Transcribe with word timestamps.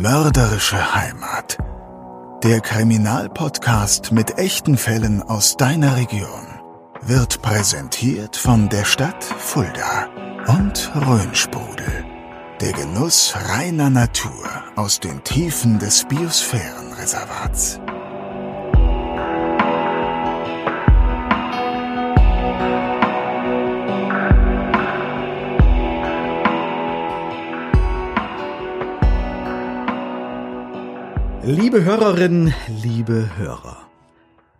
Mörderische 0.00 0.94
Heimat. 0.94 1.58
Der 2.42 2.62
Kriminalpodcast 2.62 4.12
mit 4.12 4.38
echten 4.38 4.78
Fällen 4.78 5.20
aus 5.20 5.58
deiner 5.58 5.98
Region 5.98 6.46
wird 7.02 7.42
präsentiert 7.42 8.34
von 8.34 8.70
der 8.70 8.86
Stadt 8.86 9.22
Fulda 9.22 10.08
und 10.46 10.90
Rhönsprudel. 11.06 12.06
Der 12.62 12.72
Genuss 12.72 13.34
reiner 13.50 13.90
Natur 13.90 14.48
aus 14.74 15.00
den 15.00 15.22
Tiefen 15.22 15.78
des 15.78 16.06
Biosphärenreservats. 16.08 17.78
Liebe 31.42 31.84
Hörerinnen, 31.84 32.52
liebe 32.82 33.30
Hörer. 33.38 33.88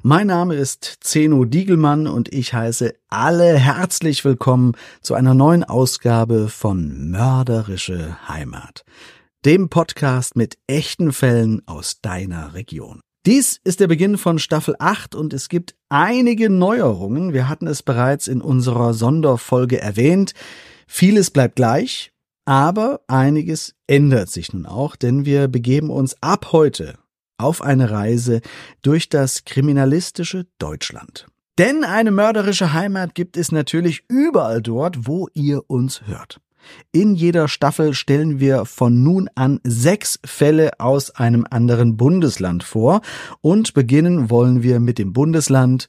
Mein 0.03 0.28
Name 0.28 0.55
ist 0.55 0.97
Zeno 1.00 1.45
Diegelmann 1.45 2.06
und 2.06 2.33
ich 2.33 2.55
heiße 2.55 2.95
alle 3.11 3.59
herzlich 3.59 4.25
willkommen 4.25 4.72
zu 5.03 5.12
einer 5.12 5.34
neuen 5.34 5.62
Ausgabe 5.62 6.48
von 6.48 7.11
Mörderische 7.11 8.17
Heimat, 8.28 8.84
dem 9.45 9.69
Podcast 9.69 10.37
mit 10.37 10.56
echten 10.67 11.12
Fällen 11.12 11.61
aus 11.67 12.00
deiner 12.00 12.55
Region. 12.55 13.00
Dies 13.27 13.61
ist 13.62 13.81
der 13.81 13.89
Beginn 13.89 14.17
von 14.17 14.39
Staffel 14.39 14.75
8 14.78 15.15
und 15.15 15.34
es 15.34 15.50
gibt 15.50 15.75
einige 15.91 16.49
Neuerungen. 16.49 17.34
Wir 17.34 17.50
hatten 17.50 17.66
es 17.66 17.83
bereits 17.83 18.27
in 18.27 18.41
unserer 18.41 18.94
Sonderfolge 18.94 19.78
erwähnt. 19.78 20.33
Vieles 20.87 21.31
bleibt 21.31 21.56
gleich, 21.56 22.15
aber 22.47 23.03
einiges 23.06 23.75
ändert 23.91 24.31
sich 24.31 24.53
nun 24.53 24.67
auch, 24.67 24.95
denn 24.95 25.27
wir 25.27 25.49
begeben 25.49 25.91
uns 25.91 26.17
ab 26.23 26.53
heute 26.53 26.95
auf 27.39 27.61
eine 27.61 27.91
Reise 27.91 28.41
durch 28.83 29.09
das 29.09 29.45
kriminalistische 29.45 30.47
Deutschland. 30.59 31.27
Denn 31.59 31.83
eine 31.83 32.12
mörderische 32.12 32.73
Heimat 32.73 33.15
gibt 33.15 33.37
es 33.37 33.51
natürlich 33.51 34.05
überall 34.09 34.62
dort, 34.62 35.09
wo 35.09 35.28
ihr 35.34 35.69
uns 35.69 36.06
hört. 36.06 36.41
In 36.93 37.15
jeder 37.15 37.49
Staffel 37.49 37.95
stellen 37.95 38.39
wir 38.39 38.65
von 38.65 39.03
nun 39.03 39.28
an 39.34 39.61
sechs 39.65 40.21
Fälle 40.25 40.78
aus 40.78 41.11
einem 41.11 41.45
anderen 41.51 41.97
Bundesland 41.97 42.62
vor 42.62 43.01
und 43.41 43.75
beginnen 43.75 44.31
wollen 44.31 44.62
wir 44.62 44.78
mit 44.78 44.99
dem 44.99 45.12
Bundesland 45.12 45.89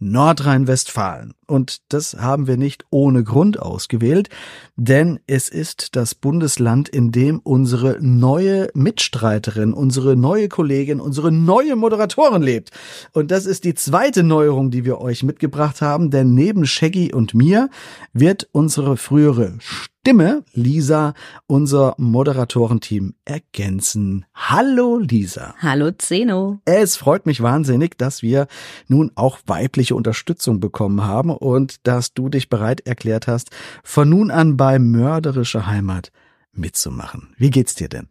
Nordrhein-Westfalen. 0.00 1.34
Und 1.46 1.92
das 1.92 2.14
haben 2.14 2.46
wir 2.46 2.56
nicht 2.56 2.84
ohne 2.90 3.22
Grund 3.22 3.60
ausgewählt, 3.60 4.28
denn 4.76 5.20
es 5.26 5.48
ist 5.48 5.94
das 5.96 6.14
Bundesland, 6.14 6.88
in 6.88 7.12
dem 7.12 7.38
unsere 7.40 7.98
neue 8.00 8.68
Mitstreiterin, 8.74 9.72
unsere 9.72 10.16
neue 10.16 10.48
Kollegin, 10.48 11.00
unsere 11.00 11.30
neue 11.30 11.76
Moderatorin 11.76 12.42
lebt. 12.42 12.70
Und 13.12 13.30
das 13.30 13.46
ist 13.46 13.64
die 13.64 13.74
zweite 13.74 14.22
Neuerung, 14.22 14.70
die 14.70 14.84
wir 14.84 15.00
euch 15.00 15.22
mitgebracht 15.22 15.82
haben, 15.82 16.10
denn 16.10 16.34
neben 16.34 16.66
Shaggy 16.66 17.12
und 17.12 17.34
mir 17.34 17.68
wird 18.12 18.48
unsere 18.52 18.96
frühere 18.96 19.58
Stimme, 20.02 20.44
Lisa, 20.54 21.12
unser 21.46 21.94
Moderatorenteam 21.98 23.16
ergänzen. 23.26 24.24
Hallo 24.34 24.96
Lisa. 24.98 25.54
Hallo 25.58 25.90
Zeno. 25.90 26.62
Es 26.64 26.96
freut 26.96 27.26
mich 27.26 27.42
wahnsinnig, 27.42 27.98
dass 27.98 28.22
wir 28.22 28.46
nun 28.88 29.12
auch 29.14 29.40
weibliche 29.44 29.94
Unterstützung 29.94 30.58
bekommen 30.58 31.04
haben 31.04 31.28
und 31.28 31.86
dass 31.86 32.14
du 32.14 32.30
dich 32.30 32.48
bereit 32.48 32.86
erklärt 32.86 33.26
hast, 33.26 33.50
von 33.84 34.08
nun 34.08 34.30
an 34.30 34.56
bei 34.56 34.78
Mörderische 34.78 35.66
Heimat 35.66 36.12
mitzumachen. 36.50 37.34
Wie 37.36 37.50
geht's 37.50 37.74
dir 37.74 37.90
denn? 37.90 38.08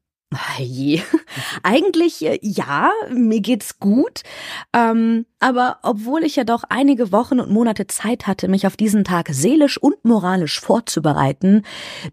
Je. 0.60 1.02
Eigentlich 1.64 2.24
äh, 2.24 2.38
ja, 2.42 2.92
mir 3.12 3.42
geht's 3.42 3.80
gut. 3.80 4.22
Ähm, 4.74 5.26
aber 5.40 5.78
obwohl 5.84 6.24
ich 6.24 6.36
ja 6.36 6.44
doch 6.44 6.64
einige 6.70 7.12
Wochen 7.12 7.40
und 7.40 7.50
Monate 7.50 7.88
Zeit 7.88 8.28
hatte, 8.28 8.48
mich 8.50 8.68
auf 8.68 8.76
diesen 8.76 9.04
Tag 9.06 9.30
seelisch 9.32 9.82
und 9.82 10.04
moralisch 10.04 10.60
vorzubereiten, 10.60 11.64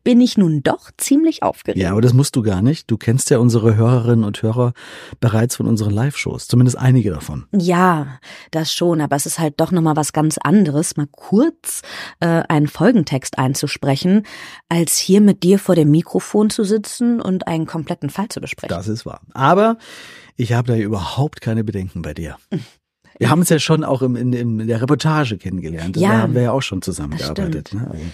bin 0.05 0.21
ich 0.21 0.39
nun 0.39 0.63
doch 0.63 0.91
ziemlich 0.97 1.43
aufgeregt. 1.43 1.83
Ja, 1.83 1.91
aber 1.91 2.01
das 2.01 2.15
musst 2.15 2.37
du 2.37 2.43
gar 2.43 2.63
nicht. 2.63 2.91
Du 2.91 2.97
kennst 2.97 3.31
ja 3.31 3.39
unsere 3.39 3.77
Hörerinnen 3.77 4.25
und 4.25 4.43
Hörer 4.43 4.73
bereits 5.19 5.57
von 5.57 5.67
unseren 5.67 5.91
Live-Shows, 5.91 6.47
zumindest 6.47 6.79
einige 6.79 7.11
davon. 7.11 7.47
Ja, 7.53 8.19
das 8.53 8.73
schon, 8.73 9.01
aber 9.01 9.17
es 9.17 9.27
ist 9.27 9.41
halt 9.41 9.61
doch 9.61 9.73
nochmal 9.73 9.97
was 9.97 10.13
ganz 10.13 10.39
anderes, 10.39 10.97
mal 10.97 11.09
kurz 11.11 11.83
äh, 12.21 12.27
einen 12.49 12.69
Folgentext 12.69 13.39
einzusprechen, 13.39 14.23
als 14.69 14.99
hier 14.99 15.21
mit 15.21 15.43
dir 15.43 15.59
vor 15.59 15.75
dem 15.75 15.91
Mikrofon 15.91 16.49
zu 16.49 16.63
sitzen 16.63 17.21
und 17.21 17.49
einen 17.49 17.67
kompletten 17.67 18.06
Fall 18.11 18.29
zu 18.29 18.41
besprechen. 18.41 18.75
Das 18.75 18.89
ist 18.89 19.07
wahr. 19.07 19.21
Aber 19.33 19.79
ich 20.37 20.53
habe 20.53 20.73
da 20.73 20.79
überhaupt 20.79 21.41
keine 21.41 21.65
Bedenken 21.65 22.03
bei 22.03 22.15
dir. 22.15 22.37
Wir 23.19 23.31
haben 23.31 23.41
uns 23.41 23.49
ja 23.49 23.59
schon 23.59 23.83
auch 23.83 24.03
im, 24.03 24.15
in, 24.15 24.35
in 24.35 24.67
der 24.67 24.83
Reportage 24.83 25.39
kennengelernt. 25.39 25.97
Ja, 25.97 26.13
da 26.13 26.19
haben 26.19 26.35
wir 26.35 26.43
ja 26.43 26.53
auch 26.53 26.61
schon 26.61 26.83
zusammengearbeitet. 26.83 27.73
Ne? 27.73 27.89
Also, 27.91 28.05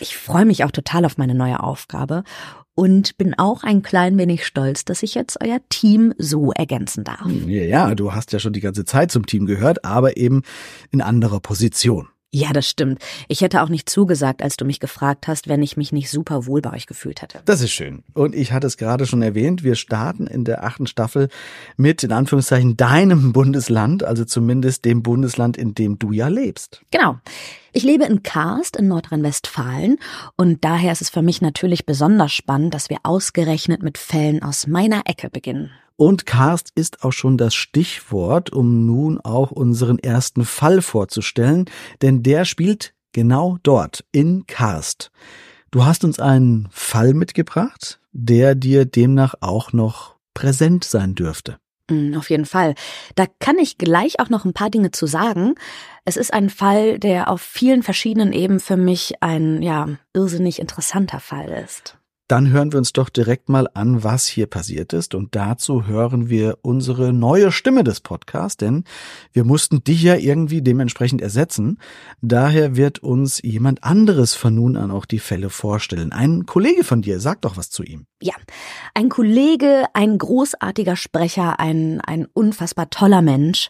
Ich 0.00 0.18
freue 0.18 0.44
mich 0.44 0.64
auch 0.64 0.70
total 0.70 1.06
auf 1.06 1.16
meine 1.16 1.34
neue 1.34 1.60
Aufgabe 1.60 2.24
und 2.74 3.16
bin 3.16 3.34
auch 3.38 3.62
ein 3.64 3.82
klein 3.82 4.18
wenig 4.18 4.44
stolz, 4.44 4.84
dass 4.84 5.02
ich 5.02 5.14
jetzt 5.14 5.38
euer 5.42 5.60
Team 5.70 6.12
so 6.18 6.52
ergänzen 6.52 7.04
darf. 7.04 7.26
ja, 7.26 7.62
ja, 7.62 7.94
du 7.94 8.12
hast 8.12 8.32
ja 8.32 8.38
schon 8.38 8.52
die 8.52 8.60
ganze 8.60 8.84
Zeit 8.84 9.10
zum 9.10 9.24
Team 9.26 9.46
gehört, 9.46 9.84
aber 9.84 10.18
eben 10.18 10.42
in 10.90 11.00
anderer 11.00 11.40
Position. 11.40 12.08
Ja, 12.34 12.52
das 12.52 12.68
stimmt. 12.68 12.98
Ich 13.28 13.42
hätte 13.42 13.62
auch 13.62 13.68
nicht 13.68 13.88
zugesagt, 13.88 14.42
als 14.42 14.56
du 14.56 14.64
mich 14.64 14.80
gefragt 14.80 15.28
hast, 15.28 15.46
wenn 15.46 15.62
ich 15.62 15.76
mich 15.76 15.92
nicht 15.92 16.10
super 16.10 16.46
wohl 16.46 16.60
bei 16.62 16.72
euch 16.72 16.86
gefühlt 16.86 17.22
hätte. 17.22 17.40
Das 17.44 17.60
ist 17.60 17.70
schön. 17.70 18.02
Und 18.12 18.34
ich 18.34 18.50
hatte 18.50 18.66
es 18.66 18.76
gerade 18.76 19.06
schon 19.06 19.22
erwähnt, 19.22 19.62
wir 19.62 19.76
starten 19.76 20.26
in 20.26 20.44
der 20.44 20.64
achten 20.64 20.88
Staffel 20.88 21.28
mit, 21.76 22.02
in 22.02 22.10
Anführungszeichen, 22.10 22.76
deinem 22.76 23.32
Bundesland, 23.32 24.02
also 24.02 24.24
zumindest 24.24 24.84
dem 24.84 25.04
Bundesland, 25.04 25.56
in 25.56 25.76
dem 25.76 26.00
du 26.00 26.10
ja 26.10 26.26
lebst. 26.26 26.82
Genau. 26.90 27.20
Ich 27.72 27.84
lebe 27.84 28.02
in 28.02 28.24
Karst 28.24 28.74
in 28.74 28.88
Nordrhein-Westfalen 28.88 29.98
und 30.36 30.64
daher 30.64 30.90
ist 30.90 31.02
es 31.02 31.10
für 31.10 31.22
mich 31.22 31.40
natürlich 31.40 31.86
besonders 31.86 32.32
spannend, 32.32 32.74
dass 32.74 32.90
wir 32.90 32.98
ausgerechnet 33.04 33.84
mit 33.84 33.96
Fällen 33.96 34.42
aus 34.42 34.66
meiner 34.66 35.02
Ecke 35.06 35.30
beginnen. 35.30 35.70
Und 35.96 36.26
Karst 36.26 36.70
ist 36.74 37.04
auch 37.04 37.12
schon 37.12 37.38
das 37.38 37.54
Stichwort, 37.54 38.50
um 38.50 38.84
nun 38.84 39.20
auch 39.20 39.50
unseren 39.52 39.98
ersten 39.98 40.44
Fall 40.44 40.82
vorzustellen, 40.82 41.66
denn 42.02 42.22
der 42.22 42.44
spielt 42.44 42.94
genau 43.12 43.58
dort, 43.62 44.04
in 44.10 44.46
Karst. 44.46 45.12
Du 45.70 45.84
hast 45.84 46.04
uns 46.04 46.18
einen 46.18 46.68
Fall 46.70 47.14
mitgebracht, 47.14 48.00
der 48.12 48.54
dir 48.54 48.84
demnach 48.84 49.34
auch 49.40 49.72
noch 49.72 50.16
präsent 50.34 50.84
sein 50.84 51.14
dürfte. 51.14 51.58
Mm, 51.90 52.16
Auf 52.16 52.30
jeden 52.30 52.46
Fall. 52.46 52.74
Da 53.14 53.26
kann 53.38 53.58
ich 53.58 53.78
gleich 53.78 54.20
auch 54.20 54.30
noch 54.30 54.44
ein 54.44 54.52
paar 54.52 54.70
Dinge 54.70 54.90
zu 54.90 55.06
sagen. 55.06 55.54
Es 56.04 56.16
ist 56.16 56.32
ein 56.32 56.50
Fall, 56.50 56.98
der 56.98 57.28
auf 57.28 57.40
vielen 57.40 57.82
verschiedenen 57.82 58.32
Ebenen 58.32 58.60
für 58.60 58.76
mich 58.76 59.22
ein, 59.22 59.62
ja, 59.62 59.88
irrsinnig 60.12 60.58
interessanter 60.58 61.20
Fall 61.20 61.48
ist. 61.64 61.98
Dann 62.26 62.50
hören 62.50 62.72
wir 62.72 62.78
uns 62.78 62.94
doch 62.94 63.10
direkt 63.10 63.50
mal 63.50 63.68
an, 63.74 64.02
was 64.02 64.26
hier 64.26 64.46
passiert 64.46 64.94
ist. 64.94 65.14
Und 65.14 65.34
dazu 65.34 65.86
hören 65.86 66.30
wir 66.30 66.58
unsere 66.62 67.12
neue 67.12 67.52
Stimme 67.52 67.84
des 67.84 68.00
Podcasts, 68.00 68.56
denn 68.56 68.84
wir 69.32 69.44
mussten 69.44 69.84
dich 69.84 70.02
ja 70.02 70.16
irgendwie 70.16 70.62
dementsprechend 70.62 71.20
ersetzen. 71.20 71.78
Daher 72.22 72.76
wird 72.76 73.00
uns 73.00 73.42
jemand 73.42 73.84
anderes 73.84 74.34
von 74.34 74.54
nun 74.54 74.76
an 74.76 74.90
auch 74.90 75.04
die 75.04 75.18
Fälle 75.18 75.50
vorstellen. 75.50 76.12
Ein 76.12 76.46
Kollege 76.46 76.82
von 76.82 77.02
dir, 77.02 77.20
sag 77.20 77.42
doch 77.42 77.58
was 77.58 77.68
zu 77.68 77.82
ihm. 77.82 78.06
Ja, 78.22 78.34
ein 78.94 79.10
Kollege, 79.10 79.84
ein 79.92 80.16
großartiger 80.16 80.96
Sprecher, 80.96 81.60
ein, 81.60 82.00
ein 82.00 82.26
unfassbar 82.32 82.88
toller 82.88 83.20
Mensch. 83.20 83.68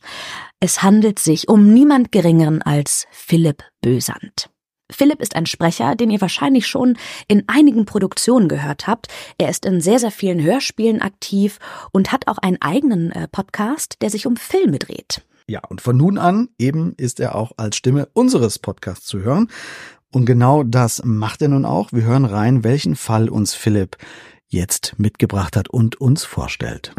Es 0.60 0.82
handelt 0.82 1.18
sich 1.18 1.48
um 1.48 1.74
niemand 1.74 2.12
Geringeren 2.12 2.62
als 2.62 3.06
Philipp 3.10 3.64
Bösand. 3.80 4.53
Philipp 4.90 5.20
ist 5.20 5.34
ein 5.34 5.46
Sprecher, 5.46 5.94
den 5.94 6.10
ihr 6.10 6.20
wahrscheinlich 6.20 6.66
schon 6.66 6.96
in 7.26 7.44
einigen 7.46 7.86
Produktionen 7.86 8.48
gehört 8.48 8.86
habt. 8.86 9.08
Er 9.38 9.48
ist 9.48 9.64
in 9.64 9.80
sehr, 9.80 9.98
sehr 9.98 10.10
vielen 10.10 10.42
Hörspielen 10.42 11.00
aktiv 11.00 11.58
und 11.92 12.12
hat 12.12 12.28
auch 12.28 12.38
einen 12.38 12.60
eigenen 12.60 13.10
äh, 13.12 13.26
Podcast, 13.28 13.96
der 14.02 14.10
sich 14.10 14.26
um 14.26 14.36
Filme 14.36 14.78
dreht. 14.78 15.22
Ja, 15.46 15.60
und 15.68 15.80
von 15.80 15.96
nun 15.96 16.18
an 16.18 16.48
eben 16.58 16.94
ist 16.96 17.20
er 17.20 17.34
auch 17.34 17.52
als 17.56 17.76
Stimme 17.76 18.08
unseres 18.12 18.58
Podcasts 18.58 19.06
zu 19.06 19.20
hören. 19.20 19.50
Und 20.10 20.26
genau 20.26 20.62
das 20.62 21.02
macht 21.04 21.42
er 21.42 21.48
nun 21.48 21.64
auch. 21.64 21.92
Wir 21.92 22.04
hören 22.04 22.24
rein, 22.24 22.64
welchen 22.64 22.94
Fall 22.94 23.28
uns 23.28 23.54
Philipp 23.54 23.96
jetzt 24.48 24.94
mitgebracht 24.98 25.56
hat 25.56 25.68
und 25.68 26.00
uns 26.00 26.24
vorstellt. 26.24 26.94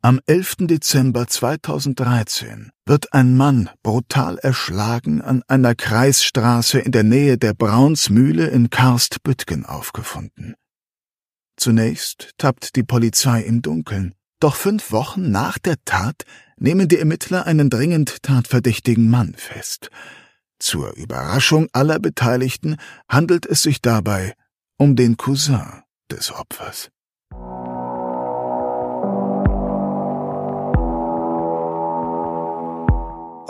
Am 0.00 0.20
11. 0.26 0.68
Dezember 0.68 1.26
2013 1.26 2.70
wird 2.86 3.12
ein 3.12 3.36
Mann 3.36 3.68
brutal 3.82 4.38
erschlagen 4.38 5.20
an 5.20 5.42
einer 5.48 5.74
Kreisstraße 5.74 6.78
in 6.78 6.92
der 6.92 7.02
Nähe 7.02 7.36
der 7.36 7.52
Braunsmühle 7.52 8.46
in 8.46 8.70
Karstbüttgen 8.70 9.66
aufgefunden. 9.66 10.54
Zunächst 11.56 12.30
tappt 12.38 12.76
die 12.76 12.84
Polizei 12.84 13.42
im 13.42 13.60
Dunkeln, 13.60 14.14
doch 14.38 14.54
fünf 14.54 14.92
Wochen 14.92 15.32
nach 15.32 15.58
der 15.58 15.74
Tat 15.84 16.22
nehmen 16.58 16.86
die 16.86 16.98
Ermittler 16.98 17.46
einen 17.46 17.68
dringend 17.68 18.22
tatverdächtigen 18.22 19.10
Mann 19.10 19.34
fest. 19.36 19.90
Zur 20.60 20.94
Überraschung 20.94 21.66
aller 21.72 21.98
Beteiligten 21.98 22.76
handelt 23.08 23.46
es 23.46 23.62
sich 23.62 23.82
dabei 23.82 24.34
um 24.76 24.94
den 24.94 25.16
Cousin 25.16 25.82
des 26.08 26.30
Opfers. 26.30 26.88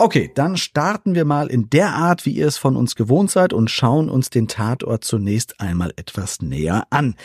Okay, 0.01 0.31
dann 0.33 0.55
starten 0.55 1.13
wir 1.13 1.25
mal 1.25 1.47
in 1.47 1.69
der 1.69 1.89
Art, 1.89 2.25
wie 2.25 2.31
ihr 2.31 2.47
es 2.47 2.57
von 2.57 2.77
uns 2.77 2.95
gewohnt 2.95 3.31
seid 3.31 3.51
und 3.51 3.69
schauen 3.69 4.09
uns 4.09 4.29
den 4.29 4.47
Tatort 4.47 5.03
zunächst 5.03 5.59
einmal 5.59 5.91
etwas 5.97 6.41
näher 6.41 6.87
an. 6.89 7.15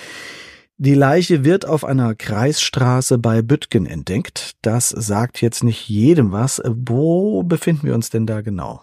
Die 0.76 0.94
Leiche 0.94 1.44
wird 1.44 1.68
auf 1.68 1.84
einer 1.84 2.16
Kreisstraße 2.16 3.18
bei 3.18 3.42
Büttgen 3.42 3.86
entdeckt. 3.86 4.56
Das 4.62 4.88
sagt 4.88 5.40
jetzt 5.40 5.62
nicht 5.62 5.88
jedem 5.88 6.32
was. 6.32 6.60
Wo 6.66 7.44
befinden 7.44 7.86
wir 7.86 7.94
uns 7.94 8.10
denn 8.10 8.26
da 8.26 8.40
genau? 8.40 8.82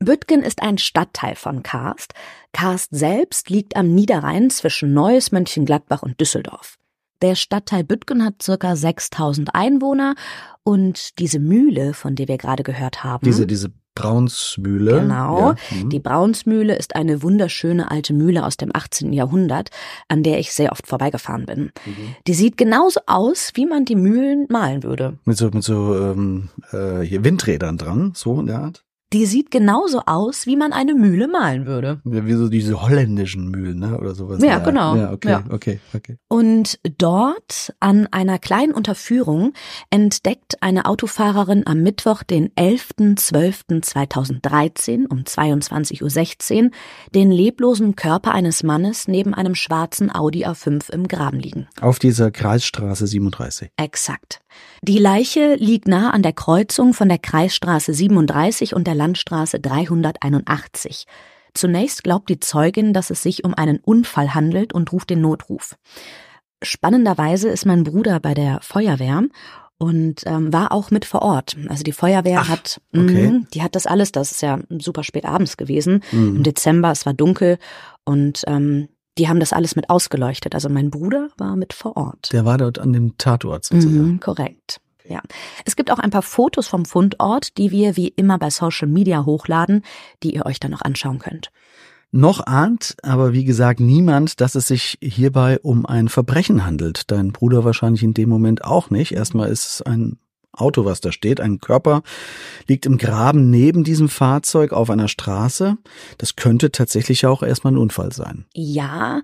Büttgen 0.00 0.42
ist 0.42 0.60
ein 0.60 0.76
Stadtteil 0.76 1.34
von 1.34 1.62
Karst. 1.62 2.12
Karst 2.52 2.90
selbst 2.90 3.48
liegt 3.48 3.74
am 3.74 3.94
Niederrhein 3.94 4.50
zwischen 4.50 4.92
Neuss, 4.92 5.32
Mönchengladbach 5.32 6.02
und 6.02 6.20
Düsseldorf. 6.20 6.79
Der 7.22 7.34
Stadtteil 7.34 7.84
Büttgen 7.84 8.24
hat 8.24 8.42
circa 8.42 8.76
6000 8.76 9.54
Einwohner 9.54 10.14
und 10.62 11.18
diese 11.18 11.38
Mühle, 11.38 11.94
von 11.94 12.14
der 12.14 12.28
wir 12.28 12.38
gerade 12.38 12.62
gehört 12.62 13.04
haben. 13.04 13.24
Diese, 13.24 13.46
diese 13.46 13.70
Braunsmühle. 13.94 15.00
Genau. 15.00 15.50
Ja. 15.50 15.56
hm. 15.68 15.90
Die 15.90 16.00
Braunsmühle 16.00 16.76
ist 16.76 16.94
eine 16.94 17.22
wunderschöne 17.22 17.90
alte 17.90 18.14
Mühle 18.14 18.46
aus 18.46 18.56
dem 18.56 18.70
18. 18.72 19.12
Jahrhundert, 19.12 19.70
an 20.08 20.22
der 20.22 20.38
ich 20.38 20.52
sehr 20.52 20.72
oft 20.72 20.86
vorbeigefahren 20.86 21.46
bin. 21.46 21.72
Mhm. 21.84 22.14
Die 22.26 22.34
sieht 22.34 22.56
genauso 22.56 23.00
aus, 23.06 23.50
wie 23.54 23.66
man 23.66 23.84
die 23.84 23.96
Mühlen 23.96 24.46
malen 24.48 24.82
würde. 24.82 25.18
Mit 25.24 25.36
so, 25.36 25.50
mit 25.50 25.64
so 25.64 25.96
ähm, 25.96 26.48
äh, 26.72 27.00
hier 27.00 27.24
Windrädern 27.24 27.78
dran, 27.78 28.12
so 28.14 28.40
in 28.40 28.46
der 28.46 28.60
Art. 28.60 28.84
Die 29.12 29.26
sieht 29.26 29.50
genauso 29.50 30.02
aus, 30.06 30.46
wie 30.46 30.54
man 30.56 30.72
eine 30.72 30.94
Mühle 30.94 31.26
malen 31.26 31.66
würde. 31.66 32.00
Ja, 32.04 32.24
Wie 32.26 32.34
so 32.34 32.48
diese 32.48 32.80
holländischen 32.80 33.48
Mühlen, 33.48 33.80
ne? 33.80 33.98
Oder 33.98 34.14
sowas. 34.14 34.40
Ja, 34.40 34.60
genau. 34.60 34.94
Ja, 34.94 35.12
okay, 35.12 35.30
Ja. 35.30 35.42
okay, 35.50 35.80
okay. 35.94 36.16
Und 36.28 36.78
dort 36.96 37.74
an 37.80 38.06
einer 38.12 38.38
kleinen 38.38 38.72
Unterführung 38.72 39.52
entdeckt 39.90 40.62
eine 40.62 40.84
Autofahrerin 40.86 41.66
am 41.66 41.82
Mittwoch, 41.82 42.22
den 42.22 42.50
11.12.2013 42.50 45.08
um 45.08 45.22
22.16 45.24 46.66
Uhr 46.66 46.70
den 47.12 47.32
leblosen 47.32 47.96
Körper 47.96 48.32
eines 48.32 48.62
Mannes 48.62 49.08
neben 49.08 49.34
einem 49.34 49.56
schwarzen 49.56 50.14
Audi 50.14 50.46
A5 50.46 50.88
im 50.92 51.08
Graben 51.08 51.40
liegen. 51.40 51.66
Auf 51.80 51.98
dieser 51.98 52.30
Kreisstraße 52.30 53.08
37. 53.08 53.70
Exakt. 53.76 54.40
Die 54.82 54.98
Leiche 54.98 55.54
liegt 55.56 55.88
nah 55.88 56.10
an 56.10 56.22
der 56.22 56.32
Kreuzung 56.32 56.94
von 56.94 57.08
der 57.08 57.18
Kreisstraße 57.18 57.92
37 57.94 58.74
und 58.74 58.86
der 58.86 58.94
Landstraße 58.94 59.60
381. 59.60 61.04
Zunächst 61.54 62.04
glaubt 62.04 62.28
die 62.28 62.40
Zeugin, 62.40 62.92
dass 62.92 63.10
es 63.10 63.22
sich 63.22 63.44
um 63.44 63.54
einen 63.54 63.78
Unfall 63.78 64.34
handelt 64.34 64.72
und 64.72 64.92
ruft 64.92 65.10
den 65.10 65.20
Notruf. 65.20 65.76
Spannenderweise 66.62 67.48
ist 67.48 67.64
mein 67.66 67.84
Bruder 67.84 68.20
bei 68.20 68.34
der 68.34 68.58
Feuerwehr 68.62 69.24
und 69.78 70.22
ähm, 70.26 70.52
war 70.52 70.72
auch 70.72 70.90
mit 70.90 71.06
vor 71.06 71.22
Ort. 71.22 71.56
Also 71.68 71.82
die 71.82 71.92
Feuerwehr 71.92 72.40
Ach, 72.42 72.48
hat, 72.50 72.80
okay. 72.94 73.28
mh, 73.30 73.46
die 73.54 73.62
hat 73.62 73.74
das 73.74 73.86
alles. 73.86 74.12
Das 74.12 74.30
ist 74.30 74.42
ja 74.42 74.60
super 74.78 75.02
spät 75.02 75.24
abends 75.24 75.56
gewesen 75.56 76.02
Mhm. 76.12 76.36
im 76.36 76.42
Dezember. 76.42 76.90
Es 76.90 77.06
war 77.06 77.14
dunkel 77.14 77.58
und 78.04 78.44
ähm, 78.46 78.88
die 79.20 79.28
haben 79.28 79.38
das 79.38 79.52
alles 79.52 79.76
mit 79.76 79.90
ausgeleuchtet. 79.90 80.54
Also 80.54 80.70
mein 80.70 80.90
Bruder 80.90 81.28
war 81.36 81.54
mit 81.54 81.74
vor 81.74 81.96
Ort. 81.96 82.32
Der 82.32 82.46
war 82.46 82.56
dort 82.56 82.78
an 82.78 82.94
dem 82.94 83.18
Tatort 83.18 83.66
sozusagen. 83.66 84.12
Mhm, 84.12 84.20
korrekt. 84.20 84.80
Ja. 85.06 85.20
Es 85.66 85.76
gibt 85.76 85.90
auch 85.90 85.98
ein 85.98 86.10
paar 86.10 86.22
Fotos 86.22 86.68
vom 86.68 86.86
Fundort, 86.86 87.58
die 87.58 87.70
wir 87.70 87.98
wie 87.98 88.08
immer 88.08 88.38
bei 88.38 88.48
Social 88.48 88.88
Media 88.88 89.26
hochladen, 89.26 89.82
die 90.22 90.34
ihr 90.34 90.46
euch 90.46 90.58
dann 90.58 90.70
noch 90.70 90.80
anschauen 90.80 91.18
könnt. 91.18 91.50
Noch 92.12 92.46
ahnt 92.46 92.96
aber 93.02 93.34
wie 93.34 93.44
gesagt 93.44 93.78
niemand, 93.78 94.40
dass 94.40 94.54
es 94.54 94.66
sich 94.66 94.98
hierbei 95.02 95.60
um 95.60 95.84
ein 95.84 96.08
Verbrechen 96.08 96.64
handelt. 96.64 97.10
Dein 97.10 97.32
Bruder 97.32 97.64
wahrscheinlich 97.64 98.02
in 98.02 98.14
dem 98.14 98.30
Moment 98.30 98.64
auch 98.64 98.88
nicht. 98.88 99.12
Erstmal 99.12 99.50
ist 99.50 99.66
es 99.66 99.82
ein 99.82 100.18
Auto, 100.52 100.84
was 100.84 101.00
da 101.00 101.12
steht. 101.12 101.40
Ein 101.40 101.58
Körper 101.58 102.02
liegt 102.66 102.86
im 102.86 102.98
Graben 102.98 103.50
neben 103.50 103.84
diesem 103.84 104.08
Fahrzeug 104.08 104.72
auf 104.72 104.90
einer 104.90 105.08
Straße. 105.08 105.76
Das 106.18 106.36
könnte 106.36 106.70
tatsächlich 106.72 107.26
auch 107.26 107.42
erstmal 107.42 107.74
ein 107.74 107.78
Unfall 107.78 108.12
sein. 108.12 108.46
Ja, 108.54 109.22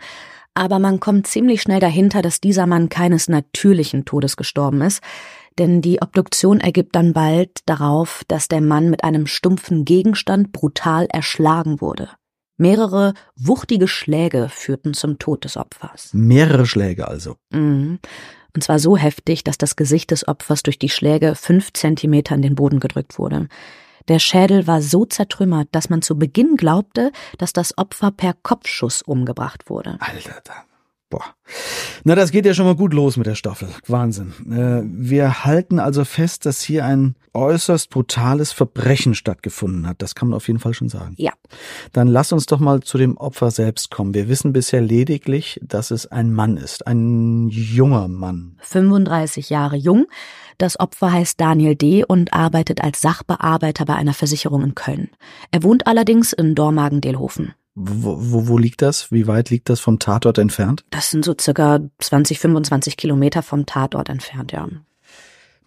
aber 0.54 0.78
man 0.78 1.00
kommt 1.00 1.26
ziemlich 1.26 1.60
schnell 1.60 1.80
dahinter, 1.80 2.22
dass 2.22 2.40
dieser 2.40 2.66
Mann 2.66 2.88
keines 2.88 3.28
natürlichen 3.28 4.04
Todes 4.04 4.36
gestorben 4.36 4.80
ist, 4.80 5.02
denn 5.58 5.82
die 5.82 6.00
Obduktion 6.00 6.60
ergibt 6.60 6.94
dann 6.94 7.12
bald 7.12 7.60
darauf, 7.66 8.22
dass 8.28 8.48
der 8.48 8.60
Mann 8.60 8.88
mit 8.90 9.04
einem 9.04 9.26
stumpfen 9.26 9.84
Gegenstand 9.84 10.52
brutal 10.52 11.06
erschlagen 11.10 11.80
wurde. 11.80 12.10
Mehrere 12.58 13.12
wuchtige 13.36 13.86
Schläge 13.86 14.48
führten 14.48 14.94
zum 14.94 15.18
Tod 15.18 15.44
des 15.44 15.58
Opfers. 15.58 16.14
Mehrere 16.14 16.64
Schläge 16.64 17.06
also. 17.06 17.36
Mhm. 17.50 17.98
Und 18.56 18.62
zwar 18.62 18.78
so 18.78 18.96
heftig, 18.96 19.44
dass 19.44 19.58
das 19.58 19.76
Gesicht 19.76 20.10
des 20.10 20.26
Opfers 20.26 20.62
durch 20.62 20.78
die 20.78 20.88
Schläge 20.88 21.34
fünf 21.34 21.74
Zentimeter 21.74 22.34
in 22.34 22.40
den 22.40 22.54
Boden 22.54 22.80
gedrückt 22.80 23.18
wurde. 23.18 23.48
Der 24.08 24.18
Schädel 24.18 24.66
war 24.66 24.80
so 24.80 25.04
zertrümmert, 25.04 25.68
dass 25.72 25.90
man 25.90 26.00
zu 26.00 26.18
Beginn 26.18 26.56
glaubte, 26.56 27.12
dass 27.36 27.52
das 27.52 27.76
Opfer 27.76 28.12
per 28.12 28.32
Kopfschuss 28.32 29.02
umgebracht 29.02 29.68
wurde. 29.68 29.98
Alter, 30.00 30.40
da. 30.42 30.54
Boah. 31.16 31.34
Na, 32.04 32.14
das 32.14 32.30
geht 32.30 32.44
ja 32.44 32.52
schon 32.52 32.66
mal 32.66 32.74
gut 32.74 32.92
los 32.92 33.16
mit 33.16 33.26
der 33.26 33.36
Staffel. 33.36 33.68
Wahnsinn. 33.86 34.34
Äh, 34.50 34.82
wir 34.84 35.46
halten 35.46 35.78
also 35.78 36.04
fest, 36.04 36.44
dass 36.44 36.60
hier 36.60 36.84
ein 36.84 37.16
äußerst 37.32 37.88
brutales 37.88 38.52
Verbrechen 38.52 39.14
stattgefunden 39.14 39.86
hat. 39.86 40.02
Das 40.02 40.14
kann 40.14 40.28
man 40.28 40.36
auf 40.36 40.46
jeden 40.46 40.60
Fall 40.60 40.74
schon 40.74 40.90
sagen. 40.90 41.14
Ja. 41.16 41.32
Dann 41.92 42.08
lass 42.08 42.32
uns 42.32 42.44
doch 42.44 42.60
mal 42.60 42.80
zu 42.80 42.98
dem 42.98 43.16
Opfer 43.16 43.50
selbst 43.50 43.90
kommen. 43.90 44.12
Wir 44.12 44.28
wissen 44.28 44.52
bisher 44.52 44.82
lediglich, 44.82 45.58
dass 45.62 45.90
es 45.90 46.06
ein 46.06 46.34
Mann 46.34 46.58
ist. 46.58 46.86
Ein 46.86 47.48
junger 47.48 48.08
Mann. 48.08 48.58
35 48.60 49.48
Jahre 49.48 49.76
jung. 49.76 50.04
Das 50.58 50.78
Opfer 50.78 51.12
heißt 51.12 51.40
Daniel 51.40 51.76
D. 51.76 52.04
und 52.04 52.34
arbeitet 52.34 52.84
als 52.84 53.00
Sachbearbeiter 53.00 53.86
bei 53.86 53.94
einer 53.94 54.14
Versicherung 54.14 54.62
in 54.62 54.74
Köln. 54.74 55.08
Er 55.50 55.62
wohnt 55.62 55.86
allerdings 55.86 56.34
in 56.34 56.54
Dormagen-Delhofen. 56.54 57.54
Wo, 57.78 58.16
wo, 58.18 58.48
wo 58.48 58.58
liegt 58.58 58.80
das? 58.80 59.12
Wie 59.12 59.26
weit 59.26 59.50
liegt 59.50 59.68
das 59.68 59.80
vom 59.80 59.98
Tatort 59.98 60.38
entfernt? 60.38 60.84
Das 60.88 61.10
sind 61.10 61.26
so 61.26 61.34
circa 61.38 61.80
20, 61.98 62.38
25 62.38 62.96
Kilometer 62.96 63.42
vom 63.42 63.66
Tatort 63.66 64.08
entfernt, 64.08 64.50
ja. 64.52 64.66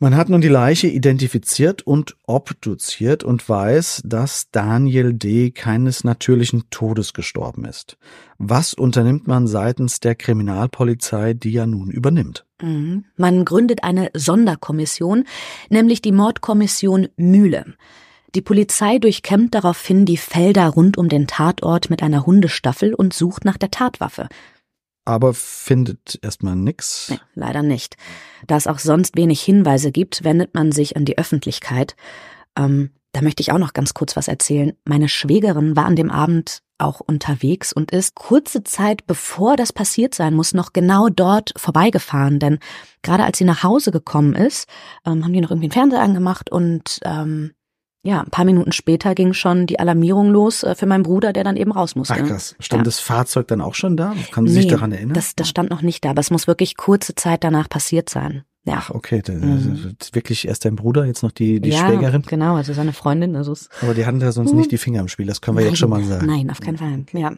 Man 0.01 0.15
hat 0.15 0.29
nun 0.29 0.39
die 0.39 0.47
Leiche 0.47 0.87
identifiziert 0.87 1.81
und 1.81 2.15
obduziert 2.25 3.25
und 3.25 3.47
weiß, 3.47 4.01
dass 4.05 4.49
Daniel 4.49 5.13
D. 5.13 5.51
keines 5.51 6.05
natürlichen 6.05 6.63
Todes 6.69 7.11
gestorben 7.13 7.65
ist. 7.65 7.97
Was 8.37 8.73
unternimmt 8.73 9.27
man 9.27 9.45
seitens 9.45 9.99
der 9.99 10.15
Kriminalpolizei, 10.15 11.33
die 11.33 11.51
ja 11.51 11.67
nun 11.67 11.91
übernimmt? 11.91 12.45
Mhm. 12.61 13.05
Man 13.17 13.43
gründet 13.43 13.83
eine 13.83 14.09
Sonderkommission, 14.13 15.25
nämlich 15.69 16.01
die 16.01 16.13
Mordkommission 16.13 17.09
Mühle. 17.17 17.65
Die 18.35 18.41
Polizei 18.41 18.99
durchkämmt 18.99 19.55
daraufhin 19.55 20.05
die 20.05 20.17
Felder 20.17 20.67
rund 20.69 20.97
um 20.97 21.09
den 21.09 21.27
Tatort 21.27 21.89
mit 21.89 22.03
einer 22.03 22.25
Hundestaffel 22.25 22.93
und 22.93 23.13
sucht 23.13 23.45
nach 23.45 23.57
der 23.57 23.71
Tatwaffe 23.71 24.27
aber 25.09 25.33
findet 25.33 26.19
erstmal 26.21 26.55
nix. 26.55 27.09
Nee, 27.09 27.19
leider 27.33 27.63
nicht. 27.63 27.97
Da 28.45 28.57
es 28.57 28.67
auch 28.67 28.77
sonst 28.77 29.17
wenig 29.17 29.41
Hinweise 29.41 29.91
gibt, 29.91 30.23
wendet 30.23 30.53
man 30.53 30.71
sich 30.71 30.95
an 30.95 31.05
die 31.05 31.17
Öffentlichkeit. 31.17 31.95
Ähm, 32.55 32.91
da 33.11 33.21
möchte 33.21 33.41
ich 33.41 33.51
auch 33.51 33.57
noch 33.57 33.73
ganz 33.73 33.95
kurz 33.95 34.15
was 34.15 34.27
erzählen. 34.27 34.73
Meine 34.85 35.09
Schwägerin 35.09 35.75
war 35.75 35.85
an 35.85 35.95
dem 35.95 36.11
Abend 36.11 36.61
auch 36.77 36.99
unterwegs 36.99 37.73
und 37.73 37.89
ist 37.89 38.13
kurze 38.13 38.63
Zeit 38.63 39.07
bevor 39.07 39.55
das 39.55 39.73
passiert 39.73 40.13
sein 40.13 40.35
muss, 40.35 40.53
noch 40.53 40.73
genau 40.73 41.09
dort 41.09 41.53
vorbeigefahren. 41.57 42.37
Denn 42.37 42.59
gerade 43.01 43.23
als 43.23 43.39
sie 43.39 43.45
nach 43.45 43.63
Hause 43.63 43.91
gekommen 43.91 44.35
ist, 44.35 44.69
ähm, 45.07 45.23
haben 45.23 45.33
die 45.33 45.41
noch 45.41 45.49
irgendwie 45.49 45.65
einen 45.65 45.73
Fernseher 45.73 46.01
angemacht 46.01 46.51
und 46.51 46.99
ähm, 47.03 47.53
ja, 48.01 48.21
ein 48.21 48.29
paar 48.29 48.45
Minuten 48.45 48.71
später 48.71 49.13
ging 49.13 49.33
schon 49.33 49.65
die 49.65 49.79
Alarmierung 49.79 50.29
los 50.29 50.63
äh, 50.63 50.73
für 50.75 50.85
meinen 50.85 51.03
Bruder, 51.03 51.33
der 51.33 51.43
dann 51.43 51.57
eben 51.57 51.71
raus 51.71 51.95
musste. 51.95 52.13
Ach 52.13 52.27
krass. 52.27 52.55
Stand 52.59 52.81
ja. 52.81 52.83
das 52.85 52.99
Fahrzeug 52.99 53.47
dann 53.47 53.61
auch 53.61 53.75
schon 53.75 53.97
da? 53.97 54.15
Kann 54.31 54.47
Sie 54.47 54.53
nee, 54.53 54.61
sich 54.61 54.71
daran 54.71 54.91
erinnern? 54.91 55.13
Das, 55.13 55.35
das 55.35 55.49
stand 55.49 55.69
noch 55.69 55.81
nicht 55.81 56.05
da, 56.05 56.11
aber 56.11 56.21
es 56.21 56.31
muss 56.31 56.47
wirklich 56.47 56.77
kurze 56.77 57.15
Zeit 57.15 57.43
danach 57.43 57.67
passiert 57.67 58.09
sein. 58.09 58.43
Ja. 58.65 58.75
Ach, 58.77 58.89
okay. 58.91 59.23
Mhm. 59.27 59.95
Wirklich 60.11 60.47
erst 60.47 60.65
dein 60.65 60.75
Bruder, 60.75 61.05
jetzt 61.05 61.23
noch 61.23 61.31
die, 61.31 61.61
die 61.61 61.69
ja, 61.69 61.87
Schwägerin? 61.87 62.23
genau, 62.23 62.55
also 62.55 62.73
seine 62.73 62.91
Freundin. 62.91 63.35
Also 63.35 63.55
Aber 63.81 63.93
die 63.93 64.05
hatten 64.05 64.19
ja 64.19 64.31
sonst 64.31 64.53
nicht 64.53 64.71
die 64.71 64.77
Finger 64.77 64.99
im 64.99 65.07
Spiel, 65.07 65.25
das 65.27 65.39
können 65.39 65.57
wir 65.57 65.63
nein, 65.63 65.71
jetzt 65.71 65.79
schon 65.79 65.89
mal 65.89 66.03
sagen. 66.03 66.25
Nein, 66.27 66.49
auf 66.49 66.59
keinen 66.59 66.77
Fall. 66.77 67.05
Ja. 67.13 67.31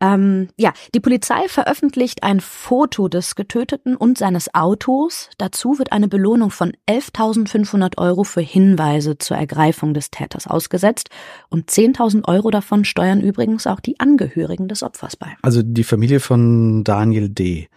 Ähm, 0.00 0.48
ja, 0.58 0.72
die 0.94 1.00
Polizei 1.00 1.48
veröffentlicht 1.48 2.24
ein 2.24 2.40
Foto 2.40 3.08
des 3.08 3.36
Getöteten 3.36 3.96
und 3.96 4.18
seines 4.18 4.52
Autos. 4.52 5.30
Dazu 5.38 5.78
wird 5.78 5.92
eine 5.92 6.08
Belohnung 6.08 6.50
von 6.50 6.72
11.500 6.88 7.96
Euro 7.96 8.24
für 8.24 8.40
Hinweise 8.40 9.16
zur 9.16 9.36
Ergreifung 9.36 9.94
des 9.94 10.10
Täters 10.10 10.48
ausgesetzt. 10.48 11.08
Und 11.50 11.70
10.000 11.70 12.26
Euro 12.26 12.50
davon 12.50 12.84
steuern 12.84 13.20
übrigens 13.20 13.68
auch 13.68 13.80
die 13.80 14.00
Angehörigen 14.00 14.66
des 14.66 14.82
Opfers 14.82 15.16
bei. 15.16 15.36
Also 15.40 15.62
die 15.62 15.84
Familie 15.84 16.18
von 16.18 16.82
Daniel 16.82 17.28
D. 17.28 17.68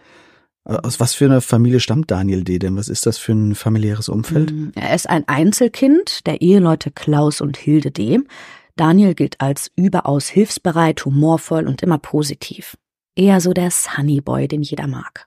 Äh, 0.64 0.74
aus 0.74 1.00
was 1.00 1.14
für 1.14 1.26
einer 1.26 1.40
Familie 1.40 1.80
stammt 1.80 2.10
Daniel 2.10 2.44
D. 2.44 2.58
denn? 2.58 2.76
Was 2.76 2.88
ist 2.88 3.06
das 3.06 3.18
für 3.18 3.32
ein 3.32 3.54
familiäres 3.54 4.08
Umfeld? 4.08 4.52
Mm, 4.52 4.70
er 4.74 4.94
ist 4.94 5.08
ein 5.08 5.26
Einzelkind 5.28 6.26
der 6.26 6.40
Eheleute 6.40 6.90
Klaus 6.90 7.40
und 7.40 7.56
Hilde 7.56 7.90
D. 7.90 8.20
Daniel 8.76 9.14
gilt 9.14 9.40
als 9.40 9.70
überaus 9.76 10.28
hilfsbereit, 10.28 11.04
humorvoll 11.04 11.66
und 11.66 11.82
immer 11.82 11.98
positiv. 11.98 12.76
Eher 13.14 13.40
so 13.40 13.52
der 13.52 13.70
Sunnyboy, 13.70 14.48
den 14.48 14.62
jeder 14.62 14.86
mag. 14.86 15.26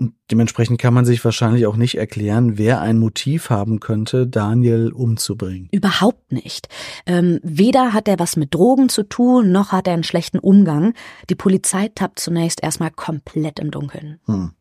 Und 0.00 0.14
dementsprechend 0.30 0.80
kann 0.80 0.94
man 0.94 1.04
sich 1.04 1.22
wahrscheinlich 1.26 1.66
auch 1.66 1.76
nicht 1.76 1.98
erklären, 1.98 2.56
wer 2.56 2.80
ein 2.80 2.98
Motiv 2.98 3.50
haben 3.50 3.80
könnte, 3.80 4.26
Daniel 4.26 4.92
umzubringen. 4.92 5.68
Überhaupt 5.72 6.32
nicht. 6.32 6.68
Ähm, 7.04 7.38
weder 7.42 7.92
hat 7.92 8.08
er 8.08 8.18
was 8.18 8.36
mit 8.36 8.54
Drogen 8.54 8.88
zu 8.88 9.02
tun, 9.02 9.52
noch 9.52 9.72
hat 9.72 9.86
er 9.86 9.92
einen 9.92 10.02
schlechten 10.02 10.38
Umgang. 10.38 10.94
Die 11.28 11.34
Polizei 11.34 11.90
tappt 11.94 12.18
zunächst 12.18 12.62
erstmal 12.62 12.90
komplett 12.90 13.58
im 13.58 13.70
Dunkeln. 13.70 14.20
Hm. 14.24 14.52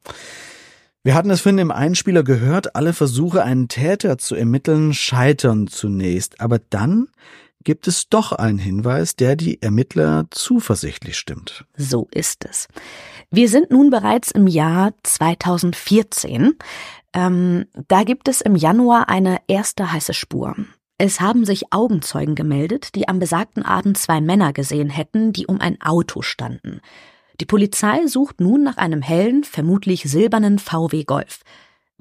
Wir 1.03 1.15
hatten 1.15 1.29
es 1.29 1.39
vorhin 1.39 1.59
im 1.59 1.71
Einspieler 1.71 2.23
gehört, 2.23 2.75
alle 2.75 2.91
Versuche, 2.91 3.41
einen 3.41 3.69
Täter 3.69 4.17
zu 4.17 4.35
ermitteln, 4.35 4.93
scheitern 4.93 5.67
zunächst. 5.67 6.41
Aber 6.41 6.59
dann 6.59 7.07
gibt 7.63 7.87
es 7.87 8.09
doch 8.09 8.31
einen 8.31 8.57
Hinweis, 8.57 9.15
der 9.15 9.35
die 9.35 9.61
Ermittler 9.61 10.25
zuversichtlich 10.31 11.17
stimmt. 11.17 11.65
So 11.75 12.07
ist 12.11 12.45
es. 12.45 12.67
Wir 13.31 13.47
sind 13.47 13.69
nun 13.69 13.91
bereits 13.91 14.31
im 14.31 14.47
Jahr 14.47 14.93
2014. 15.03 16.57
Ähm, 17.13 17.65
da 17.87 18.03
gibt 18.03 18.27
es 18.27 18.41
im 18.41 18.55
Januar 18.55 19.07
eine 19.07 19.37
erste 19.47 19.91
heiße 19.91 20.15
Spur. 20.15 20.55
Es 20.97 21.21
haben 21.21 21.45
sich 21.45 21.71
Augenzeugen 21.71 22.33
gemeldet, 22.33 22.95
die 22.95 23.07
am 23.07 23.19
besagten 23.19 23.63
Abend 23.63 23.99
zwei 23.99 24.19
Männer 24.19 24.51
gesehen 24.51 24.89
hätten, 24.89 25.31
die 25.31 25.45
um 25.45 25.61
ein 25.61 25.79
Auto 25.79 26.23
standen. 26.23 26.81
Die 27.39 27.45
Polizei 27.45 28.07
sucht 28.07 28.41
nun 28.41 28.63
nach 28.63 28.77
einem 28.77 29.03
hellen, 29.03 29.43
vermutlich 29.43 30.03
silbernen 30.03 30.57
VW 30.57 31.03
Golf. 31.03 31.41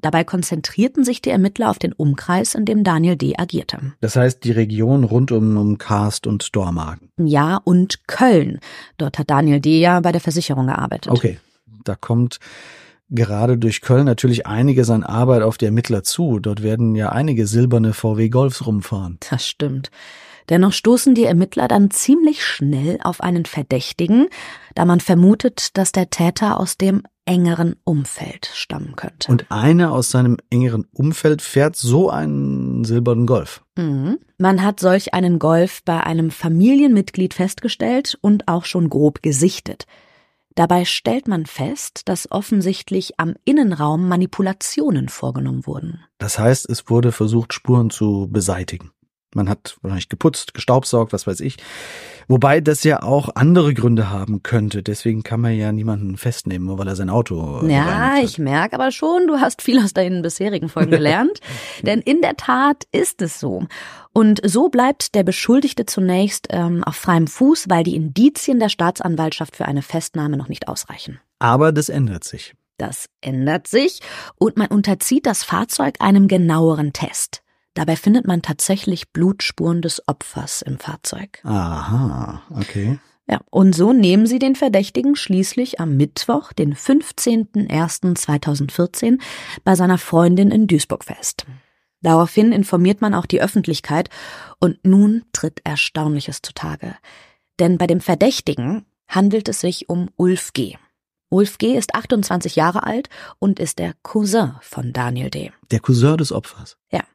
Dabei 0.01 0.23
konzentrierten 0.23 1.03
sich 1.03 1.21
die 1.21 1.29
Ermittler 1.29 1.69
auf 1.69 1.79
den 1.79 1.93
Umkreis, 1.93 2.55
in 2.55 2.65
dem 2.65 2.83
Daniel 2.83 3.15
D. 3.15 3.35
agierte. 3.37 3.93
Das 4.01 4.15
heißt 4.15 4.43
die 4.43 4.51
Region 4.51 5.03
rund 5.03 5.31
um, 5.31 5.57
um 5.57 5.77
Karst 5.77 6.25
und 6.25 6.55
Dormagen. 6.55 7.09
Ja, 7.17 7.57
und 7.63 8.07
Köln. 8.07 8.59
Dort 8.97 9.19
hat 9.19 9.29
Daniel 9.29 9.59
D. 9.59 9.79
ja 9.79 9.99
bei 9.99 10.11
der 10.11 10.21
Versicherung 10.21 10.67
gearbeitet. 10.67 11.11
Okay, 11.11 11.39
da 11.83 11.95
kommt 11.95 12.39
gerade 13.09 13.57
durch 13.57 13.81
Köln 13.81 14.05
natürlich 14.05 14.45
einiges 14.45 14.89
an 14.89 15.03
Arbeit 15.03 15.41
auf 15.41 15.57
die 15.57 15.65
Ermittler 15.65 16.03
zu. 16.03 16.39
Dort 16.39 16.63
werden 16.63 16.95
ja 16.95 17.09
einige 17.09 17.47
silberne 17.47 17.93
VW 17.93 18.29
Golfs 18.29 18.65
rumfahren. 18.65 19.17
Das 19.29 19.45
stimmt. 19.45 19.91
Dennoch 20.49 20.73
stoßen 20.73 21.13
die 21.13 21.25
Ermittler 21.25 21.67
dann 21.67 21.91
ziemlich 21.91 22.43
schnell 22.43 22.99
auf 23.03 23.21
einen 23.21 23.45
Verdächtigen, 23.45 24.27
da 24.73 24.85
man 24.85 24.99
vermutet, 24.99 25.77
dass 25.77 25.91
der 25.91 26.09
Täter 26.09 26.59
aus 26.59 26.75
dem 26.77 27.03
engeren 27.29 27.75
Umfeld 27.83 28.49
stammen 28.55 28.95
könnte. 28.95 29.31
Und 29.31 29.45
einer 29.51 29.91
aus 29.91 30.09
seinem 30.09 30.37
engeren 30.49 30.87
Umfeld 30.91 31.43
fährt 31.43 31.75
so 31.75 32.09
einen 32.09 32.83
silbernen 32.83 33.27
Golf. 33.27 33.63
Mhm. 33.77 34.17
Man 34.39 34.63
hat 34.63 34.79
solch 34.79 35.13
einen 35.13 35.37
Golf 35.37 35.83
bei 35.85 36.01
einem 36.01 36.31
Familienmitglied 36.31 37.35
festgestellt 37.35 38.17
und 38.21 38.47
auch 38.47 38.65
schon 38.65 38.89
grob 38.89 39.21
gesichtet. 39.21 39.85
Dabei 40.55 40.85
stellt 40.85 41.27
man 41.27 41.45
fest, 41.45 42.09
dass 42.09 42.31
offensichtlich 42.31 43.19
am 43.19 43.35
Innenraum 43.45 44.07
Manipulationen 44.07 45.07
vorgenommen 45.07 45.67
wurden. 45.67 46.03
Das 46.17 46.39
heißt, 46.39 46.67
es 46.67 46.89
wurde 46.89 47.11
versucht, 47.11 47.53
Spuren 47.53 47.91
zu 47.91 48.27
beseitigen. 48.31 48.89
Man 49.35 49.47
hat 49.47 49.77
wahrscheinlich 49.81 50.09
geputzt, 50.09 50.53
gestaubsaugt, 50.53 51.13
was 51.13 51.27
weiß 51.27 51.39
ich. 51.41 51.57
Wobei 52.27 52.61
das 52.61 52.83
ja 52.83 53.01
auch 53.01 53.29
andere 53.35 53.73
Gründe 53.73 54.09
haben 54.09 54.43
könnte. 54.43 54.83
Deswegen 54.83 55.23
kann 55.23 55.41
man 55.41 55.53
ja 55.53 55.71
niemanden 55.71 56.15
festnehmen, 56.17 56.67
nur 56.67 56.77
weil 56.77 56.87
er 56.87 56.95
sein 56.95 57.09
Auto. 57.09 57.65
Ja, 57.67 58.17
ich 58.21 58.37
merke 58.37 58.75
aber 58.75 58.91
schon, 58.91 59.27
du 59.27 59.39
hast 59.39 59.61
viel 59.61 59.79
aus 59.83 59.93
deinen 59.93 60.21
bisherigen 60.21 60.69
Folgen 60.69 60.91
gelernt. 60.91 61.39
Denn 61.83 62.01
in 62.01 62.21
der 62.21 62.37
Tat 62.37 62.85
ist 62.91 63.21
es 63.21 63.39
so. 63.39 63.65
Und 64.13 64.41
so 64.43 64.69
bleibt 64.69 65.15
der 65.15 65.23
Beschuldigte 65.23 65.85
zunächst 65.85 66.47
ähm, 66.51 66.83
auf 66.83 66.95
freiem 66.95 67.27
Fuß, 67.27 67.65
weil 67.69 67.83
die 67.83 67.95
Indizien 67.95 68.59
der 68.59 68.69
Staatsanwaltschaft 68.69 69.55
für 69.55 69.65
eine 69.65 69.81
Festnahme 69.81 70.37
noch 70.37 70.49
nicht 70.49 70.67
ausreichen. 70.67 71.19
Aber 71.39 71.71
das 71.71 71.89
ändert 71.89 72.23
sich. 72.23 72.53
Das 72.77 73.07
ändert 73.21 73.67
sich 73.67 74.01
und 74.37 74.55
man 74.57 74.67
unterzieht 74.67 75.25
das 75.25 75.43
Fahrzeug 75.43 75.95
einem 75.99 76.27
genaueren 76.27 76.93
Test. 76.93 77.43
Dabei 77.79 77.95
findet 77.95 78.27
man 78.27 78.41
tatsächlich 78.41 79.13
Blutspuren 79.13 79.81
des 79.81 80.05
Opfers 80.05 80.61
im 80.61 80.79
Fahrzeug. 80.79 81.39
Aha, 81.45 82.41
okay. 82.53 82.99
Ja, 83.25 83.39
und 83.49 83.73
so 83.73 83.93
nehmen 83.93 84.27
sie 84.27 84.37
den 84.37 84.57
Verdächtigen 84.57 85.15
schließlich 85.15 85.79
am 85.79 85.95
Mittwoch, 85.95 86.51
den 86.51 86.75
15.01.2014, 86.75 89.21
bei 89.63 89.75
seiner 89.75 89.97
Freundin 89.97 90.51
in 90.51 90.67
Duisburg 90.67 91.05
fest. 91.05 91.45
Daraufhin 92.01 92.51
informiert 92.51 92.99
man 92.99 93.13
auch 93.13 93.25
die 93.25 93.41
Öffentlichkeit 93.41 94.09
und 94.59 94.85
nun 94.85 95.23
tritt 95.31 95.61
Erstaunliches 95.63 96.41
zutage. 96.41 96.95
Denn 97.59 97.77
bei 97.77 97.87
dem 97.87 98.01
Verdächtigen 98.01 98.85
handelt 99.07 99.47
es 99.47 99.61
sich 99.61 99.87
um 99.87 100.09
Ulf 100.17 100.51
G. 100.51 100.75
Ulf 101.29 101.59
G. 101.59 101.77
ist 101.77 101.95
28 101.95 102.57
Jahre 102.57 102.83
alt 102.83 103.07
und 103.37 103.57
ist 103.57 103.79
der 103.79 103.93
Cousin 104.03 104.57
von 104.59 104.91
Daniel 104.91 105.29
D. 105.29 105.53
Der 105.71 105.79
Cousin 105.79 106.17
des 106.17 106.33
Opfers. 106.33 106.75
Ja. 106.91 107.05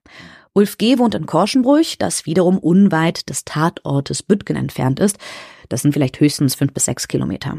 Ulf 0.54 0.78
G. 0.78 0.99
wohnt 0.99 1.16
in 1.16 1.26
Korschenbruch, 1.26 1.96
das 1.99 2.26
wiederum 2.26 2.58
unweit 2.58 3.28
des 3.28 3.44
Tatortes 3.44 4.23
Büttgen 4.23 4.56
entfernt 4.56 5.00
ist. 5.00 5.18
Das 5.68 5.82
sind 5.82 5.92
vielleicht 5.92 6.20
höchstens 6.20 6.54
fünf 6.54 6.73
bis 6.73 6.84
sechs 6.84 7.08
Kilometer. 7.08 7.58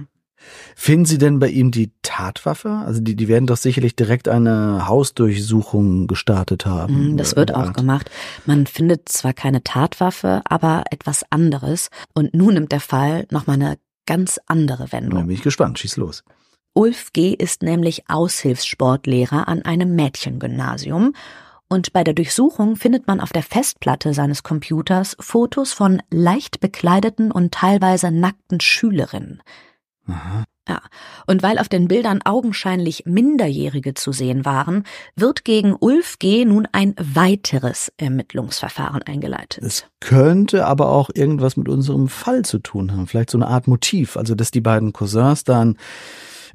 Finden 0.75 1.05
Sie 1.05 1.17
denn 1.17 1.39
bei 1.39 1.49
ihm 1.49 1.71
die 1.71 1.91
Tatwaffe? 2.03 2.69
Also 2.69 3.01
die, 3.01 3.15
die 3.15 3.27
werden 3.27 3.47
doch 3.47 3.57
sicherlich 3.57 3.95
direkt 3.95 4.29
eine 4.29 4.87
Hausdurchsuchung 4.87 6.07
gestartet 6.07 6.65
haben. 6.65 7.13
Mm, 7.13 7.17
das 7.17 7.35
wird 7.35 7.53
auch 7.53 7.73
gemacht. 7.73 8.09
Man 8.45 8.67
findet 8.67 9.09
zwar 9.09 9.33
keine 9.33 9.63
Tatwaffe, 9.63 10.41
aber 10.45 10.83
etwas 10.91 11.25
anderes. 11.31 11.89
Und 12.13 12.33
nun 12.33 12.53
nimmt 12.53 12.71
der 12.71 12.79
Fall 12.79 13.25
nochmal 13.31 13.55
eine 13.55 13.77
ganz 14.05 14.39
andere 14.45 14.91
Wendung. 14.91 15.19
Da 15.19 15.25
bin 15.25 15.35
ich 15.35 15.41
gespannt. 15.41 15.79
Schieß 15.79 15.97
los. 15.97 16.23
Ulf 16.73 17.11
G. 17.11 17.33
ist 17.33 17.61
nämlich 17.63 18.03
Aushilfssportlehrer 18.09 19.47
an 19.47 19.63
einem 19.63 19.95
Mädchengymnasium 19.95 21.13
und 21.69 21.93
bei 21.93 22.03
der 22.03 22.13
Durchsuchung 22.13 22.75
findet 22.75 23.07
man 23.07 23.19
auf 23.19 23.34
der 23.34 23.43
Festplatte 23.43 24.13
seines 24.13 24.43
Computers 24.43 25.17
Fotos 25.19 25.74
von 25.74 26.01
leicht 26.12 26.60
bekleideten 26.60 27.31
und 27.31 27.53
teilweise 27.53 28.12
nackten 28.12 28.60
Schülerinnen. 28.60 29.41
Aha. 30.07 30.43
Ja, 30.67 30.81
und 31.27 31.43
weil 31.43 31.60
auf 31.60 31.69
den 31.69 31.88
Bildern 31.88 32.22
augenscheinlich 32.24 33.03
Minderjährige 33.05 33.93
zu 33.93 34.12
sehen 34.12 34.45
waren, 34.45 34.84
wird 35.15 35.45
gegen 35.45 35.75
Ulf 35.79 36.17
G. 36.17 36.43
nun 36.43 36.67
ein 36.72 36.95
weiteres 36.98 37.91
Ermittlungsverfahren 37.98 39.03
eingeleitet. 39.03 39.63
Es 39.63 39.86
könnte 40.00 40.65
aber 40.65 40.89
auch 40.89 41.12
irgendwas 41.13 41.55
mit 41.55 41.69
unserem 41.69 42.07
Fall 42.07 42.43
zu 42.45 42.57
tun 42.57 42.91
haben, 42.91 43.05
vielleicht 43.05 43.29
so 43.29 43.38
eine 43.38 43.48
Art 43.48 43.67
Motiv, 43.67 44.17
also 44.17 44.34
dass 44.34 44.50
die 44.50 44.62
beiden 44.62 44.91
Cousins 44.91 45.43
dann 45.43 45.77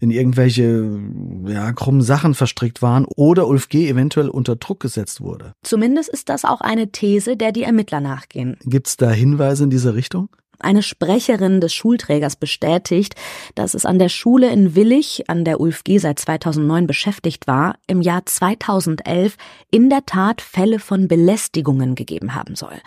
in 0.01 0.11
irgendwelche 0.11 1.01
ja, 1.47 1.73
krummen 1.73 2.03
Sachen 2.03 2.35
verstrickt 2.35 2.83
waren 2.83 3.05
oder 3.17 3.47
Ulf 3.47 3.69
G. 3.69 3.89
eventuell 3.89 4.29
unter 4.29 4.57
Druck 4.57 4.81
gesetzt 4.81 5.21
wurde. 5.21 5.53
Zumindest 5.63 6.09
ist 6.09 6.29
das 6.29 6.45
auch 6.45 6.61
eine 6.61 6.91
These, 6.91 7.37
der 7.37 7.53
die 7.53 7.63
Ermittler 7.63 8.01
nachgehen. 8.01 8.57
Gibt's 8.65 8.97
da 8.97 9.11
Hinweise 9.11 9.65
in 9.65 9.71
diese 9.71 9.95
Richtung? 9.95 10.29
Eine 10.59 10.83
Sprecherin 10.83 11.61
des 11.63 11.73
Schulträgers 11.73 12.37
bestätigt, 12.37 13.15
dass 13.55 13.73
es 13.73 13.87
an 13.87 13.99
der 13.99 14.11
Schule 14.11 14.51
in 14.51 14.75
Willig, 14.75 15.25
an 15.29 15.45
der 15.45 15.59
Ulf 15.59 15.85
G. 15.85 15.97
seit 15.99 16.19
2009 16.19 16.87
beschäftigt 16.87 17.47
war, 17.47 17.77
im 17.87 18.03
Jahr 18.03 18.27
2011 18.27 19.37
in 19.71 19.89
der 19.89 20.05
Tat 20.05 20.43
Fälle 20.43 20.79
von 20.79 21.09
Belästigungen 21.09 21.95
gegeben 21.95 22.35
haben 22.35 22.57
soll. 22.57 22.79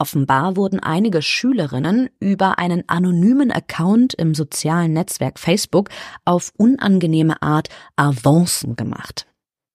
Offenbar 0.00 0.56
wurden 0.56 0.78
einige 0.78 1.22
Schülerinnen 1.22 2.08
über 2.20 2.60
einen 2.60 2.84
anonymen 2.88 3.50
Account 3.50 4.14
im 4.14 4.32
sozialen 4.32 4.92
Netzwerk 4.92 5.40
Facebook 5.40 5.88
auf 6.24 6.52
unangenehme 6.56 7.42
Art 7.42 7.68
Avancen 7.96 8.76
gemacht. 8.76 9.26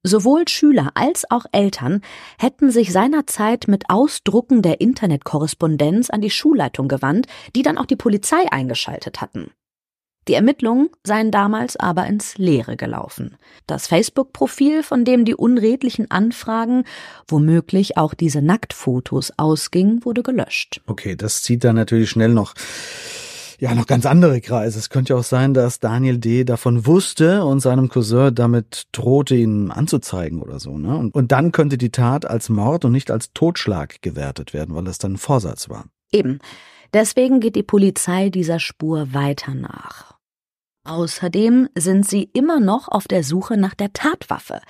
Sowohl 0.05 0.47
Schüler 0.47 0.91
als 0.95 1.29
auch 1.29 1.45
Eltern 1.51 2.01
hätten 2.37 2.71
sich 2.71 2.93
seinerzeit 2.93 3.67
mit 3.67 3.89
Ausdrucken 3.89 4.61
der 4.61 4.79
Internetkorrespondenz 4.79 6.09
an 6.09 6.21
die 6.21 6.29
Schulleitung 6.29 6.87
gewandt, 6.87 7.27
die 7.55 7.61
dann 7.61 7.77
auch 7.77 7.85
die 7.85 7.95
Polizei 7.97 8.49
eingeschaltet 8.49 9.19
hatten. 9.19 9.51
Die 10.27 10.33
Ermittlungen 10.33 10.89
seien 11.03 11.31
damals 11.31 11.75
aber 11.75 12.05
ins 12.07 12.37
Leere 12.37 12.77
gelaufen. 12.77 13.37
Das 13.67 13.87
Facebook-Profil, 13.87 14.83
von 14.83 15.05
dem 15.05 15.25
die 15.25 15.35
unredlichen 15.35 16.09
Anfragen, 16.09 16.85
womöglich 17.27 17.97
auch 17.97 18.13
diese 18.13 18.41
Nacktfotos 18.41 19.33
ausgingen, 19.37 20.05
wurde 20.05 20.23
gelöscht. 20.23 20.81
Okay, 20.87 21.15
das 21.15 21.41
zieht 21.43 21.63
dann 21.63 21.75
natürlich 21.75 22.09
schnell 22.09 22.29
noch 22.29 22.53
ja 23.63 23.73
noch 23.73 23.87
ganz 23.87 24.05
andere 24.05 24.41
Kreise. 24.41 24.77
Es 24.77 24.89
könnte 24.89 25.15
auch 25.15 25.23
sein, 25.23 25.53
dass 25.53 25.79
Daniel 25.79 26.17
D. 26.17 26.43
davon 26.43 26.85
wusste 26.85 27.45
und 27.45 27.61
seinem 27.61 27.87
Cousin 27.87 28.35
damit 28.35 28.87
drohte, 28.91 29.35
ihn 29.35 29.71
anzuzeigen 29.71 30.41
oder 30.41 30.59
so. 30.59 30.77
Ne? 30.77 30.95
Und, 30.97 31.15
und 31.15 31.31
dann 31.31 31.51
könnte 31.53 31.77
die 31.77 31.91
Tat 31.91 32.25
als 32.25 32.49
Mord 32.49 32.83
und 32.83 32.91
nicht 32.91 33.09
als 33.09 33.31
Totschlag 33.33 34.01
gewertet 34.01 34.53
werden, 34.53 34.75
weil 34.75 34.83
das 34.83 34.97
dann 34.97 35.13
ein 35.13 35.17
Vorsatz 35.17 35.69
war. 35.69 35.85
Eben. 36.11 36.39
Deswegen 36.93 37.39
geht 37.39 37.55
die 37.55 37.63
Polizei 37.63 38.29
dieser 38.29 38.59
Spur 38.59 39.13
weiter 39.13 39.55
nach. 39.55 40.12
Außerdem 40.85 41.69
sind 41.75 42.07
sie 42.07 42.29
immer 42.33 42.59
noch 42.59 42.89
auf 42.89 43.07
der 43.07 43.23
Suche 43.23 43.57
nach 43.57 43.73
der 43.73 43.93
Tatwaffe. 43.93 44.61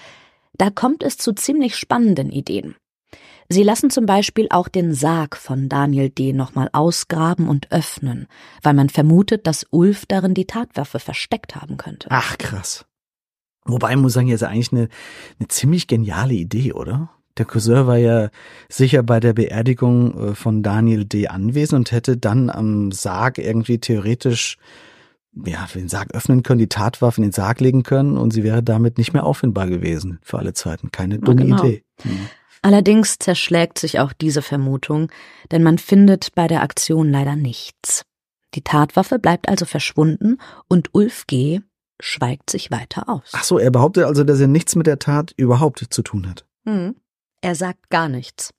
Da 0.55 0.69
kommt 0.69 1.01
es 1.01 1.17
zu 1.17 1.33
ziemlich 1.33 1.75
spannenden 1.75 2.31
Ideen. 2.31 2.75
Sie 3.49 3.63
lassen 3.63 3.89
zum 3.89 4.05
Beispiel 4.05 4.47
auch 4.49 4.67
den 4.67 4.93
Sarg 4.93 5.35
von 5.35 5.69
Daniel 5.69 6.09
D. 6.09 6.33
nochmal 6.33 6.69
ausgraben 6.71 7.49
und 7.49 7.71
öffnen, 7.71 8.27
weil 8.61 8.73
man 8.73 8.89
vermutet, 8.89 9.47
dass 9.47 9.65
Ulf 9.71 10.05
darin 10.07 10.33
die 10.33 10.45
Tatwaffe 10.45 10.99
versteckt 10.99 11.55
haben 11.55 11.77
könnte. 11.77 12.07
Ach, 12.09 12.37
krass. 12.37 12.85
Wobei, 13.65 13.95
muss 13.95 14.13
sagen, 14.13 14.27
jetzt 14.27 14.43
eigentlich 14.43 14.71
eine, 14.71 14.89
eine 15.39 15.47
ziemlich 15.47 15.87
geniale 15.87 16.33
Idee, 16.33 16.73
oder? 16.73 17.09
Der 17.37 17.45
Cousin 17.45 17.87
war 17.87 17.97
ja 17.97 18.29
sicher 18.69 19.01
bei 19.01 19.19
der 19.19 19.33
Beerdigung 19.33 20.29
äh, 20.29 20.35
von 20.35 20.61
Daniel 20.61 21.05
D. 21.05 21.27
anwesend 21.27 21.79
und 21.79 21.91
hätte 21.91 22.17
dann 22.17 22.49
am 22.49 22.91
Sarg 22.91 23.39
irgendwie 23.39 23.79
theoretisch 23.79 24.57
ja, 25.45 25.67
den 25.73 25.89
Sarg 25.89 26.13
öffnen 26.13 26.43
können, 26.43 26.59
die 26.59 26.69
Tatwaffe 26.69 27.17
in 27.17 27.27
den 27.27 27.31
Sarg 27.31 27.59
legen 27.59 27.83
können 27.83 28.17
und 28.17 28.31
sie 28.31 28.43
wäre 28.43 28.63
damit 28.63 28.97
nicht 28.97 29.13
mehr 29.13 29.25
auffindbar 29.25 29.67
gewesen 29.67 30.19
für 30.21 30.37
alle 30.39 30.53
Zeiten. 30.53 30.91
Keine 30.91 31.19
dumme 31.19 31.43
genau. 31.43 31.63
Idee. 31.63 31.83
Mhm. 32.03 32.27
Allerdings 32.61 33.17
zerschlägt 33.19 33.77
sich 33.77 33.99
auch 33.99 34.13
diese 34.13 34.41
Vermutung, 34.41 35.11
denn 35.51 35.63
man 35.63 35.77
findet 35.77 36.33
bei 36.33 36.47
der 36.47 36.63
Aktion 36.63 37.11
leider 37.11 37.35
nichts. 37.35 38.05
Die 38.53 38.61
Tatwaffe 38.61 39.19
bleibt 39.19 39.49
also 39.49 39.65
verschwunden 39.65 40.37
und 40.69 40.89
Ulf 40.93 41.27
G. 41.27 41.59
schweigt 41.99 42.49
sich 42.49 42.71
weiter 42.71 43.09
aus. 43.09 43.31
Ach 43.33 43.43
so, 43.43 43.59
er 43.59 43.71
behauptet 43.71 44.05
also, 44.05 44.23
dass 44.23 44.39
er 44.39 44.47
nichts 44.47 44.75
mit 44.75 44.87
der 44.87 44.99
Tat 44.99 45.33
überhaupt 45.35 45.85
zu 45.89 46.01
tun 46.03 46.29
hat. 46.29 46.45
Hm. 46.65 46.95
Er 47.41 47.55
sagt 47.55 47.89
gar 47.89 48.07
nichts. 48.07 48.53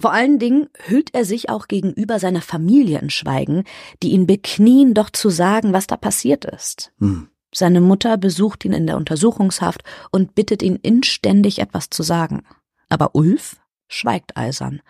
Vor 0.00 0.12
allen 0.12 0.38
Dingen 0.38 0.68
hüllt 0.86 1.14
er 1.14 1.26
sich 1.26 1.50
auch 1.50 1.68
gegenüber 1.68 2.18
seiner 2.18 2.40
Familie 2.40 2.98
in 3.00 3.10
Schweigen, 3.10 3.64
die 4.02 4.12
ihn 4.12 4.26
beknien, 4.26 4.94
doch 4.94 5.10
zu 5.10 5.28
sagen, 5.28 5.74
was 5.74 5.86
da 5.86 5.96
passiert 5.98 6.46
ist. 6.46 6.90
Hm. 7.00 7.28
Seine 7.52 7.80
Mutter 7.80 8.16
besucht 8.16 8.64
ihn 8.64 8.72
in 8.72 8.86
der 8.86 8.96
Untersuchungshaft 8.96 9.82
und 10.10 10.34
bittet 10.34 10.62
ihn 10.62 10.76
inständig 10.76 11.58
etwas 11.58 11.90
zu 11.90 12.02
sagen. 12.02 12.44
Aber 12.88 13.14
Ulf 13.14 13.56
schweigt 13.88 14.36
eisern. 14.36 14.80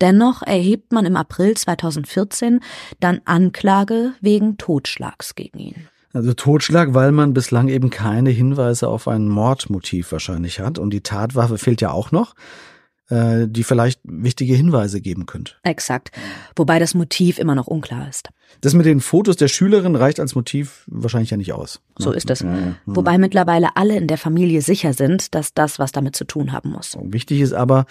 Dennoch 0.00 0.42
erhebt 0.42 0.92
man 0.92 1.04
im 1.04 1.16
April 1.16 1.54
2014 1.54 2.60
dann 3.00 3.20
Anklage 3.24 4.12
wegen 4.20 4.56
Totschlags 4.56 5.34
gegen 5.34 5.58
ihn. 5.58 5.88
Also 6.14 6.32
Totschlag, 6.32 6.94
weil 6.94 7.12
man 7.12 7.34
bislang 7.34 7.68
eben 7.68 7.90
keine 7.90 8.30
Hinweise 8.30 8.88
auf 8.88 9.08
ein 9.08 9.28
Mordmotiv 9.28 10.12
wahrscheinlich 10.12 10.60
hat. 10.60 10.78
Und 10.78 10.90
die 10.90 11.02
Tatwaffe 11.02 11.58
fehlt 11.58 11.80
ja 11.80 11.90
auch 11.90 12.12
noch. 12.12 12.34
Äh, 13.10 13.48
die 13.48 13.64
vielleicht 13.64 14.00
wichtige 14.04 14.54
Hinweise 14.54 15.00
geben 15.00 15.24
könnte. 15.24 15.54
Exakt. 15.62 16.10
Wobei 16.56 16.78
das 16.78 16.92
Motiv 16.92 17.38
immer 17.38 17.54
noch 17.54 17.66
unklar 17.66 18.06
ist. 18.06 18.28
Das 18.60 18.74
mit 18.74 18.84
den 18.84 19.00
Fotos 19.00 19.36
der 19.36 19.48
Schülerin 19.48 19.96
reicht 19.96 20.20
als 20.20 20.34
Motiv 20.34 20.84
wahrscheinlich 20.88 21.30
ja 21.30 21.38
nicht 21.38 21.54
aus. 21.54 21.80
So 21.96 22.12
ist 22.12 22.28
es. 22.28 22.40
Ja, 22.40 22.54
ja. 22.54 22.74
Wobei 22.84 23.16
mittlerweile 23.16 23.76
alle 23.76 23.96
in 23.96 24.08
der 24.08 24.18
Familie 24.18 24.60
sicher 24.60 24.92
sind, 24.92 25.34
dass 25.34 25.54
das 25.54 25.78
was 25.78 25.90
damit 25.90 26.16
zu 26.16 26.26
tun 26.26 26.52
haben 26.52 26.70
muss. 26.70 26.98
Wichtig 27.00 27.40
ist 27.40 27.54
aber, 27.54 27.86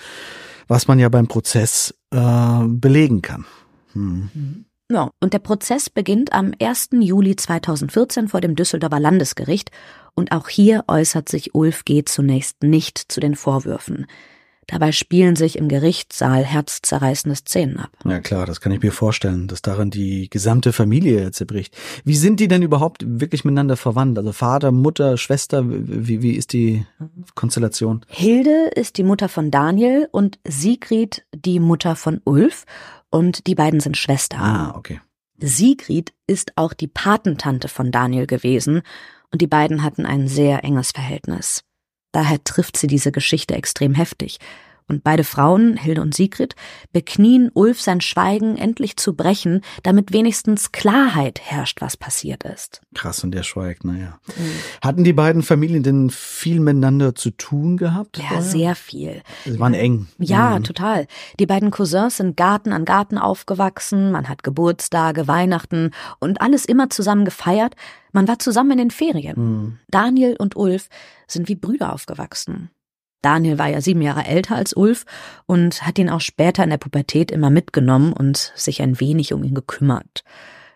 was 0.67 0.87
man 0.87 0.99
ja 0.99 1.09
beim 1.09 1.27
Prozess 1.27 1.95
äh, 2.11 2.63
belegen 2.67 3.23
kann. 3.23 3.45
Hm. 3.93 4.29
Mhm. 4.31 4.65
Ja, 4.91 5.09
und 5.19 5.33
der 5.33 5.39
Prozess 5.39 5.89
beginnt 5.89 6.31
am 6.31 6.51
1. 6.61 6.89
Juli 6.91 7.35
2014 7.35 8.27
vor 8.27 8.39
dem 8.39 8.55
Düsseldorfer 8.55 8.99
Landesgericht 8.99 9.71
und 10.13 10.31
auch 10.31 10.47
hier 10.47 10.83
äußert 10.87 11.27
sich 11.27 11.55
Ulf 11.55 11.85
G. 11.85 12.05
zunächst 12.05 12.61
nicht 12.61 12.99
zu 13.11 13.19
den 13.19 13.35
Vorwürfen. 13.35 14.05
Dabei 14.67 14.91
spielen 14.91 15.37
sich 15.37 15.57
im 15.57 15.69
Gerichtssaal 15.69 16.43
herzzerreißende 16.43 17.37
Szenen 17.37 17.77
ab. 17.77 17.89
Ja 18.03 18.19
klar, 18.19 18.45
das 18.45 18.59
kann 18.59 18.73
ich 18.73 18.81
mir 18.81 18.91
vorstellen, 18.91 19.47
dass 19.47 19.61
daran 19.61 19.89
die 19.89 20.29
gesamte 20.29 20.73
Familie 20.73 21.31
zerbricht. 21.31 21.75
Wie 22.03 22.15
sind 22.15 22.41
die 22.41 22.49
denn 22.49 22.61
überhaupt 22.61 23.03
wirklich 23.05 23.45
miteinander 23.45 23.77
verwandt? 23.77 24.17
Also 24.17 24.33
Vater, 24.33 24.71
Mutter, 24.71 25.17
Schwester, 25.17 25.63
wie, 25.65 26.21
wie 26.21 26.33
ist 26.33 26.51
die 26.51 26.85
Konstellation? 27.33 28.05
Hilde 28.07 28.69
ist 28.75 28.97
die 28.97 29.03
Mutter 29.03 29.29
von 29.29 29.51
Daniel 29.51 30.09
und 30.11 30.37
Sigrid 30.45 31.25
die 31.33 31.61
Mutter 31.61 31.95
von 31.95 32.19
Ulf 32.25 32.65
und 33.09 33.47
die 33.47 33.55
beiden 33.55 33.79
sind 33.79 33.95
Schwestern. 33.95 34.41
Ah, 34.41 34.73
okay. 34.75 34.99
Sigrid 35.39 36.13
ist 36.25 36.53
auch 36.57 36.73
die 36.73 36.87
Patentante 36.87 37.69
von 37.69 37.91
Daniel 37.91 38.27
gewesen 38.27 38.81
und 39.31 39.41
die 39.41 39.47
beiden 39.47 39.83
hatten 39.83 40.05
ein 40.05 40.27
sehr 40.27 40.63
enges 40.63 40.91
Verhältnis. 40.91 41.63
Daher 42.11 42.43
trifft 42.43 42.77
sie 42.77 42.87
diese 42.87 43.11
Geschichte 43.11 43.55
extrem 43.55 43.93
heftig. 43.93 44.39
Und 44.89 45.03
beide 45.03 45.25
Frauen, 45.25 45.75
Hilde 45.75 46.01
und 46.01 46.15
Sigrid, 46.15 46.55
beknien 46.93 47.51
Ulf 47.53 47.81
sein 47.81 47.99
Schweigen 47.99 48.55
endlich 48.55 48.95
zu 48.95 49.15
brechen, 49.15 49.61
damit 49.83 50.13
wenigstens 50.13 50.71
Klarheit 50.71 51.41
herrscht, 51.43 51.81
was 51.81 51.97
passiert 51.97 52.45
ist. 52.45 52.81
Krass, 52.93 53.21
und 53.21 53.31
der 53.31 53.43
schweigt, 53.43 53.83
naja. 53.83 54.17
Mhm. 54.27 54.51
Hatten 54.81 55.03
die 55.03 55.11
beiden 55.11 55.41
Familien 55.41 55.83
denn 55.83 56.09
viel 56.09 56.61
miteinander 56.61 57.15
zu 57.15 57.31
tun 57.31 57.75
gehabt? 57.75 58.17
Ja, 58.17 58.27
vorher? 58.27 58.41
sehr 58.41 58.75
viel. 58.75 59.23
Sie 59.43 59.59
waren 59.59 59.73
eng. 59.73 60.07
Ja, 60.19 60.57
mhm. 60.57 60.63
total. 60.63 61.07
Die 61.37 61.45
beiden 61.45 61.69
Cousins 61.69 62.17
sind 62.17 62.37
Garten 62.37 62.71
an 62.71 62.85
Garten 62.85 63.17
aufgewachsen, 63.17 64.11
man 64.11 64.29
hat 64.29 64.43
Geburtstage, 64.43 65.27
Weihnachten 65.27 65.91
und 66.19 66.39
alles 66.39 66.63
immer 66.63 66.89
zusammen 66.89 67.25
gefeiert. 67.25 67.75
Man 68.13 68.27
war 68.29 68.39
zusammen 68.39 68.71
in 68.71 68.77
den 68.77 68.91
Ferien. 68.91 69.35
Mhm. 69.37 69.79
Daniel 69.89 70.37
und 70.39 70.55
Ulf 70.55 70.87
sind 71.27 71.49
wie 71.49 71.55
Brüder 71.55 71.93
aufgewachsen. 71.93 72.69
Daniel 73.21 73.57
war 73.57 73.67
ja 73.67 73.81
sieben 73.81 74.01
Jahre 74.01 74.25
älter 74.25 74.55
als 74.55 74.73
Ulf 74.73 75.05
und 75.45 75.85
hat 75.85 75.97
ihn 75.99 76.09
auch 76.09 76.21
später 76.21 76.63
in 76.63 76.69
der 76.69 76.77
Pubertät 76.77 77.31
immer 77.31 77.49
mitgenommen 77.49 78.13
und 78.13 78.53
sich 78.55 78.81
ein 78.81 78.99
wenig 78.99 79.33
um 79.33 79.43
ihn 79.43 79.55
gekümmert. 79.55 80.23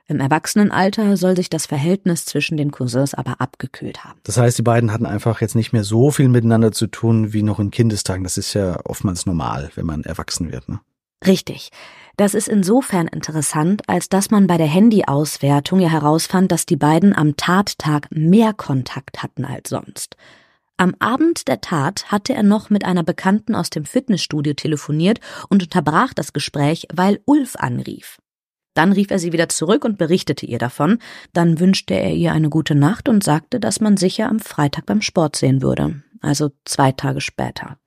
Im 0.08 0.20
Erwachsenenalter 0.20 1.16
soll 1.16 1.38
sich 1.38 1.50
das 1.50 1.68
Verhältnis 1.68 2.26
zwischen 2.26 2.58
den 2.58 2.72
Cousins 2.72 3.14
aber 3.14 3.40
abgekühlt 3.40 4.04
haben. 4.04 4.20
Das 4.24 4.38
heißt, 4.38 4.58
die 4.58 4.64
beiden 4.64 4.92
hatten 4.92 5.06
einfach 5.06 5.40
jetzt 5.40 5.56
nicht 5.56 5.72
mehr 5.72 5.86
so 5.86 6.12
viel 6.12 6.28
miteinander 6.28 6.74
zu 6.74 6.88
tun 6.88 7.32
wie 7.32 7.44
noch 7.44 7.60
in 7.60 7.72
Kindestagen. 7.72 8.24
Das 8.24 8.38
ist 8.38 8.54
ja 8.54 8.78
oftmals 8.84 9.26
normal, 9.26 9.72
wenn 9.76 9.86
man 9.86 10.04
erwachsen 10.04 10.52
wird. 10.52 10.68
Ne? 10.68 10.82
Richtig. 11.26 11.70
Das 12.18 12.34
ist 12.34 12.50
insofern 12.50 13.08
interessant, 13.08 13.84
als 13.88 14.10
dass 14.10 14.32
man 14.32 14.48
bei 14.48 14.58
der 14.58 14.68
Handyauswertung 14.68 15.80
ja 15.80 15.88
herausfand, 15.88 16.52
dass 16.52 16.66
die 16.66 16.76
beiden 16.76 17.16
am 17.16 17.38
Tattag 17.38 18.08
mehr 18.12 18.54
Kontakt 18.54 19.24
hatten 19.24 19.46
als 19.46 19.70
sonst. 19.70 20.18
Am 20.82 20.96
Abend 20.98 21.48
der 21.48 21.62
Tat 21.62 22.12
hatte 22.12 22.34
er 22.34 22.42
noch 22.42 22.72
mit 22.72 22.86
einer 22.86 23.04
Bekannten 23.04 23.54
aus 23.54 23.70
dem 23.70 23.86
Fitnessstudio 23.86 24.56
telefoniert 24.56 25.20
und 25.48 25.62
unterbrach 25.62 26.16
das 26.16 26.34
Gespräch, 26.34 26.88
weil 26.92 27.20
Ulf 27.26 27.56
anrief. 27.56 28.18
Dann 28.74 28.92
rief 28.92 29.12
er 29.12 29.20
sie 29.20 29.32
wieder 29.32 29.48
zurück 29.48 29.86
und 29.86 30.00
berichtete 30.00 30.48
ihr 30.48 30.58
davon. 30.58 30.98
Dann 31.34 31.60
wünschte 31.60 31.94
er 31.94 32.16
ihr 32.16 32.32
eine 32.32 32.50
gute 32.50 32.74
Nacht 32.74 33.10
und 33.10 33.24
sagte, 33.24 33.60
dass 33.60 33.80
man 33.80 33.96
sicher 33.96 34.28
am 34.28 34.40
Freitag 34.40 34.88
beim 34.88 35.04
Sport 35.04 35.36
sehen 35.36 35.62
würde. 35.62 36.02
Also 36.20 36.50
zwei 36.66 36.92
Tage 36.92 37.22
später. 37.22 37.78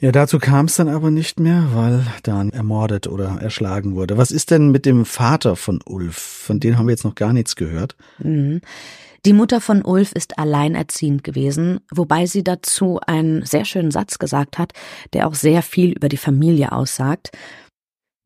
Ja, 0.00 0.12
dazu 0.12 0.38
kam 0.38 0.66
es 0.66 0.76
dann 0.76 0.88
aber 0.88 1.10
nicht 1.10 1.38
mehr, 1.38 1.68
weil 1.72 2.06
Dan 2.22 2.50
ermordet 2.50 3.06
oder 3.06 3.38
erschlagen 3.40 3.94
wurde. 3.94 4.18
Was 4.18 4.30
ist 4.30 4.50
denn 4.50 4.70
mit 4.70 4.84
dem 4.86 5.04
Vater 5.04 5.56
von 5.56 5.80
Ulf? 5.84 6.16
Von 6.16 6.60
dem 6.60 6.76
haben 6.76 6.86
wir 6.86 6.92
jetzt 6.92 7.04
noch 7.04 7.14
gar 7.14 7.32
nichts 7.32 7.56
gehört. 7.56 7.96
Mhm. 8.18 8.60
Die 9.24 9.32
Mutter 9.32 9.60
von 9.60 9.84
Ulf 9.84 10.10
ist 10.12 10.38
alleinerziehend 10.38 11.22
gewesen, 11.22 11.80
wobei 11.92 12.26
sie 12.26 12.42
dazu 12.42 12.98
einen 13.06 13.46
sehr 13.46 13.64
schönen 13.64 13.92
Satz 13.92 14.18
gesagt 14.18 14.58
hat, 14.58 14.72
der 15.12 15.28
auch 15.28 15.34
sehr 15.34 15.62
viel 15.62 15.92
über 15.92 16.08
die 16.08 16.16
Familie 16.16 16.72
aussagt. 16.72 17.30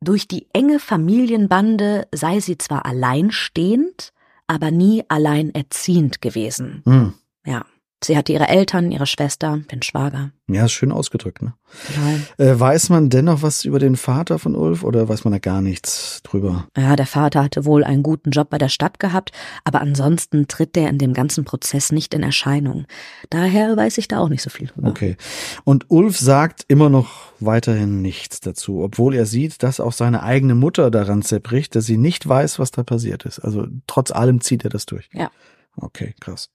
Durch 0.02 0.26
die 0.26 0.46
enge 0.54 0.78
Familienbande 0.78 2.06
sei 2.14 2.40
sie 2.40 2.56
zwar 2.56 2.86
alleinstehend, 2.86 4.12
aber 4.46 4.70
nie 4.70 5.04
alleinerziehend 5.08 6.22
gewesen. 6.22 6.82
Hm. 6.86 7.12
Ja. 7.44 7.66
Sie 8.04 8.16
hatte 8.16 8.32
ihre 8.32 8.48
Eltern, 8.48 8.92
ihre 8.92 9.06
Schwester, 9.06 9.58
den 9.72 9.82
Schwager. 9.82 10.30
Ja, 10.48 10.66
ist 10.66 10.72
schön 10.72 10.92
ausgedrückt, 10.92 11.42
ne? 11.42 11.54
Total. 11.86 12.20
Äh, 12.36 12.60
weiß 12.60 12.90
man 12.90 13.08
dennoch 13.08 13.40
was 13.42 13.64
über 13.64 13.78
den 13.78 13.96
Vater 13.96 14.38
von 14.38 14.54
Ulf 14.54 14.84
oder 14.84 15.08
weiß 15.08 15.24
man 15.24 15.32
da 15.32 15.38
gar 15.38 15.62
nichts 15.62 16.20
drüber? 16.22 16.68
Ja, 16.76 16.94
der 16.94 17.06
Vater 17.06 17.42
hatte 17.42 17.64
wohl 17.64 17.84
einen 17.84 18.02
guten 18.02 18.30
Job 18.30 18.50
bei 18.50 18.58
der 18.58 18.68
Stadt 18.68 19.00
gehabt, 19.00 19.32
aber 19.64 19.80
ansonsten 19.80 20.46
tritt 20.46 20.76
der 20.76 20.90
in 20.90 20.98
dem 20.98 21.14
ganzen 21.14 21.44
Prozess 21.44 21.90
nicht 21.90 22.12
in 22.12 22.22
Erscheinung. 22.22 22.84
Daher 23.30 23.76
weiß 23.76 23.96
ich 23.96 24.08
da 24.08 24.18
auch 24.18 24.28
nicht 24.28 24.42
so 24.42 24.50
viel 24.50 24.66
drüber. 24.66 24.88
Okay. 24.88 25.16
Und 25.64 25.86
Ulf 25.88 26.18
sagt 26.18 26.66
immer 26.68 26.90
noch 26.90 27.32
weiterhin 27.40 28.02
nichts 28.02 28.40
dazu, 28.40 28.82
obwohl 28.82 29.14
er 29.14 29.24
sieht, 29.24 29.62
dass 29.62 29.80
auch 29.80 29.92
seine 29.92 30.22
eigene 30.22 30.54
Mutter 30.54 30.90
daran 30.90 31.22
zerbricht, 31.22 31.74
dass 31.74 31.86
sie 31.86 31.96
nicht 31.96 32.28
weiß, 32.28 32.58
was 32.58 32.70
da 32.70 32.82
passiert 32.82 33.24
ist. 33.24 33.38
Also 33.38 33.66
trotz 33.86 34.10
allem 34.10 34.42
zieht 34.42 34.64
er 34.64 34.70
das 34.70 34.84
durch. 34.84 35.08
Ja. 35.14 35.30
Okay, 35.76 36.14
krass. 36.20 36.50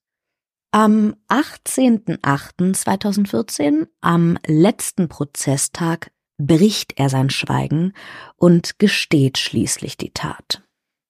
Am 0.73 1.15
18.08.2014, 1.27 3.87
am 3.99 4.37
letzten 4.47 5.09
Prozesstag, 5.09 6.13
bricht 6.37 6.97
er 6.97 7.09
sein 7.09 7.29
Schweigen 7.29 7.91
und 8.37 8.79
gesteht 8.79 9.37
schließlich 9.37 9.97
die 9.97 10.13
Tat. 10.13 10.63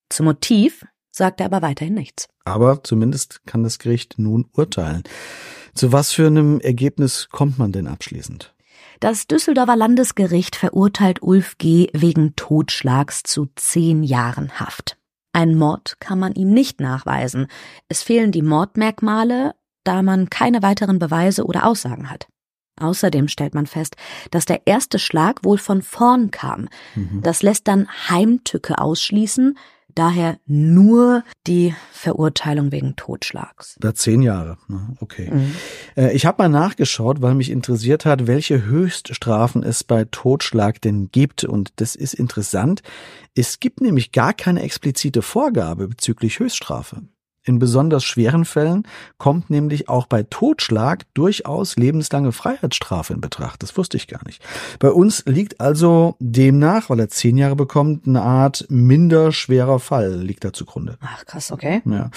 Zum 0.10 0.26
Motiv 0.26 0.84
sagt 1.12 1.42
er 1.42 1.46
aber 1.46 1.62
weiterhin 1.62 1.94
nichts. 1.94 2.28
Aber 2.44 2.84
zumindest 2.84 3.46
kann 3.46 3.64
das 3.64 3.78
Gericht 3.78 4.18
nun 4.18 4.48
urteilen. 4.52 5.04
Zu 5.76 5.92
was 5.92 6.12
für 6.12 6.26
einem 6.26 6.60
Ergebnis 6.60 7.30
kommt 7.32 7.60
man 7.60 7.72
denn 7.72 7.86
abschließend? 7.86 8.56
Das 9.00 9.28
Düsseldorfer 9.28 9.76
Landesgericht 9.76 10.56
verurteilt 10.56 11.22
Ulf 11.22 11.60
G. 11.60 11.88
wegen 11.94 12.36
Totschlags 12.36 13.22
zu 13.22 13.48
zehn 13.56 14.02
Jahren 14.02 14.60
Haft. 14.60 14.98
Ein 15.34 15.56
Mord 15.56 16.00
kann 16.00 16.20
man 16.20 16.34
ihm 16.34 16.52
nicht 16.52 16.82
nachweisen. 16.82 17.48
Es 17.88 18.04
fehlen 18.04 18.32
die 18.32 18.42
Mordmerkmale, 18.42 19.56
da 19.84 20.02
man 20.02 20.30
keine 20.30 20.62
weiteren 20.62 21.00
Beweise 21.00 21.46
oder 21.46 21.66
Aussagen 21.66 22.10
hat. 22.10 22.28
Außerdem 22.80 23.28
stellt 23.28 23.54
man 23.54 23.68
fest, 23.68 23.96
dass 24.32 24.46
der 24.46 24.62
erste 24.66 25.00
Schlag 25.00 25.44
wohl 25.44 25.58
von 25.58 25.82
vorn 25.82 26.32
kam. 26.32 26.68
Mhm. 26.96 27.22
Das 27.22 27.44
lässt 27.44 27.68
dann 27.68 27.88
Heimtücke 28.10 28.80
ausschließen, 28.80 29.58
daher 29.96 30.38
nur 30.46 31.24
die 31.48 31.74
Verurteilung 31.92 32.72
wegen 32.72 32.96
Totschlags. 32.96 33.76
Über 33.78 33.94
zehn 33.94 34.22
Jahre. 34.22 34.58
ne? 34.68 34.96
Okay. 35.00 35.30
Mhm. 35.32 35.56
Äh, 35.96 36.14
Ich 36.16 36.26
habe 36.26 36.44
mal 36.44 36.50
nachgeschaut, 36.50 37.22
weil 37.22 37.36
mich 37.36 37.50
interessiert 37.50 38.06
hat, 38.06 38.28
welche 38.28 38.66
Höchststrafen 38.66 39.64
es 39.64 39.84
bei 39.84 40.06
Totschlag 40.10 40.82
denn 40.82 41.10
gibt. 41.12 41.44
Und 41.44 41.74
das 41.78 41.96
ist 41.96 42.14
interessant. 42.14 42.82
Es 43.36 43.60
gibt 43.60 43.82
nämlich 43.82 44.12
gar 44.12 44.34
keine 44.34 44.62
explizite 44.62 45.22
Vorgabe 45.22 45.88
bezüglich 45.88 46.40
Höchststrafe. 46.40 47.04
In 47.44 47.58
besonders 47.58 48.04
schweren 48.04 48.46
Fällen 48.46 48.88
kommt 49.18 49.50
nämlich 49.50 49.90
auch 49.90 50.06
bei 50.06 50.22
Totschlag 50.22 51.06
durchaus 51.16 51.76
lebenslange 51.76 52.32
Freiheitsstrafe 52.32 53.14
in 53.14 53.22
Betracht. 53.22 53.64
Das 53.64 53.76
wusste 53.78 53.98
ich 53.98 54.08
gar 54.08 54.24
nicht. 54.26 54.44
Bei 54.78 54.92
uns 54.92 55.24
liegt 55.26 55.60
also 55.60 56.16
demnach, 56.20 56.92
weil 56.92 57.00
er 57.00 57.10
zehn 57.10 57.38
Jahre 57.38 57.56
bekommt, 57.56 58.08
eine 58.08 58.22
Art 58.22 58.68
minder 58.70 59.32
schwerer 59.32 59.80
Fall 59.80 60.22
liegt 60.22 60.44
da 60.44 60.54
zugrunde. 60.54 60.98
Ach 61.02 61.26
krass, 61.26 61.52
okay. 61.52 61.82
Ja, 61.86 62.12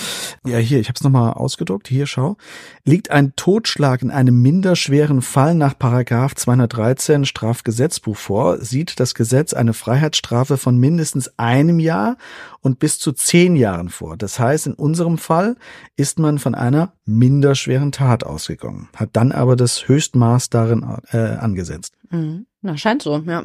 ja 0.45 0.59
hier, 0.59 0.79
ich 0.79 0.89
habe 0.89 0.97
es 0.97 1.03
nochmal 1.03 1.33
ausgedruckt. 1.33 1.89
Hier, 1.89 2.07
schau. 2.07 2.37
Liegt 2.85 3.11
ein 3.11 3.35
Totschlag 3.35 4.03
in 4.03 4.11
einem 4.11 4.43
minder 4.43 4.77
schweren 4.77 5.23
Fall 5.23 5.55
nach 5.55 5.79
Paragraph 5.79 6.35
213 6.35 7.25
Strafgesetzbuch 7.25 8.17
vor, 8.17 8.59
sieht 8.59 9.01
das 9.01 9.15
Gesetz 9.15 9.55
eine 9.55 9.73
Freiheitsstrafe 9.73 10.59
von 10.59 10.77
mindestens 10.77 11.33
einem 11.39 11.79
Jahr 11.79 12.19
und 12.65 12.79
bis 12.79 12.99
zu 12.99 13.13
zehn 13.13 13.57
Jahren 13.57 13.91
vor. 13.91 14.17
Das 14.17 14.39
heißt, 14.39 14.67
in 14.67 14.73
unserem 14.75 15.19
Fall 15.19 15.57
ist 15.97 16.19
man 16.19 16.39
von 16.39 16.55
einer 16.55 16.95
minder 17.05 17.55
schweren 17.55 17.93
Tat 17.93 18.25
ausgegangen, 18.25 18.89
hat 18.97 19.11
dann 19.13 19.33
aber 19.33 19.55
das 19.55 19.87
Höchstmaß 19.87 20.49
darin 20.49 20.83
äh, 21.13 21.19
angesetzt. 21.19 21.95
Mhm. 22.11 22.47
Na, 22.63 22.77
scheint 22.79 23.03
so, 23.03 23.19
ja. 23.19 23.45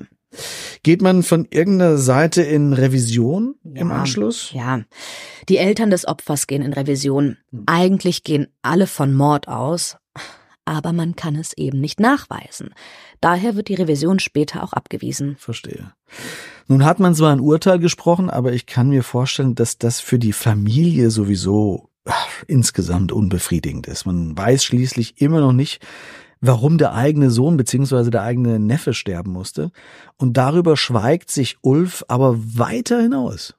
Geht 0.83 1.01
man 1.01 1.23
von 1.23 1.47
irgendeiner 1.49 1.97
Seite 1.97 2.43
in 2.43 2.71
Revision 2.73 3.55
im 3.63 3.89
Ja. 3.89 3.95
Anschluss? 3.95 4.51
Ja, 4.53 4.81
die 5.49 5.57
Eltern 5.57 5.89
des 5.89 6.07
Opfers 6.07 6.47
gehen 6.47 6.61
in 6.61 6.71
Revision. 6.71 7.37
Eigentlich 7.65 8.23
gehen 8.23 8.47
alle 8.61 8.87
von 8.87 9.13
Mord 9.13 9.47
aus, 9.47 9.97
aber 10.65 10.93
man 10.93 11.15
kann 11.15 11.35
es 11.35 11.51
eben 11.57 11.81
nicht 11.81 11.99
nachweisen. 11.99 12.73
Daher 13.19 13.55
wird 13.55 13.67
die 13.67 13.75
Revision 13.75 14.19
später 14.19 14.63
auch 14.63 14.71
abgewiesen. 14.71 15.35
Verstehe. 15.39 15.91
Nun 16.69 16.85
hat 16.85 16.99
man 16.99 17.15
zwar 17.15 17.33
ein 17.33 17.39
Urteil 17.39 17.79
gesprochen, 17.79 18.29
aber 18.29 18.53
ich 18.53 18.67
kann 18.67 18.89
mir 18.89 19.03
vorstellen, 19.03 19.55
dass 19.55 19.79
das 19.79 19.99
für 19.99 20.19
die 20.19 20.33
Familie 20.33 21.09
sowieso 21.09 21.89
ach, 22.05 22.43
insgesamt 22.45 23.11
unbefriedigend 23.11 23.87
ist. 23.87 24.05
Man 24.05 24.37
weiß 24.37 24.63
schließlich 24.63 25.19
immer 25.19 25.41
noch 25.41 25.51
nicht, 25.51 25.85
warum 26.41 26.77
der 26.77 26.93
eigene 26.93 27.31
Sohn 27.31 27.57
bzw. 27.57 28.11
der 28.11 28.21
eigene 28.21 28.59
Neffe 28.59 28.93
sterben 28.93 29.31
musste. 29.31 29.71
Und 30.17 30.37
darüber 30.37 30.77
schweigt 30.77 31.31
sich 31.31 31.57
Ulf 31.61 32.05
aber 32.07 32.37
weiter 32.37 33.01
hinaus. 33.01 33.55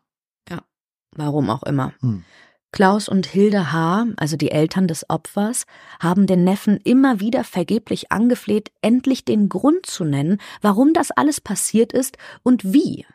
Warum 1.16 1.51
auch 1.51 1.64
immer. 1.64 1.92
Hm. 2.01 2.25
Klaus 2.72 3.09
und 3.09 3.26
Hilde 3.26 3.72
H., 3.72 4.06
also 4.16 4.37
die 4.37 4.50
Eltern 4.50 4.87
des 4.87 5.09
Opfers, 5.09 5.64
haben 6.00 6.26
den 6.26 6.44
Neffen 6.44 6.78
immer 6.85 7.20
wieder 7.20 7.44
vergeblich 7.44 8.12
angefleht, 8.12 8.70
endlich 8.80 9.24
den 9.24 9.48
Grund 9.48 9.87
zu 9.87 10.04
nennen, 10.04 10.38
warum 10.61 10.92
das 10.92 11.11
alles 11.11 11.40
passiert 11.40 11.92
ist 11.92 12.16
und 12.42 12.72
wie. 12.72 13.06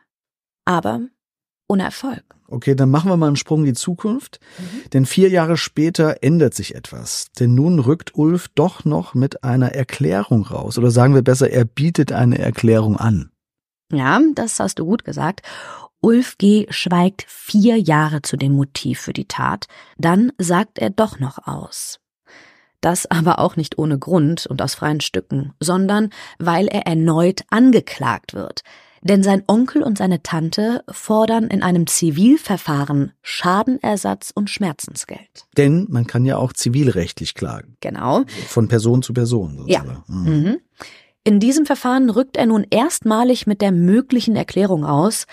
Aber 0.66 1.02
ohne 1.68 1.84
Erfolg. 1.84 2.24
Okay, 2.48 2.76
dann 2.76 2.92
machen 2.92 3.10
wir 3.10 3.18
mal 3.18 3.28
einen 3.28 3.38
Sprung 3.38 3.62
in 3.62 3.66
die 3.66 3.74
Zukunft. 3.74 4.40
Denn 4.94 5.06
vier 5.06 5.30
Jahre 5.30 5.58
später 5.58 6.18
ändert 6.22 6.54
sich 6.54 6.76
etwas. 6.76 7.32
Denn 7.40 7.56
nun 7.56 7.80
rückt 7.80 8.16
Ulf 8.16 8.50
doch 8.50 8.86
noch 8.86 9.16
mit 9.16 9.44
einer 9.44 9.72
Erklärung 9.72 10.46
raus. 10.46 10.78
Oder 10.78 10.92
sagen 10.92 11.16
wir 11.16 11.24
besser, 11.24 11.50
er 11.50 11.66
bietet 11.66 12.12
eine 12.12 12.38
Erklärung 12.38 12.98
an. 12.98 13.32
Ja, 13.92 14.20
das 14.34 14.60
hast 14.60 14.80
du 14.80 14.86
gut 14.86 15.06
gesagt. 15.06 15.42
Ulf 16.02 16.38
G. 16.38 16.68
schweigt 16.70 17.26
vier 17.28 17.80
Jahre 17.80 18.22
zu 18.22 18.38
dem 18.38 18.54
Motiv 18.54 19.00
für 19.00 19.14
die 19.14 19.28
Tat, 19.28 19.68
dann 19.98 20.32
sagt 20.38 20.78
er 20.78 20.92
doch 20.92 21.20
noch 21.20 21.48
aus. 21.48 22.00
Das 22.82 23.10
aber 23.10 23.40
auch 23.40 23.56
nicht 23.56 23.80
ohne 23.80 23.98
Grund 23.98 24.46
und 24.46 24.62
aus 24.62 24.76
freien 24.76 25.02
Stücken, 25.02 25.54
sondern 25.60 26.12
weil 26.38 26.68
er 26.68 26.86
erneut 26.86 27.42
angeklagt 27.50 28.36
wird. 28.36 28.62
Denn 29.02 29.24
sein 29.24 29.44
Onkel 29.48 29.84
und 29.84 29.98
seine 30.00 30.24
Tante 30.24 30.84
fordern 30.90 31.48
in 31.48 31.62
einem 31.62 31.86
Zivilverfahren 31.86 33.14
Schadenersatz 33.22 34.32
und 34.34 34.50
Schmerzensgeld. 34.50 35.46
Denn 35.58 35.86
man 35.90 36.08
kann 36.08 36.26
ja 36.26 36.38
auch 36.38 36.54
zivilrechtlich 36.54 37.36
klagen. 37.36 37.78
Genau. 37.82 38.24
Von 38.48 38.68
Person 38.68 39.04
zu 39.04 39.14
Person. 39.14 39.64
Ja. 39.68 39.82
sozusagen. 39.82 40.04
Mhm. 40.08 40.32
Mhm. 40.32 40.58
In 41.28 41.40
diesem 41.40 41.66
Verfahren 41.66 42.12
rückt 42.12 42.38
er 42.38 42.46
nun 42.46 42.68
erstmalig 42.70 43.48
mit 43.48 43.60
der 43.62 43.72
möglichen 43.72 44.36
Erklärung 44.36 44.86
aus, 44.86 45.26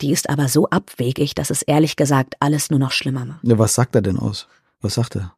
die 0.00 0.10
ist 0.12 0.28
aber 0.28 0.48
so 0.48 0.68
abwegig, 0.68 1.36
dass 1.36 1.50
es 1.50 1.62
ehrlich 1.62 1.94
gesagt 1.94 2.34
alles 2.40 2.70
nur 2.70 2.80
noch 2.80 2.90
schlimmer 2.90 3.24
macht. 3.24 3.40
Ja, 3.44 3.56
was 3.56 3.74
sagt 3.74 3.94
er 3.94 4.02
denn 4.02 4.18
aus? 4.18 4.48
Was 4.80 4.94
sagt 4.94 5.14
er? 5.16 5.34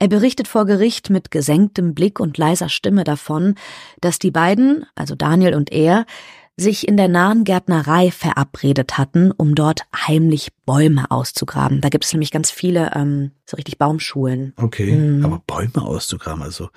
Er 0.00 0.08
berichtet 0.08 0.48
vor 0.48 0.66
Gericht 0.66 1.10
mit 1.10 1.30
gesenktem 1.30 1.94
Blick 1.94 2.18
und 2.18 2.36
leiser 2.38 2.68
Stimme 2.68 3.04
davon, 3.04 3.54
dass 4.00 4.18
die 4.18 4.32
beiden, 4.32 4.84
also 4.96 5.14
Daniel 5.14 5.54
und 5.54 5.70
er, 5.72 6.06
sich 6.56 6.88
in 6.88 6.96
der 6.96 7.08
nahen 7.08 7.44
Gärtnerei 7.44 8.10
verabredet 8.10 8.98
hatten, 8.98 9.30
um 9.30 9.54
dort 9.54 9.82
heimlich 9.94 10.48
Bäume 10.64 11.10
auszugraben. 11.10 11.80
Da 11.82 11.88
gibt 11.88 12.04
es 12.04 12.12
nämlich 12.12 12.30
ganz 12.32 12.50
viele, 12.50 12.90
ähm, 12.94 13.30
so 13.44 13.56
richtig 13.56 13.78
Baumschulen. 13.78 14.54
Okay, 14.56 14.92
Mhm. 14.96 15.24
aber 15.24 15.40
Bäume 15.46 15.82
auszugraben, 15.86 16.42
also. 16.42 16.68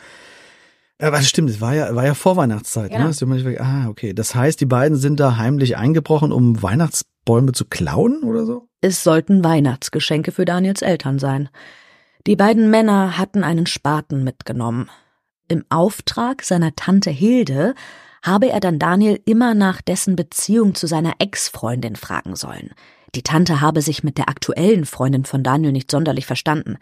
Ja, 1.01 1.11
was 1.13 1.27
stimmt, 1.29 1.49
es 1.49 1.61
war 1.61 1.73
ja, 1.75 1.95
war 1.95 2.05
ja 2.05 2.13
Vorweihnachtszeit, 2.13 2.91
ne? 2.91 3.09
Ist 3.09 3.21
ja 3.21 3.27
manchmal- 3.27 3.57
Ah, 3.59 3.87
okay. 3.87 4.13
Das 4.13 4.35
heißt, 4.35 4.59
die 4.59 4.65
beiden 4.65 4.97
sind 4.97 5.19
da 5.19 5.37
heimlich 5.37 5.77
eingebrochen, 5.77 6.31
um 6.33 6.61
Weihnachtsbäume 6.61 7.53
zu 7.53 7.65
klauen 7.65 8.23
oder 8.23 8.45
so? 8.45 8.67
Es 8.81 9.03
sollten 9.03 9.43
Weihnachtsgeschenke 9.43 10.31
für 10.31 10.43
Daniels 10.45 10.81
Eltern 10.81 11.17
sein. 11.19 11.49
Die 12.27 12.35
beiden 12.35 12.69
Männer 12.69 13.17
hatten 13.17 13.43
einen 13.45 13.65
Spaten 13.65 14.23
mitgenommen. 14.25 14.89
Im 15.47 15.63
Auftrag 15.69 16.43
seiner 16.43 16.75
Tante 16.75 17.09
Hilde 17.09 17.75
habe 18.21 18.49
er 18.49 18.59
dann 18.59 18.77
Daniel 18.77 19.21
immer 19.25 19.53
nach 19.53 19.81
dessen 19.81 20.17
Beziehung 20.17 20.75
zu 20.75 20.85
seiner 20.85 21.13
Ex-Freundin 21.19 21.95
fragen 21.95 22.35
sollen. 22.35 22.71
Die 23.15 23.23
Tante 23.23 23.61
habe 23.61 23.81
sich 23.81 24.03
mit 24.03 24.17
der 24.17 24.27
aktuellen 24.27 24.85
Freundin 24.85 25.23
von 25.23 25.43
Daniel 25.43 25.71
nicht 25.71 25.89
sonderlich 25.89 26.25
verstanden. 26.25 26.77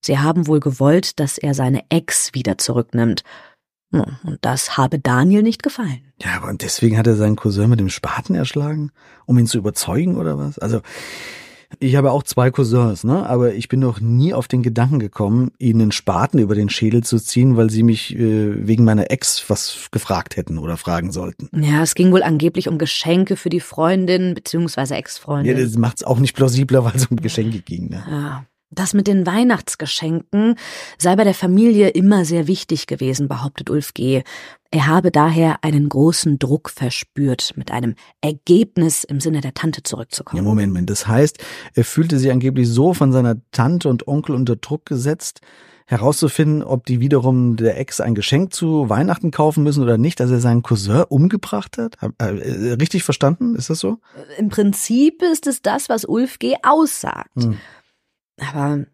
Sie 0.00 0.18
haben 0.18 0.46
wohl 0.46 0.60
gewollt, 0.60 1.20
dass 1.20 1.38
er 1.38 1.54
seine 1.54 1.82
Ex 1.90 2.30
wieder 2.32 2.58
zurücknimmt. 2.58 3.22
Und 3.92 4.38
das 4.40 4.76
habe 4.76 4.98
Daniel 4.98 5.42
nicht 5.42 5.62
gefallen. 5.62 6.00
Ja, 6.22 6.36
aber 6.36 6.48
und 6.48 6.62
deswegen 6.62 6.96
hat 6.96 7.08
er 7.08 7.16
seinen 7.16 7.36
Cousin 7.36 7.70
mit 7.70 7.80
dem 7.80 7.88
Spaten 7.88 8.34
erschlagen, 8.34 8.92
um 9.26 9.36
ihn 9.38 9.46
zu 9.46 9.58
überzeugen 9.58 10.16
oder 10.16 10.38
was? 10.38 10.58
Also, 10.60 10.80
ich 11.78 11.96
habe 11.96 12.10
auch 12.10 12.22
zwei 12.22 12.50
Cousins, 12.50 13.04
ne? 13.04 13.26
Aber 13.28 13.54
ich 13.54 13.68
bin 13.68 13.80
noch 13.80 14.00
nie 14.00 14.34
auf 14.34 14.48
den 14.48 14.62
Gedanken 14.62 14.98
gekommen, 14.98 15.52
ihnen 15.58 15.82
einen 15.82 15.92
Spaten 15.92 16.38
über 16.38 16.54
den 16.54 16.68
Schädel 16.68 17.02
zu 17.04 17.18
ziehen, 17.18 17.56
weil 17.56 17.70
sie 17.70 17.82
mich 17.82 18.16
äh, 18.16 18.66
wegen 18.66 18.84
meiner 18.84 19.10
Ex 19.10 19.44
was 19.48 19.88
gefragt 19.92 20.36
hätten 20.36 20.58
oder 20.58 20.76
fragen 20.76 21.12
sollten. 21.12 21.48
Ja, 21.52 21.82
es 21.82 21.94
ging 21.94 22.10
wohl 22.12 22.22
angeblich 22.22 22.68
um 22.68 22.78
Geschenke 22.78 23.36
für 23.36 23.50
die 23.50 23.60
Freundin 23.60 24.34
bzw. 24.34 24.94
Ex-Freundin. 24.94 25.56
Ja, 25.56 25.62
das 25.62 25.76
macht's 25.76 26.02
auch 26.02 26.18
nicht 26.18 26.34
plausibler, 26.34 26.84
weil 26.84 26.96
es 26.96 27.06
um 27.06 27.16
Geschenke 27.16 27.60
ging. 27.60 27.88
Ne? 27.88 28.04
Ja. 28.08 28.44
Das 28.70 28.94
mit 28.94 29.08
den 29.08 29.26
Weihnachtsgeschenken 29.26 30.54
sei 30.96 31.16
bei 31.16 31.24
der 31.24 31.34
Familie 31.34 31.88
immer 31.88 32.24
sehr 32.24 32.46
wichtig 32.46 32.86
gewesen, 32.86 33.26
behauptet 33.26 33.68
Ulf 33.68 33.94
G. 33.94 34.22
Er 34.70 34.86
habe 34.86 35.10
daher 35.10 35.64
einen 35.64 35.88
großen 35.88 36.38
Druck 36.38 36.70
verspürt, 36.70 37.52
mit 37.56 37.72
einem 37.72 37.96
Ergebnis 38.20 39.02
im 39.02 39.18
Sinne 39.18 39.40
der 39.40 39.54
Tante 39.54 39.82
zurückzukommen. 39.82 40.40
Ja, 40.40 40.48
Moment, 40.48 40.68
Moment. 40.68 40.88
Das 40.88 41.08
heißt, 41.08 41.38
er 41.74 41.84
fühlte 41.84 42.20
sich 42.20 42.30
angeblich 42.30 42.68
so 42.68 42.94
von 42.94 43.10
seiner 43.10 43.36
Tante 43.50 43.88
und 43.88 44.06
Onkel 44.06 44.36
unter 44.36 44.54
Druck 44.54 44.86
gesetzt, 44.86 45.40
herauszufinden, 45.86 46.62
ob 46.62 46.86
die 46.86 47.00
wiederum 47.00 47.56
der 47.56 47.76
Ex 47.80 48.00
ein 48.00 48.14
Geschenk 48.14 48.54
zu 48.54 48.88
Weihnachten 48.88 49.32
kaufen 49.32 49.64
müssen 49.64 49.82
oder 49.82 49.98
nicht, 49.98 50.20
dass 50.20 50.30
er 50.30 50.38
seinen 50.38 50.62
Cousin 50.62 51.02
umgebracht 51.08 51.78
hat. 51.78 51.96
Äh, 52.18 52.74
richtig 52.74 53.02
verstanden? 53.02 53.56
Ist 53.56 53.70
das 53.70 53.80
so? 53.80 53.98
Im 54.38 54.50
Prinzip 54.50 55.20
ist 55.22 55.48
es 55.48 55.62
das, 55.62 55.88
was 55.88 56.04
Ulf 56.04 56.38
G. 56.38 56.54
aussagt. 56.62 57.34
Hm. 57.34 57.58
Aber 58.40 58.84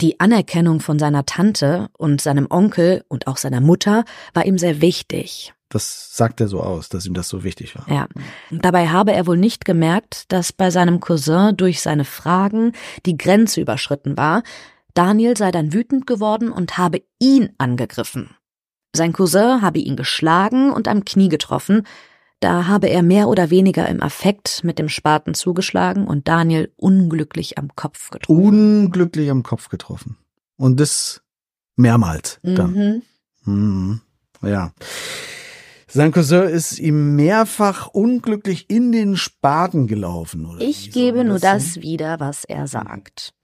die 0.00 0.20
Anerkennung 0.20 0.80
von 0.80 0.98
seiner 0.98 1.26
Tante 1.26 1.88
und 1.96 2.20
seinem 2.20 2.46
Onkel 2.50 3.04
und 3.08 3.26
auch 3.26 3.36
seiner 3.36 3.60
Mutter 3.60 4.04
war 4.34 4.46
ihm 4.46 4.58
sehr 4.58 4.80
wichtig. 4.80 5.52
Das 5.68 6.16
sagt 6.16 6.40
er 6.40 6.48
so 6.48 6.60
aus, 6.60 6.88
dass 6.88 7.06
ihm 7.06 7.14
das 7.14 7.28
so 7.28 7.44
wichtig 7.44 7.76
war. 7.76 7.88
Ja. 7.88 8.08
Dabei 8.50 8.88
habe 8.88 9.12
er 9.12 9.26
wohl 9.26 9.36
nicht 9.36 9.64
gemerkt, 9.64 10.24
dass 10.32 10.52
bei 10.52 10.70
seinem 10.70 10.98
Cousin 10.98 11.56
durch 11.56 11.80
seine 11.80 12.04
Fragen 12.04 12.72
die 13.06 13.16
Grenze 13.16 13.60
überschritten 13.60 14.16
war. 14.16 14.42
Daniel 14.94 15.36
sei 15.36 15.52
dann 15.52 15.72
wütend 15.72 16.08
geworden 16.08 16.50
und 16.50 16.76
habe 16.76 17.02
ihn 17.20 17.50
angegriffen. 17.58 18.34
Sein 18.94 19.12
Cousin 19.12 19.62
habe 19.62 19.78
ihn 19.78 19.94
geschlagen 19.94 20.72
und 20.72 20.88
am 20.88 21.04
Knie 21.04 21.28
getroffen, 21.28 21.86
da 22.40 22.66
habe 22.66 22.88
er 22.88 23.02
mehr 23.02 23.28
oder 23.28 23.50
weniger 23.50 23.88
im 23.88 24.02
Affekt 24.02 24.64
mit 24.64 24.78
dem 24.78 24.88
Spaten 24.88 25.34
zugeschlagen 25.34 26.06
und 26.06 26.26
Daniel 26.26 26.72
unglücklich 26.76 27.58
am 27.58 27.68
Kopf 27.76 28.10
getroffen. 28.10 28.40
Unglücklich 28.40 29.30
am 29.30 29.42
Kopf 29.42 29.68
getroffen. 29.68 30.16
Und 30.56 30.80
das 30.80 31.22
mehrmals 31.76 32.40
dann. 32.42 33.02
Mhm. 33.44 33.52
Mhm. 33.52 34.00
Ja. 34.42 34.72
Sein 35.86 36.12
Cousin 36.12 36.44
ist 36.44 36.78
ihm 36.78 37.16
mehrfach 37.16 37.88
unglücklich 37.88 38.70
in 38.70 38.92
den 38.92 39.16
Spaten 39.16 39.86
gelaufen, 39.88 40.46
oder? 40.46 40.60
Ich 40.60 40.92
gebe 40.92 41.24
nur 41.24 41.40
das 41.40 41.80
wieder, 41.80 42.20
was 42.20 42.44
er 42.44 42.68
sagt. 42.68 43.34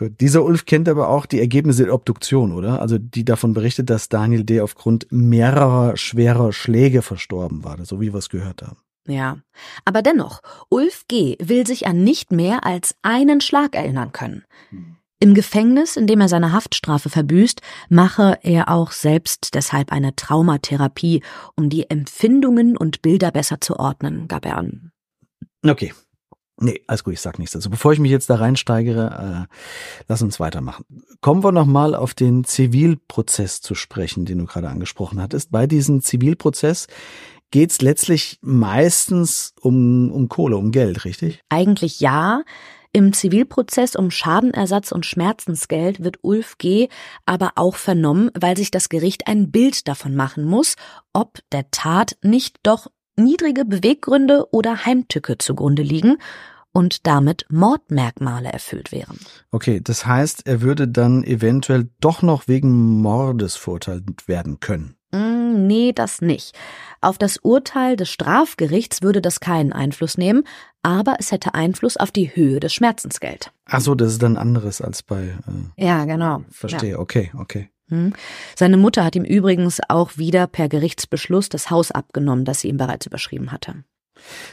Gut. 0.00 0.18
Dieser 0.18 0.42
Ulf 0.44 0.64
kennt 0.64 0.88
aber 0.88 1.10
auch 1.10 1.26
die 1.26 1.40
Ergebnisse 1.40 1.84
der 1.84 1.92
Obduktion, 1.92 2.52
oder? 2.52 2.80
Also 2.80 2.96
die 2.96 3.22
davon 3.22 3.52
berichtet, 3.52 3.90
dass 3.90 4.08
Daniel 4.08 4.44
D. 4.44 4.62
aufgrund 4.62 5.06
mehrerer 5.10 5.94
schwerer 5.98 6.54
Schläge 6.54 7.02
verstorben 7.02 7.64
war, 7.64 7.76
so 7.84 8.00
wie 8.00 8.10
wir 8.10 8.18
es 8.18 8.30
gehört 8.30 8.62
haben. 8.62 8.78
Ja, 9.06 9.36
aber 9.84 10.00
dennoch, 10.00 10.40
Ulf 10.70 11.04
G. 11.06 11.36
will 11.38 11.66
sich 11.66 11.86
an 11.86 12.02
nicht 12.02 12.32
mehr 12.32 12.64
als 12.64 12.94
einen 13.02 13.42
Schlag 13.42 13.76
erinnern 13.76 14.12
können. 14.12 14.44
Hm. 14.70 14.96
Im 15.18 15.34
Gefängnis, 15.34 15.98
in 15.98 16.06
dem 16.06 16.22
er 16.22 16.28
seine 16.30 16.52
Haftstrafe 16.52 17.10
verbüßt, 17.10 17.60
mache 17.90 18.38
er 18.42 18.70
auch 18.70 18.92
selbst 18.92 19.54
deshalb 19.54 19.92
eine 19.92 20.16
Traumatherapie, 20.16 21.22
um 21.56 21.68
die 21.68 21.90
Empfindungen 21.90 22.74
und 22.74 23.02
Bilder 23.02 23.30
besser 23.32 23.60
zu 23.60 23.78
ordnen, 23.78 24.28
gab 24.28 24.46
er 24.46 24.56
an. 24.56 24.92
Okay, 25.62 25.92
Nee, 26.62 26.82
alles 26.86 27.04
gut, 27.04 27.14
ich 27.14 27.20
sag 27.20 27.38
nichts 27.38 27.54
dazu. 27.54 27.70
Bevor 27.70 27.92
ich 27.92 27.98
mich 27.98 28.10
jetzt 28.10 28.28
da 28.28 28.36
reinsteigere, 28.36 29.46
äh, 29.48 29.54
lass 30.08 30.20
uns 30.20 30.38
weitermachen. 30.40 30.84
Kommen 31.22 31.42
wir 31.42 31.52
nochmal 31.52 31.94
auf 31.94 32.12
den 32.12 32.44
Zivilprozess 32.44 33.62
zu 33.62 33.74
sprechen, 33.74 34.26
den 34.26 34.38
du 34.38 34.44
gerade 34.44 34.68
angesprochen 34.68 35.22
hattest. 35.22 35.50
Bei 35.50 35.66
diesem 35.66 36.02
Zivilprozess 36.02 36.86
geht's 37.50 37.80
letztlich 37.80 38.38
meistens 38.42 39.54
um, 39.60 40.12
um 40.12 40.28
Kohle, 40.28 40.58
um 40.58 40.70
Geld, 40.70 41.06
richtig? 41.06 41.40
Eigentlich 41.48 42.00
ja. 42.00 42.42
Im 42.92 43.12
Zivilprozess 43.12 43.94
um 43.94 44.10
Schadenersatz 44.10 44.90
und 44.90 45.06
Schmerzensgeld 45.06 46.02
wird 46.02 46.18
Ulf 46.22 46.58
G. 46.58 46.88
aber 47.24 47.52
auch 47.54 47.76
vernommen, 47.76 48.30
weil 48.38 48.56
sich 48.56 48.72
das 48.72 48.88
Gericht 48.88 49.28
ein 49.28 49.52
Bild 49.52 49.86
davon 49.86 50.16
machen 50.16 50.44
muss, 50.44 50.74
ob 51.12 51.38
der 51.52 51.70
Tat 51.70 52.16
nicht 52.22 52.58
doch 52.64 52.88
niedrige 53.22 53.64
Beweggründe 53.64 54.46
oder 54.50 54.84
Heimtücke 54.84 55.38
zugrunde 55.38 55.82
liegen 55.82 56.18
und 56.72 57.06
damit 57.06 57.46
Mordmerkmale 57.50 58.52
erfüllt 58.52 58.92
wären. 58.92 59.18
Okay, 59.50 59.80
das 59.82 60.06
heißt, 60.06 60.46
er 60.46 60.60
würde 60.62 60.88
dann 60.88 61.24
eventuell 61.24 61.88
doch 62.00 62.22
noch 62.22 62.48
wegen 62.48 63.00
Mordes 63.00 63.56
verurteilt 63.56 64.28
werden 64.28 64.60
können. 64.60 64.94
Mm, 65.12 65.66
nee, 65.66 65.92
das 65.92 66.20
nicht. 66.20 66.56
Auf 67.00 67.18
das 67.18 67.38
Urteil 67.38 67.96
des 67.96 68.08
Strafgerichts 68.08 69.02
würde 69.02 69.20
das 69.20 69.40
keinen 69.40 69.72
Einfluss 69.72 70.16
nehmen, 70.16 70.44
aber 70.82 71.16
es 71.18 71.32
hätte 71.32 71.54
Einfluss 71.54 71.96
auf 71.96 72.12
die 72.12 72.34
Höhe 72.34 72.60
des 72.60 72.72
Schmerzensgeld. 72.72 73.50
Ach 73.66 73.80
so, 73.80 73.94
das 73.94 74.12
ist 74.12 74.22
dann 74.22 74.36
anderes 74.36 74.80
als 74.80 75.02
bei. 75.02 75.36
Äh, 75.76 75.84
ja, 75.84 76.04
genau. 76.04 76.44
Verstehe. 76.50 76.92
Ja. 76.92 76.98
Okay, 76.98 77.32
okay. 77.36 77.70
Hm. 77.90 78.14
Seine 78.56 78.76
Mutter 78.76 79.04
hat 79.04 79.16
ihm 79.16 79.24
übrigens 79.24 79.80
auch 79.88 80.16
wieder 80.16 80.46
per 80.46 80.68
Gerichtsbeschluss 80.68 81.48
das 81.48 81.70
Haus 81.70 81.90
abgenommen, 81.90 82.44
das 82.44 82.60
sie 82.60 82.68
ihm 82.68 82.76
bereits 82.76 83.06
überschrieben 83.06 83.52
hatte. 83.52 83.84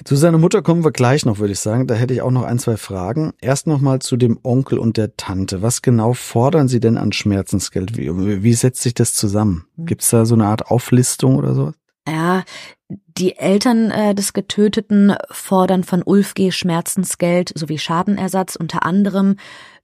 Zu 0.04 0.16
seiner 0.16 0.38
Mutter 0.38 0.62
kommen 0.62 0.84
wir 0.84 0.92
gleich 0.92 1.26
noch, 1.26 1.40
würde 1.40 1.54
ich 1.54 1.60
sagen. 1.60 1.88
Da 1.88 1.96
hätte 1.96 2.14
ich 2.14 2.22
auch 2.22 2.32
noch 2.32 2.44
ein, 2.44 2.60
zwei 2.60 2.78
Fragen. 2.78 3.34
Erst 3.42 3.68
nochmal 3.68 4.00
zu 4.00 4.18
dem 4.18 4.40
Onkel 4.44 4.80
und 4.80 4.98
der 4.98 5.18
Tante. 5.18 5.62
Was 5.62 5.82
genau 5.82 6.14
fordern 6.14 6.68
Sie 6.68 6.80
denn 6.80 6.98
an 6.98 7.12
Schmerzensgeld? 7.12 7.98
Wie, 7.98 8.44
wie 8.44 8.54
setzt 8.54 8.82
sich 8.82 8.94
das 8.94 9.14
zusammen? 9.14 9.66
Hm. 9.76 9.86
Gibt 9.86 10.04
es 10.04 10.10
da 10.10 10.26
so 10.26 10.36
eine 10.36 10.46
Art 10.46 10.72
Auflistung 10.72 11.36
oder 11.36 11.54
sowas? 11.54 11.76
Ja, 12.08 12.44
die 12.90 13.36
Eltern 13.36 13.92
äh, 13.92 14.16
des 14.16 14.32
Getöteten 14.32 15.14
fordern 15.30 15.84
von 15.84 16.02
Ulf 16.04 16.36
G. 16.36 16.52
Schmerzensgeld 16.52 17.52
sowie 17.54 17.78
Schadenersatz 17.78 18.56
unter 18.56 18.86
anderem 18.86 19.36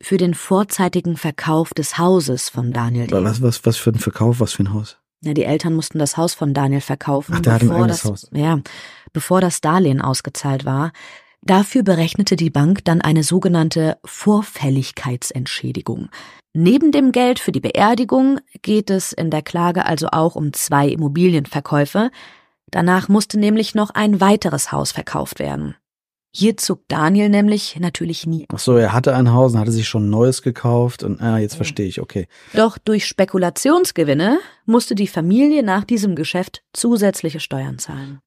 für 0.01 0.17
den 0.17 0.33
vorzeitigen 0.33 1.17
Verkauf 1.17 1.73
des 1.73 1.97
Hauses 1.97 2.47
von 2.49 2.71
Daniel 2.71 3.07
D. 3.07 3.13
Was, 3.23 3.41
was, 3.41 3.65
was 3.65 3.77
für 3.77 3.89
ein 3.89 3.99
Verkauf? 3.99 4.39
Was 4.39 4.53
für 4.53 4.63
ein 4.63 4.73
Haus? 4.73 4.97
Ja, 5.21 5.33
die 5.33 5.43
Eltern 5.43 5.73
mussten 5.73 5.99
das 5.99 6.17
Haus 6.17 6.33
von 6.33 6.53
Daniel 6.53 6.81
verkaufen, 6.81 7.35
Ach, 7.37 7.41
der 7.41 7.59
bevor 7.59 7.75
hat 7.75 7.81
ein 7.83 7.87
das, 7.89 8.05
Haus. 8.05 8.29
ja, 8.33 8.59
bevor 9.13 9.41
das 9.41 9.61
Darlehen 9.61 10.01
ausgezahlt 10.01 10.65
war. 10.65 10.91
Dafür 11.45 11.83
berechnete 11.83 12.37
die 12.37 12.49
Bank 12.49 12.85
dann 12.85 13.01
eine 13.01 13.23
sogenannte 13.23 13.97
Vorfälligkeitsentschädigung. 14.05 16.07
Neben 16.53 16.93
dem 16.93 17.11
Geld 17.11 17.39
für 17.39 17.51
die 17.51 17.59
Beerdigung 17.59 18.39
geht 18.61 18.89
es 18.89 19.11
in 19.11 19.29
der 19.29 19.41
Klage 19.41 19.85
also 19.85 20.07
auch 20.11 20.35
um 20.35 20.53
zwei 20.53 20.87
Immobilienverkäufe. 20.87 22.11
Danach 22.71 23.09
musste 23.09 23.37
nämlich 23.37 23.75
noch 23.75 23.89
ein 23.89 24.21
weiteres 24.21 24.71
Haus 24.71 24.93
verkauft 24.93 25.39
werden. 25.39 25.75
Hier 26.35 26.57
zog 26.57 26.87
Daniel 26.87 27.29
nämlich 27.29 27.79
natürlich 27.79 28.25
nie. 28.25 28.47
Ach 28.51 28.57
so, 28.57 28.75
er 28.75 28.91
hatte 28.91 29.13
ein 29.13 29.33
Haus 29.33 29.53
und 29.53 29.59
hatte 29.59 29.71
sich 29.71 29.87
schon 29.87 30.09
neues 30.09 30.41
gekauft 30.41 31.03
und 31.03 31.21
ah, 31.21 31.37
jetzt 31.37 31.55
verstehe 31.55 31.85
ich, 31.85 32.01
okay. 32.01 32.27
Doch 32.53 32.79
durch 32.79 33.05
Spekulationsgewinne 33.05 34.39
musste 34.65 34.95
die 34.95 35.05
Familie 35.05 35.61
nach 35.61 35.83
diesem 35.83 36.15
Geschäft 36.15 36.63
zusätzliche 36.73 37.39
Steuern 37.39 37.77
zahlen. 37.77 38.19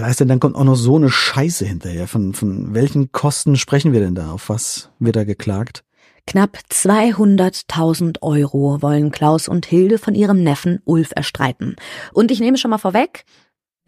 Weißt 0.00 0.20
du, 0.20 0.24
dann 0.26 0.40
kommt 0.40 0.56
auch 0.56 0.64
noch 0.64 0.76
so 0.76 0.96
eine 0.96 1.10
Scheiße 1.10 1.64
hinterher. 1.64 2.08
Von, 2.08 2.34
von 2.34 2.74
welchen 2.74 3.12
Kosten 3.12 3.56
sprechen 3.56 3.92
wir 3.92 4.00
denn 4.00 4.14
da? 4.14 4.32
Auf 4.32 4.48
was 4.48 4.90
wird 4.98 5.16
da 5.16 5.24
geklagt? 5.24 5.84
Knapp 6.26 6.58
200.000 6.70 8.22
Euro 8.22 8.80
wollen 8.80 9.10
Klaus 9.10 9.48
und 9.48 9.66
Hilde 9.66 9.98
von 9.98 10.14
ihrem 10.14 10.42
Neffen 10.42 10.80
Ulf 10.84 11.10
erstreiten. 11.14 11.76
Und 12.12 12.30
ich 12.30 12.40
nehme 12.40 12.58
schon 12.58 12.70
mal 12.70 12.78
vorweg, 12.78 13.24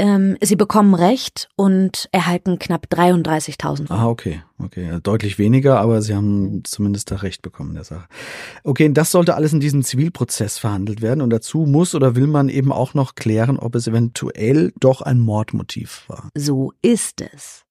ähm, 0.04 0.36
sie 0.42 0.56
bekommen 0.56 0.94
Recht 0.94 1.48
und 1.56 2.10
erhalten 2.12 2.58
knapp 2.58 2.88
33.000. 2.90 3.86
Ah, 3.88 4.06
okay, 4.06 4.42
okay, 4.62 4.98
deutlich 5.02 5.38
weniger, 5.38 5.80
aber 5.80 6.02
sie 6.02 6.14
haben 6.14 6.62
zumindest 6.64 7.10
da 7.10 7.16
Recht 7.16 7.40
bekommen 7.40 7.70
in 7.70 7.76
der 7.76 7.84
Sache. 7.84 8.06
Okay, 8.64 8.92
das 8.92 9.10
sollte 9.10 9.34
alles 9.34 9.54
in 9.54 9.60
diesem 9.60 9.82
Zivilprozess 9.82 10.58
verhandelt 10.58 11.00
werden 11.00 11.22
und 11.22 11.30
dazu 11.30 11.60
muss 11.60 11.94
oder 11.94 12.16
will 12.16 12.26
man 12.26 12.50
eben 12.50 12.70
auch 12.70 12.92
noch 12.92 13.14
klären, 13.14 13.58
ob 13.58 13.74
es 13.76 13.86
eventuell 13.86 14.74
doch 14.78 15.00
ein 15.00 15.20
Mordmotiv 15.20 16.04
war. 16.06 16.28
So 16.34 16.74
ist 16.82 17.22
es. 17.22 17.62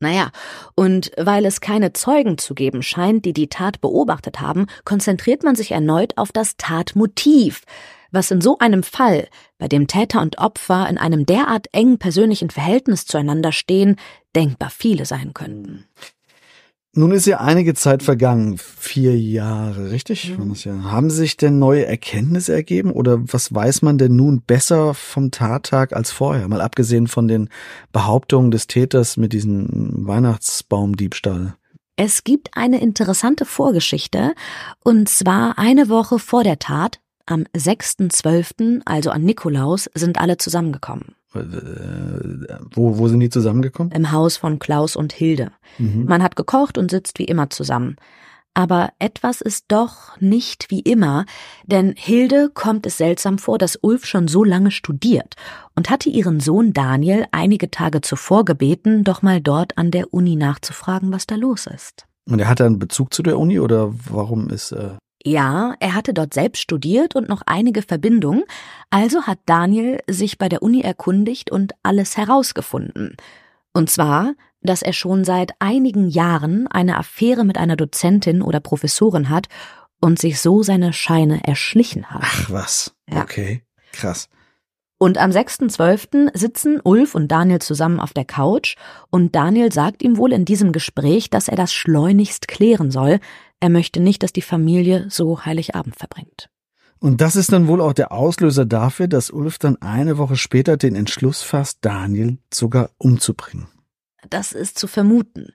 Naja, 0.00 0.30
und 0.74 1.12
weil 1.16 1.44
es 1.44 1.60
keine 1.60 1.92
Zeugen 1.92 2.38
zu 2.38 2.54
geben 2.54 2.82
scheint, 2.82 3.24
die 3.24 3.32
die 3.32 3.48
Tat 3.48 3.80
beobachtet 3.80 4.40
haben, 4.40 4.66
konzentriert 4.84 5.44
man 5.44 5.54
sich 5.54 5.70
erneut 5.70 6.18
auf 6.18 6.32
das 6.32 6.56
Tatmotiv 6.56 7.62
was 8.10 8.30
in 8.30 8.40
so 8.40 8.58
einem 8.58 8.82
Fall, 8.82 9.28
bei 9.58 9.68
dem 9.68 9.86
Täter 9.86 10.22
und 10.22 10.38
Opfer 10.38 10.88
in 10.88 10.98
einem 10.98 11.26
derart 11.26 11.66
engen 11.72 11.98
persönlichen 11.98 12.50
Verhältnis 12.50 13.06
zueinander 13.06 13.52
stehen, 13.52 13.96
denkbar 14.34 14.70
viele 14.70 15.04
sein 15.04 15.34
könnten. 15.34 15.84
Nun 16.94 17.12
ist 17.12 17.26
ja 17.26 17.38
einige 17.38 17.74
Zeit 17.74 18.02
vergangen, 18.02 18.58
vier 18.58 19.16
Jahre, 19.16 19.92
richtig? 19.92 20.36
Mhm. 20.36 20.90
Haben 20.90 21.10
sich 21.10 21.36
denn 21.36 21.58
neue 21.58 21.86
Erkenntnisse 21.86 22.54
ergeben 22.54 22.90
oder 22.90 23.20
was 23.32 23.54
weiß 23.54 23.82
man 23.82 23.98
denn 23.98 24.16
nun 24.16 24.40
besser 24.40 24.94
vom 24.94 25.30
Tattag 25.30 25.92
als 25.92 26.10
vorher? 26.10 26.48
Mal 26.48 26.60
abgesehen 26.62 27.06
von 27.06 27.28
den 27.28 27.50
Behauptungen 27.92 28.50
des 28.50 28.66
Täters 28.66 29.16
mit 29.16 29.32
diesem 29.32 29.68
Weihnachtsbaumdiebstahl. 30.08 31.54
Es 31.94 32.24
gibt 32.24 32.56
eine 32.56 32.80
interessante 32.80 33.44
Vorgeschichte, 33.44 34.34
und 34.82 35.08
zwar 35.08 35.58
eine 35.58 35.88
Woche 35.88 36.18
vor 36.18 36.42
der 36.42 36.58
Tat, 36.58 37.00
am 37.30 37.44
6.12., 37.56 38.82
also 38.84 39.10
an 39.10 39.22
Nikolaus, 39.22 39.88
sind 39.94 40.18
alle 40.18 40.38
zusammengekommen. 40.38 41.14
Äh, 41.34 41.40
wo, 42.72 42.98
wo 42.98 43.08
sind 43.08 43.20
die 43.20 43.28
zusammengekommen? 43.28 43.92
Im 43.92 44.12
Haus 44.12 44.36
von 44.36 44.58
Klaus 44.58 44.96
und 44.96 45.12
Hilde. 45.12 45.52
Mhm. 45.78 46.06
Man 46.06 46.22
hat 46.22 46.36
gekocht 46.36 46.78
und 46.78 46.90
sitzt 46.90 47.18
wie 47.18 47.24
immer 47.24 47.50
zusammen. 47.50 47.96
Aber 48.54 48.90
etwas 48.98 49.40
ist 49.40 49.66
doch 49.68 50.18
nicht 50.20 50.70
wie 50.70 50.80
immer, 50.80 51.26
denn 51.66 51.94
Hilde 51.96 52.50
kommt 52.52 52.86
es 52.86 52.96
seltsam 52.96 53.38
vor, 53.38 53.56
dass 53.56 53.78
Ulf 53.82 54.04
schon 54.04 54.26
so 54.26 54.42
lange 54.42 54.72
studiert 54.72 55.34
und 55.76 55.90
hatte 55.90 56.08
ihren 56.08 56.40
Sohn 56.40 56.72
Daniel 56.72 57.26
einige 57.30 57.70
Tage 57.70 58.00
zuvor 58.00 58.44
gebeten, 58.44 59.04
doch 59.04 59.22
mal 59.22 59.40
dort 59.40 59.78
an 59.78 59.92
der 59.92 60.12
Uni 60.12 60.34
nachzufragen, 60.34 61.12
was 61.12 61.26
da 61.26 61.36
los 61.36 61.66
ist. 61.66 62.06
Und 62.28 62.40
er 62.40 62.48
hatte 62.48 62.64
einen 62.64 62.80
Bezug 62.80 63.14
zu 63.14 63.22
der 63.22 63.38
Uni 63.38 63.60
oder 63.60 63.94
warum 64.10 64.50
ist 64.50 64.72
äh 64.72 64.96
Ja, 65.24 65.74
er 65.80 65.94
hatte 65.94 66.14
dort 66.14 66.32
selbst 66.32 66.60
studiert 66.60 67.16
und 67.16 67.28
noch 67.28 67.42
einige 67.46 67.82
Verbindungen, 67.82 68.44
also 68.90 69.22
hat 69.22 69.40
Daniel 69.46 70.00
sich 70.08 70.38
bei 70.38 70.48
der 70.48 70.62
Uni 70.62 70.80
erkundigt 70.80 71.50
und 71.50 71.72
alles 71.82 72.16
herausgefunden. 72.16 73.16
Und 73.72 73.90
zwar, 73.90 74.34
dass 74.60 74.82
er 74.82 74.92
schon 74.92 75.24
seit 75.24 75.52
einigen 75.58 76.08
Jahren 76.08 76.66
eine 76.68 76.96
Affäre 76.96 77.44
mit 77.44 77.58
einer 77.58 77.76
Dozentin 77.76 78.42
oder 78.42 78.60
Professorin 78.60 79.28
hat 79.28 79.48
und 80.00 80.18
sich 80.18 80.40
so 80.40 80.62
seine 80.62 80.92
Scheine 80.92 81.44
erschlichen 81.44 82.10
hat. 82.10 82.22
Ach 82.24 82.50
was. 82.50 82.94
Ja. 83.08 83.22
Okay. 83.22 83.62
Krass. 83.92 84.28
Und 85.00 85.16
am 85.16 85.30
6.12. 85.30 86.36
sitzen 86.36 86.80
Ulf 86.82 87.14
und 87.14 87.28
Daniel 87.28 87.60
zusammen 87.60 88.00
auf 88.00 88.12
der 88.12 88.24
Couch 88.24 88.74
und 89.10 89.36
Daniel 89.36 89.72
sagt 89.72 90.02
ihm 90.02 90.16
wohl 90.16 90.32
in 90.32 90.44
diesem 90.44 90.72
Gespräch, 90.72 91.30
dass 91.30 91.46
er 91.46 91.56
das 91.56 91.72
schleunigst 91.72 92.48
klären 92.48 92.90
soll. 92.90 93.20
Er 93.60 93.70
möchte 93.70 94.00
nicht, 94.00 94.22
dass 94.22 94.32
die 94.32 94.42
Familie 94.42 95.06
so 95.08 95.44
Heiligabend 95.44 95.96
verbringt. 95.96 96.48
Und 97.00 97.20
das 97.20 97.36
ist 97.36 97.52
dann 97.52 97.68
wohl 97.68 97.80
auch 97.80 97.92
der 97.92 98.10
Auslöser 98.12 98.64
dafür, 98.64 99.06
dass 99.06 99.30
Ulf 99.30 99.58
dann 99.58 99.80
eine 99.80 100.18
Woche 100.18 100.36
später 100.36 100.76
den 100.76 100.96
Entschluss 100.96 101.42
fasst, 101.42 101.78
Daniel 101.82 102.38
sogar 102.52 102.90
umzubringen. 102.98 103.68
Das 104.30 104.52
ist 104.52 104.78
zu 104.78 104.88
vermuten. 104.88 105.52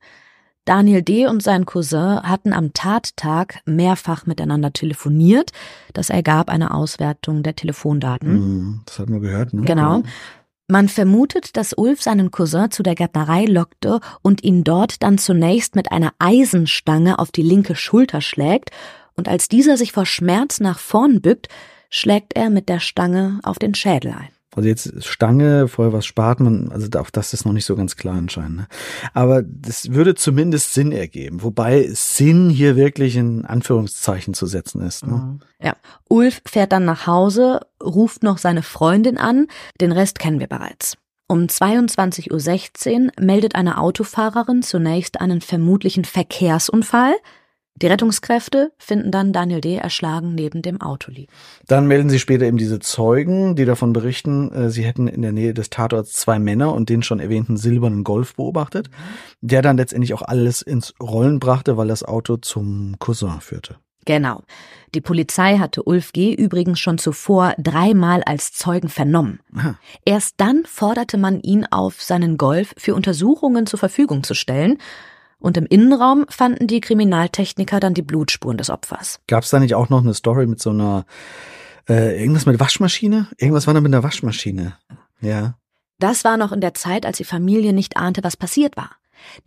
Daniel 0.66 1.02
D. 1.02 1.28
und 1.28 1.44
sein 1.44 1.66
Cousin 1.66 2.22
hatten 2.24 2.54
am 2.54 2.72
Tattag 2.72 3.60
mehrfach 3.66 4.26
miteinander 4.26 4.72
telefoniert. 4.72 5.52
Das 5.92 6.10
ergab 6.10 6.50
eine 6.50 6.74
Auswertung 6.74 7.44
der 7.44 7.56
Telefondaten. 7.58 8.34
Mhm, 8.34 8.82
Das 8.86 9.00
hat 9.00 9.10
man 9.10 9.20
gehört, 9.20 9.54
ne? 9.54 9.64
Genau. 9.64 10.04
Man 10.68 10.88
vermutet, 10.88 11.58
dass 11.58 11.74
Ulf 11.78 12.02
seinen 12.02 12.32
Cousin 12.32 12.72
zu 12.72 12.84
der 12.84 12.96
Gärtnerei 12.96 13.46
lockte 13.46 14.00
und 14.22 14.44
ihn 14.44 14.64
dort 14.64 15.04
dann 15.04 15.18
zunächst 15.18 15.76
mit 15.76 15.92
einer 15.92 16.14
Eisenstange 16.20 17.20
auf 17.20 17.32
die 17.32 17.42
linke 17.42 17.76
Schulter 17.76 18.22
schlägt, 18.22 18.72
und 19.16 19.30
als 19.30 19.48
dieser 19.48 19.78
sich 19.78 19.92
vor 19.92 20.08
Schmerz 20.08 20.60
nach 20.60 20.80
vorn 20.80 21.22
bückt, 21.22 21.48
schlägt 21.92 22.36
er 22.36 22.50
mit 22.50 22.68
der 22.68 22.80
Stange 22.80 23.40
auf 23.44 23.60
den 23.60 23.76
Schädel 23.76 24.12
ein. 24.12 24.33
Also 24.56 24.70
jetzt 24.70 25.04
Stange, 25.04 25.68
vorher 25.68 25.94
was 25.94 26.06
Spaten, 26.06 26.72
also 26.72 26.88
auch 27.00 27.10
das 27.10 27.34
ist 27.34 27.46
noch 27.46 27.54
nicht 27.54 27.66
so 27.66 27.76
ganz 27.76 27.96
klar 27.96 28.16
anscheinend. 28.16 28.58
Ne? 28.58 28.68
Aber 29.14 29.44
das 29.44 29.92
würde 29.92 30.16
zumindest 30.16 30.74
Sinn 30.74 30.92
ergeben, 30.92 31.44
wobei 31.44 31.90
Sinn 31.92 32.50
hier 32.50 32.76
wirklich 32.76 33.16
in 33.16 33.46
Anführungszeichen 33.46 34.34
zu 34.34 34.46
setzen 34.46 34.82
ist. 34.82 35.06
Ne? 35.06 35.40
Ja. 35.62 35.76
Ulf 36.10 36.42
fährt 36.46 36.72
dann 36.72 36.86
nach 36.86 37.08
Hause, 37.08 37.62
ruft 37.82 38.24
noch 38.24 38.38
seine 38.38 38.64
Freundin 38.64 39.18
an, 39.18 39.48
den 39.82 39.92
Rest 39.92 40.20
kennen 40.20 40.40
wir 40.40 40.48
bereits. 40.48 40.98
Um 41.28 41.44
22.16 41.44 43.06
Uhr 43.06 43.12
meldet 43.20 43.56
eine 43.56 43.80
Autofahrerin 43.80 44.62
zunächst 44.62 45.20
einen 45.22 45.42
vermutlichen 45.42 46.06
Verkehrsunfall. 46.06 47.16
Die 47.76 47.88
Rettungskräfte 47.88 48.72
finden 48.78 49.12
dann 49.12 49.34
Daniel 49.34 49.60
D. 49.60 49.76
erschlagen 49.76 50.36
neben 50.36 50.62
dem 50.62 50.80
Auto 50.80 51.12
liegen. 51.12 51.32
Dann 51.68 51.88
melden 51.88 52.10
sie 52.10 52.20
später 52.20 52.46
eben 52.46 52.58
diese 52.58 52.80
Zeugen, 52.80 53.56
die 53.56 53.66
davon 53.66 53.94
berichten, 53.94 54.52
äh, 54.52 54.70
sie 54.70 54.84
hätten 54.84 55.08
in 55.08 55.22
der 55.22 55.32
Nähe 55.32 55.54
des 55.54 55.70
Tatorts 55.70 56.14
zwei 56.14 56.38
Männer 56.38 56.74
und 56.74 56.90
den 56.90 57.02
schon 57.02 57.20
erwähnten 57.20 57.58
silbernen 57.58 58.04
Golf 58.04 58.36
beobachtet, 58.36 58.90
der 59.42 59.62
dann 59.62 59.78
letztendlich 59.78 60.14
auch 60.14 60.22
alles 60.22 60.62
ins 60.62 60.94
Rollen 61.02 61.40
brachte, 61.40 61.76
weil 61.76 61.88
das 61.88 62.04
Auto 62.04 62.38
zum 62.38 62.96
Cousin 63.00 63.42
führte. 63.42 63.78
Genau. 64.06 64.44
Die 64.94 65.02
Polizei 65.02 65.58
hatte 65.58 65.84
Ulf 65.84 66.12
G. 66.14 66.34
übrigens 66.34 66.80
schon 66.80 66.98
zuvor 66.98 67.54
dreimal 67.58 68.22
als 68.24 68.52
Zeugen 68.54 68.90
vernommen. 68.90 69.40
Aha. 69.56 69.80
Erst 70.06 70.36
dann 70.38 70.64
forderte 70.66 71.18
man 71.18 71.42
ihn 71.42 71.66
auf, 71.66 72.02
seinen 72.02 72.38
Golf 72.38 72.74
für 72.78 72.96
Untersuchungen 72.96 73.66
zur 73.66 73.80
Verfügung 73.80 74.24
zu 74.24 74.34
stellen, 74.34 74.78
und 75.44 75.58
im 75.58 75.66
Innenraum 75.66 76.26
fanden 76.30 76.68
die 76.68 76.82
Kriminaltechniker 76.82 77.80
dann 77.80 77.94
die 77.94 78.02
Blutspuren 78.02 78.58
des 78.58 78.70
Opfers. 78.70 79.20
Gab 79.28 79.44
es 79.44 79.50
da 79.50 79.60
nicht 79.60 79.76
auch 79.76 79.90
noch 79.90 80.02
eine 80.02 80.14
Story 80.14 80.48
mit 80.48 80.62
so 80.62 80.70
einer 80.70 81.06
äh, 81.90 82.20
irgendwas 82.20 82.46
mit 82.46 82.60
Waschmaschine? 82.60 83.28
Irgendwas 83.38 83.68
war 83.68 83.74
da 83.74 83.82
mit 83.82 83.94
einer 83.94 84.04
Waschmaschine. 84.04 84.78
Ja. 85.22 85.56
Das 86.00 86.24
war 86.24 86.38
noch 86.38 86.52
in 86.52 86.62
der 86.62 86.74
Zeit, 86.74 87.06
als 87.06 87.18
die 87.18 87.24
Familie 87.26 87.74
nicht 87.74 87.98
ahnte, 87.98 88.24
was 88.24 88.38
passiert 88.38 88.78
war. 88.78 88.92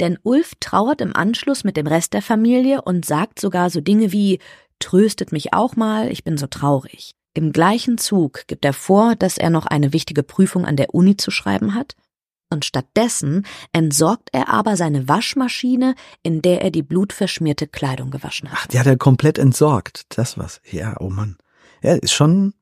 Denn 0.01 0.19
Ulf 0.23 0.53
trauert 0.61 1.01
im 1.01 1.15
Anschluss 1.15 1.65
mit 1.65 1.77
dem 1.77 1.87
Rest 1.87 2.13
der 2.15 2.23
Familie 2.23 2.83
und 2.83 3.05
sagt 3.05 3.41
sogar 3.41 3.71
so 3.71 3.81
Dinge 3.81 4.13
wie 4.13 4.39
Tröstet 4.79 5.33
mich 5.33 5.55
auch 5.55 5.75
mal, 5.77 6.11
ich 6.13 6.23
bin 6.23 6.37
so 6.37 6.47
traurig. 6.47 7.15
Im 7.33 7.53
gleichen 7.53 7.97
Zug 7.97 8.47
gibt 8.47 8.65
er 8.65 8.75
vor, 8.75 9.15
dass 9.15 9.39
er 9.39 9.49
noch 9.49 9.65
eine 9.65 9.95
wichtige 9.95 10.23
Prüfung 10.23 10.67
an 10.67 10.77
der 10.77 10.95
Uni 10.95 11.17
zu 11.17 11.31
schreiben 11.31 11.75
hat. 11.75 11.97
Und 12.49 12.65
stattdessen 12.65 13.45
entsorgt 13.73 14.29
er 14.33 14.49
aber 14.49 14.77
seine 14.77 15.09
Waschmaschine, 15.09 15.95
in 16.23 16.43
der 16.43 16.63
er 16.63 16.71
die 16.71 16.83
blutverschmierte 16.83 17.67
Kleidung 17.67 18.11
gewaschen 18.11 18.51
hat. 18.51 18.59
Ach, 18.61 18.67
die 18.67 18.79
hat 18.79 18.87
er 18.87 18.97
komplett 18.97 19.39
entsorgt. 19.39 20.07
Das 20.17 20.39
was. 20.39 20.61
Ja, 20.71 20.97
oh 21.01 21.11
Mann. 21.11 21.37
Ja, 21.83 21.95
ist 21.95 22.13
schon, 22.13 22.55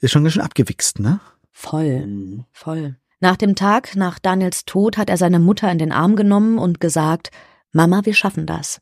ist 0.00 0.10
schon 0.10 0.24
ganz 0.24 0.34
schön 0.34 0.42
abgewichst, 0.42 1.00
ne? 1.00 1.20
Voll, 1.50 2.44
voll. 2.52 2.96
Nach 3.20 3.36
dem 3.36 3.56
Tag 3.56 3.96
nach 3.96 4.18
Daniels 4.18 4.64
Tod 4.64 4.96
hat 4.96 5.10
er 5.10 5.16
seine 5.16 5.40
Mutter 5.40 5.70
in 5.70 5.78
den 5.78 5.92
Arm 5.92 6.14
genommen 6.14 6.58
und 6.58 6.80
gesagt, 6.80 7.30
Mama, 7.72 8.02
wir 8.04 8.14
schaffen 8.14 8.46
das. 8.46 8.80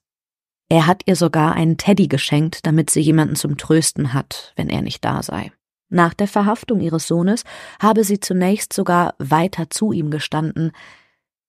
Er 0.69 0.87
hat 0.87 1.03
ihr 1.07 1.17
sogar 1.17 1.55
einen 1.55 1.79
Teddy 1.79 2.07
geschenkt, 2.09 2.67
damit 2.67 2.91
sie 2.91 3.01
jemanden 3.01 3.37
zum 3.37 3.57
Trösten 3.57 4.13
hat, 4.13 4.53
wenn 4.57 4.69
er 4.69 4.83
nicht 4.83 5.05
da 5.05 5.23
sei. 5.23 5.53
Nach 5.89 6.15
der 6.15 6.29
Verhaftung 6.29 6.81
ihres 6.81 7.07
Sohnes 7.07 7.45
habe 7.81 8.05
sie 8.05 8.21
zunächst 8.21 8.73
sogar 8.73 9.15
weiter 9.19 9.71
zu 9.71 9.93
ihm 9.93 10.11
gestanden. 10.11 10.73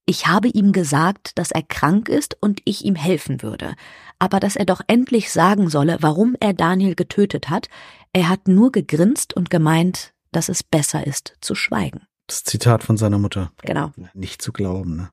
Ich 0.06 0.28
habe 0.28 0.48
ihm 0.48 0.72
gesagt, 0.72 1.38
dass 1.38 1.52
er 1.52 1.64
krank 1.64 2.08
ist 2.08 2.38
und 2.40 2.62
ich 2.64 2.86
ihm 2.86 2.96
helfen 2.96 3.42
würde, 3.42 3.76
aber 4.20 4.40
dass 4.40 4.56
er 4.56 4.66
doch 4.66 4.82
endlich 4.88 5.32
sagen 5.32 5.70
solle, 5.70 5.98
warum 6.00 6.36
er 6.40 6.54
Daniel 6.54 6.96
getötet 6.96 7.50
hat. 7.50 7.68
Er 8.14 8.30
hat 8.30 8.48
nur 8.48 8.72
gegrinst 8.72 9.36
und 9.36 9.50
gemeint, 9.50 10.14
dass 10.32 10.50
es 10.50 10.64
besser 10.64 11.06
ist 11.06 11.36
zu 11.42 11.56
schweigen. 11.56 12.02
Das 12.28 12.44
Zitat 12.44 12.84
von 12.84 12.98
seiner 12.98 13.20
Mutter. 13.20 13.52
Genau. 13.64 13.92
Nicht 14.14 14.42
zu 14.42 14.52
glauben, 14.54 14.96
ne? 14.96 15.10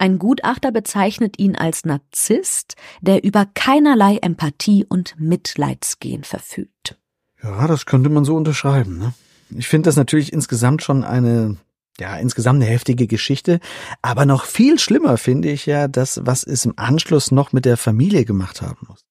Ein 0.00 0.20
Gutachter 0.20 0.70
bezeichnet 0.70 1.40
ihn 1.40 1.56
als 1.56 1.84
Narzisst, 1.84 2.76
der 3.00 3.24
über 3.24 3.46
keinerlei 3.54 4.18
Empathie 4.18 4.84
und 4.88 5.18
Mitleidsgehen 5.18 6.22
verfügt. 6.22 6.97
Ja, 7.42 7.66
das 7.66 7.86
könnte 7.86 8.10
man 8.10 8.24
so 8.24 8.36
unterschreiben, 8.36 8.98
ne? 8.98 9.14
Ich 9.56 9.68
finde 9.68 9.88
das 9.88 9.96
natürlich 9.96 10.32
insgesamt 10.32 10.82
schon 10.82 11.04
eine, 11.04 11.56
ja, 11.98 12.16
insgesamt 12.16 12.62
eine 12.62 12.70
heftige 12.70 13.06
Geschichte. 13.06 13.60
Aber 14.02 14.26
noch 14.26 14.44
viel 14.44 14.78
schlimmer 14.78 15.16
finde 15.16 15.50
ich 15.50 15.64
ja 15.64 15.88
das, 15.88 16.20
was 16.24 16.44
es 16.44 16.64
im 16.66 16.74
Anschluss 16.76 17.30
noch 17.30 17.52
mit 17.52 17.64
der 17.64 17.76
Familie 17.76 18.24
gemacht 18.24 18.60
haben 18.60 18.86
muss. 18.88 19.04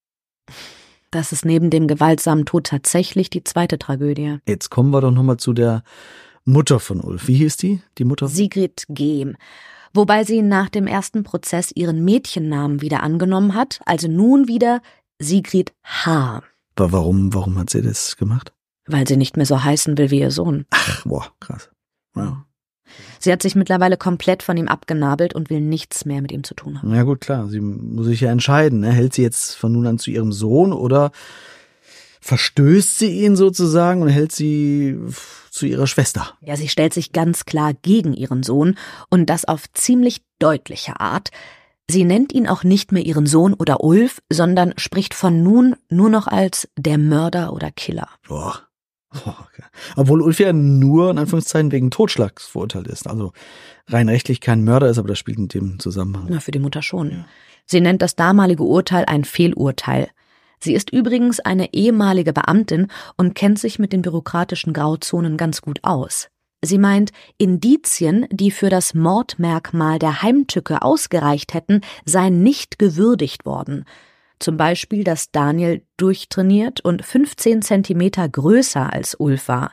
Das 1.10 1.32
ist 1.32 1.46
neben 1.46 1.70
dem 1.70 1.88
gewaltsamen 1.88 2.46
Tod 2.46 2.68
tatsächlich 2.68 3.30
die 3.30 3.44
zweite 3.44 3.80
Tragödie. 3.80 4.38
Jetzt 4.46 4.70
kommen 4.70 4.92
wir 4.92 5.02
doch 5.02 5.12
nochmal 5.12 5.38
zu 5.38 5.54
der 5.54 5.84
Mutter 6.44 6.80
von 6.80 7.02
Ulf. 7.02 7.28
Wie 7.28 7.36
hieß 7.36 7.58
die? 7.58 7.82
Die 7.98 8.04
Mutter? 8.04 8.28
Sigrid 8.28 8.86
Gehm. 8.90 9.36
Wobei 9.94 10.24
sie 10.24 10.42
nach 10.42 10.70
dem 10.70 10.86
ersten 10.86 11.24
Prozess 11.24 11.72
ihren 11.74 12.04
Mädchennamen 12.04 12.82
wieder 12.82 13.04
angenommen 13.04 13.56
hat, 13.56 13.80
also 13.86 14.08
nun 14.08 14.48
wieder 14.48 14.82
Sigrid 15.18 15.74
H., 15.84 16.44
warum, 16.80 17.34
warum 17.34 17.58
hat 17.58 17.70
sie 17.70 17.82
das 17.82 18.18
gemacht? 18.18 18.54
weil 18.88 19.08
sie 19.08 19.18
nicht 19.18 19.38
mehr 19.38 19.46
so 19.46 19.64
heißen 19.64 19.98
will 19.98 20.12
wie 20.12 20.20
ihr 20.20 20.32
Sohn. 20.32 20.66
Ach, 20.72 21.06
boah, 21.06 21.28
krass. 21.40 21.70
Ja. 22.16 22.44
Sie 23.20 23.32
hat 23.32 23.42
sich 23.42 23.56
mittlerweile 23.56 23.98
komplett 23.98 24.44
von 24.44 24.56
ihm 24.56 24.70
abgenabelt 24.70 25.36
und 25.36 25.50
will 25.50 25.60
nichts 25.60 26.06
mehr 26.06 26.22
mit 26.22 26.32
ihm 26.32 26.44
zu 26.44 26.54
tun 26.54 26.82
haben. 26.82 26.96
Ja 26.96 27.04
gut, 27.04 27.20
klar. 27.22 27.48
Sie 27.50 27.60
muss 27.60 28.06
sich 28.06 28.22
ja 28.22 28.32
entscheiden. 28.32 28.80
Ne? 28.80 28.92
Hält 28.92 29.14
sie 29.14 29.24
jetzt 29.24 29.56
von 29.56 29.74
nun 29.74 29.86
an 29.88 30.00
zu 30.00 30.10
ihrem 30.10 30.32
Sohn 30.32 30.72
oder 30.72 31.12
verstößt 32.22 32.98
sie 32.98 33.24
ihn 33.24 33.36
sozusagen 33.36 34.02
und 34.02 34.08
hält 34.08 34.32
sie 34.32 34.98
zu 35.52 35.66
ihrer 35.66 35.88
Schwester? 35.88 36.34
Ja, 36.42 36.56
sie 36.56 36.70
stellt 36.70 36.94
sich 36.94 37.12
ganz 37.12 37.46
klar 37.46 37.74
gegen 37.74 38.14
ihren 38.14 38.44
Sohn 38.44 38.76
und 39.10 39.30
das 39.30 39.46
auf 39.46 39.72
ziemlich 39.74 40.22
deutliche 40.40 41.00
Art. 41.00 41.30
Sie 41.90 42.04
nennt 42.04 42.34
ihn 42.34 42.48
auch 42.48 42.64
nicht 42.64 42.92
mehr 42.92 43.06
ihren 43.06 43.26
Sohn 43.26 43.54
oder 43.54 43.84
Ulf, 43.84 44.22
sondern 44.30 44.74
spricht 44.78 45.14
von 45.14 45.42
nun 45.42 45.76
nur 45.90 46.10
noch 46.10 46.28
als 46.28 46.68
der 46.78 46.98
Mörder 46.98 47.54
oder 47.54 47.72
Killer. 47.72 48.10
Boah. 48.28 48.62
Boah. 49.10 49.48
Obwohl 49.96 50.22
Ulf 50.22 50.40
ja 50.40 50.52
nur 50.52 51.12
in 51.12 51.18
Anführungszeichen 51.18 51.72
wegen 51.72 51.92
Totschlags 51.92 52.46
verurteilt 52.46 52.88
ist. 52.88 53.08
Also 53.08 53.32
rein 53.88 54.10
rechtlich 54.10 54.42
kein 54.42 54.66
Mörder 54.66 54.90
ist, 54.90 54.98
aber 54.98 55.08
das 55.08 55.20
spielt 55.20 55.38
in 55.38 55.48
dem 55.48 55.80
Zusammenhang. 55.80 56.28
Na, 56.30 56.40
für 56.42 56.52
die 56.52 56.60
Mutter 56.60 56.82
schon. 56.82 57.26
Sie 57.66 57.80
nennt 57.80 58.02
das 58.02 58.16
damalige 58.16 58.64
Urteil 58.64 59.06
ein 59.06 59.24
Fehlurteil. 59.24 60.10
Sie 60.60 60.74
ist 60.74 60.92
übrigens 60.92 61.40
eine 61.40 61.74
ehemalige 61.74 62.34
Beamtin 62.34 62.88
und 63.16 63.36
kennt 63.36 63.60
sich 63.60 63.80
mit 63.80 63.94
den 63.94 64.02
bürokratischen 64.02 64.74
Grauzonen 64.74 65.38
ganz 65.38 65.62
gut 65.62 65.80
aus. 65.84 66.30
Sie 66.62 66.78
meint, 66.80 67.12
Indizien, 67.38 68.26
die 68.32 68.52
für 68.52 68.70
das 68.70 68.94
Mordmerkmal 68.94 70.00
der 70.00 70.22
Heimtücke 70.24 70.82
ausgereicht 70.82 71.54
hätten, 71.54 71.82
seien 72.06 72.42
nicht 72.42 72.80
gewürdigt 72.80 73.46
worden. 73.46 73.86
Zum 74.40 74.58
Beispiel, 74.58 75.04
dass 75.04 75.32
Daniel 75.32 75.84
durchtrainiert 75.98 76.82
und 76.82 77.04
15 77.04 77.62
Zentimeter 77.62 78.28
größer 78.28 78.92
als 78.92 79.16
Ulf 79.16 79.48
war. 79.48 79.72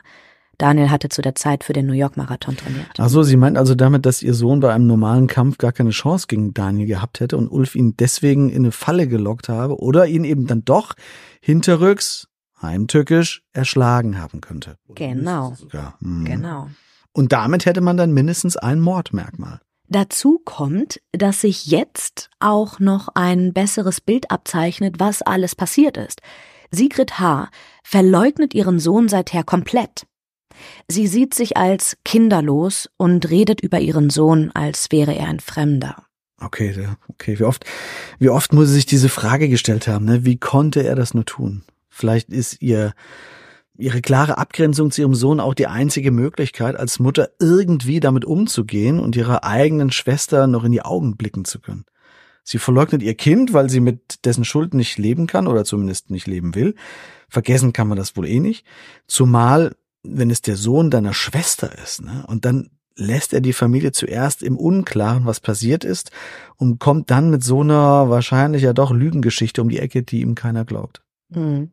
Daniel 0.57 0.89
hatte 0.89 1.09
zu 1.09 1.21
der 1.21 1.35
Zeit 1.35 1.63
für 1.63 1.73
den 1.73 1.85
New 1.85 1.93
York 1.93 2.17
Marathon 2.17 2.55
trainiert. 2.55 2.87
Ach 2.97 3.09
so, 3.09 3.23
sie 3.23 3.35
meint 3.35 3.57
also 3.57 3.75
damit, 3.75 4.05
dass 4.05 4.21
ihr 4.21 4.33
Sohn 4.33 4.61
bei 4.61 4.73
einem 4.73 4.87
normalen 4.87 5.27
Kampf 5.27 5.57
gar 5.57 5.71
keine 5.71 5.89
Chance 5.89 6.27
gegen 6.27 6.53
Daniel 6.53 6.87
gehabt 6.87 7.19
hätte 7.19 7.35
und 7.35 7.49
Ulf 7.49 7.75
ihn 7.75 7.95
deswegen 7.97 8.49
in 8.49 8.63
eine 8.63 8.71
Falle 8.71 9.07
gelockt 9.07 9.49
habe 9.49 9.79
oder 9.79 10.07
ihn 10.07 10.23
eben 10.23 10.47
dann 10.47 10.63
doch 10.63 10.93
hinterrücks, 11.41 12.29
heimtückisch, 12.65 13.43
erschlagen 13.53 14.19
haben 14.21 14.41
könnte. 14.41 14.77
Genau. 14.95 15.55
Ja, 15.71 15.95
hm. 16.01 16.25
Genau. 16.25 16.69
Und 17.13 17.31
damit 17.31 17.65
hätte 17.65 17.81
man 17.81 17.95
dann 17.95 18.13
mindestens 18.13 18.57
ein 18.57 18.79
Mordmerkmal. 18.79 19.61
Dazu 19.87 20.41
kommt, 20.43 20.99
dass 21.11 21.41
sich 21.41 21.67
jetzt 21.67 22.29
auch 22.39 22.79
noch 22.79 23.09
ein 23.13 23.53
besseres 23.53 24.01
Bild 24.01 24.31
abzeichnet, 24.31 24.95
was 24.99 25.21
alles 25.21 25.55
passiert 25.55 25.95
ist. 25.95 26.21
Sigrid 26.71 27.19
H. 27.19 27.49
verleugnet 27.83 28.53
ihren 28.53 28.79
Sohn 28.79 29.07
seither 29.07 29.43
komplett. 29.43 30.07
Sie 30.87 31.07
sieht 31.07 31.33
sich 31.33 31.57
als 31.57 31.97
kinderlos 32.03 32.89
und 32.97 33.29
redet 33.29 33.61
über 33.61 33.79
ihren 33.79 34.09
Sohn, 34.09 34.51
als 34.53 34.87
wäre 34.91 35.13
er 35.13 35.27
ein 35.27 35.39
Fremder. 35.39 36.03
Okay, 36.39 36.87
okay. 37.09 37.39
Wie 37.39 37.43
oft, 37.43 37.65
wie 38.19 38.29
oft 38.29 38.53
muss 38.53 38.67
sie 38.67 38.75
sich 38.75 38.85
diese 38.85 39.09
Frage 39.09 39.47
gestellt 39.49 39.87
haben, 39.87 40.05
ne? 40.05 40.25
Wie 40.25 40.37
konnte 40.37 40.81
er 40.83 40.95
das 40.95 41.13
nur 41.13 41.25
tun? 41.25 41.63
Vielleicht 41.95 42.29
ist 42.29 42.61
ihr, 42.61 42.93
ihre 43.77 44.01
klare 44.01 44.37
Abgrenzung 44.37 44.91
zu 44.91 45.01
ihrem 45.01 45.15
Sohn 45.15 45.39
auch 45.39 45.53
die 45.53 45.67
einzige 45.67 46.11
Möglichkeit, 46.11 46.75
als 46.75 46.99
Mutter 46.99 47.29
irgendwie 47.39 48.01
damit 48.01 48.25
umzugehen 48.25 48.99
und 48.99 49.15
ihrer 49.15 49.45
eigenen 49.45 49.91
Schwester 49.91 50.45
noch 50.47 50.65
in 50.65 50.73
die 50.73 50.81
Augen 50.81 51.15
blicken 51.15 51.45
zu 51.45 51.59
können. 51.59 51.85
Sie 52.43 52.59
verleugnet 52.59 53.01
ihr 53.01 53.15
Kind, 53.15 53.53
weil 53.53 53.69
sie 53.69 53.79
mit 53.79 54.25
dessen 54.25 54.43
Schuld 54.43 54.73
nicht 54.73 54.97
leben 54.97 55.25
kann 55.25 55.47
oder 55.47 55.63
zumindest 55.63 56.11
nicht 56.11 56.27
leben 56.27 56.53
will. 56.53 56.75
Vergessen 57.29 57.71
kann 57.71 57.87
man 57.87 57.97
das 57.97 58.17
wohl 58.17 58.27
eh 58.27 58.41
nicht. 58.41 58.65
Zumal, 59.07 59.75
wenn 60.03 60.29
es 60.29 60.41
der 60.41 60.57
Sohn 60.57 60.91
deiner 60.91 61.13
Schwester 61.13 61.71
ist, 61.81 62.03
ne? 62.03 62.25
Und 62.27 62.43
dann 62.43 62.71
lässt 62.97 63.33
er 63.33 63.41
die 63.41 63.53
Familie 63.53 63.93
zuerst 63.93 64.43
im 64.43 64.57
Unklaren, 64.57 65.25
was 65.25 65.39
passiert 65.39 65.83
ist, 65.85 66.11
und 66.57 66.79
kommt 66.79 67.09
dann 67.09 67.29
mit 67.29 67.43
so 67.43 67.61
einer 67.61 68.09
wahrscheinlich 68.09 68.63
ja 68.63 68.73
doch 68.73 68.91
Lügengeschichte 68.91 69.61
um 69.61 69.69
die 69.69 69.79
Ecke, 69.79 70.03
die 70.03 70.21
ihm 70.21 70.35
keiner 70.35 70.65
glaubt. 70.65 71.01
Hm. 71.33 71.71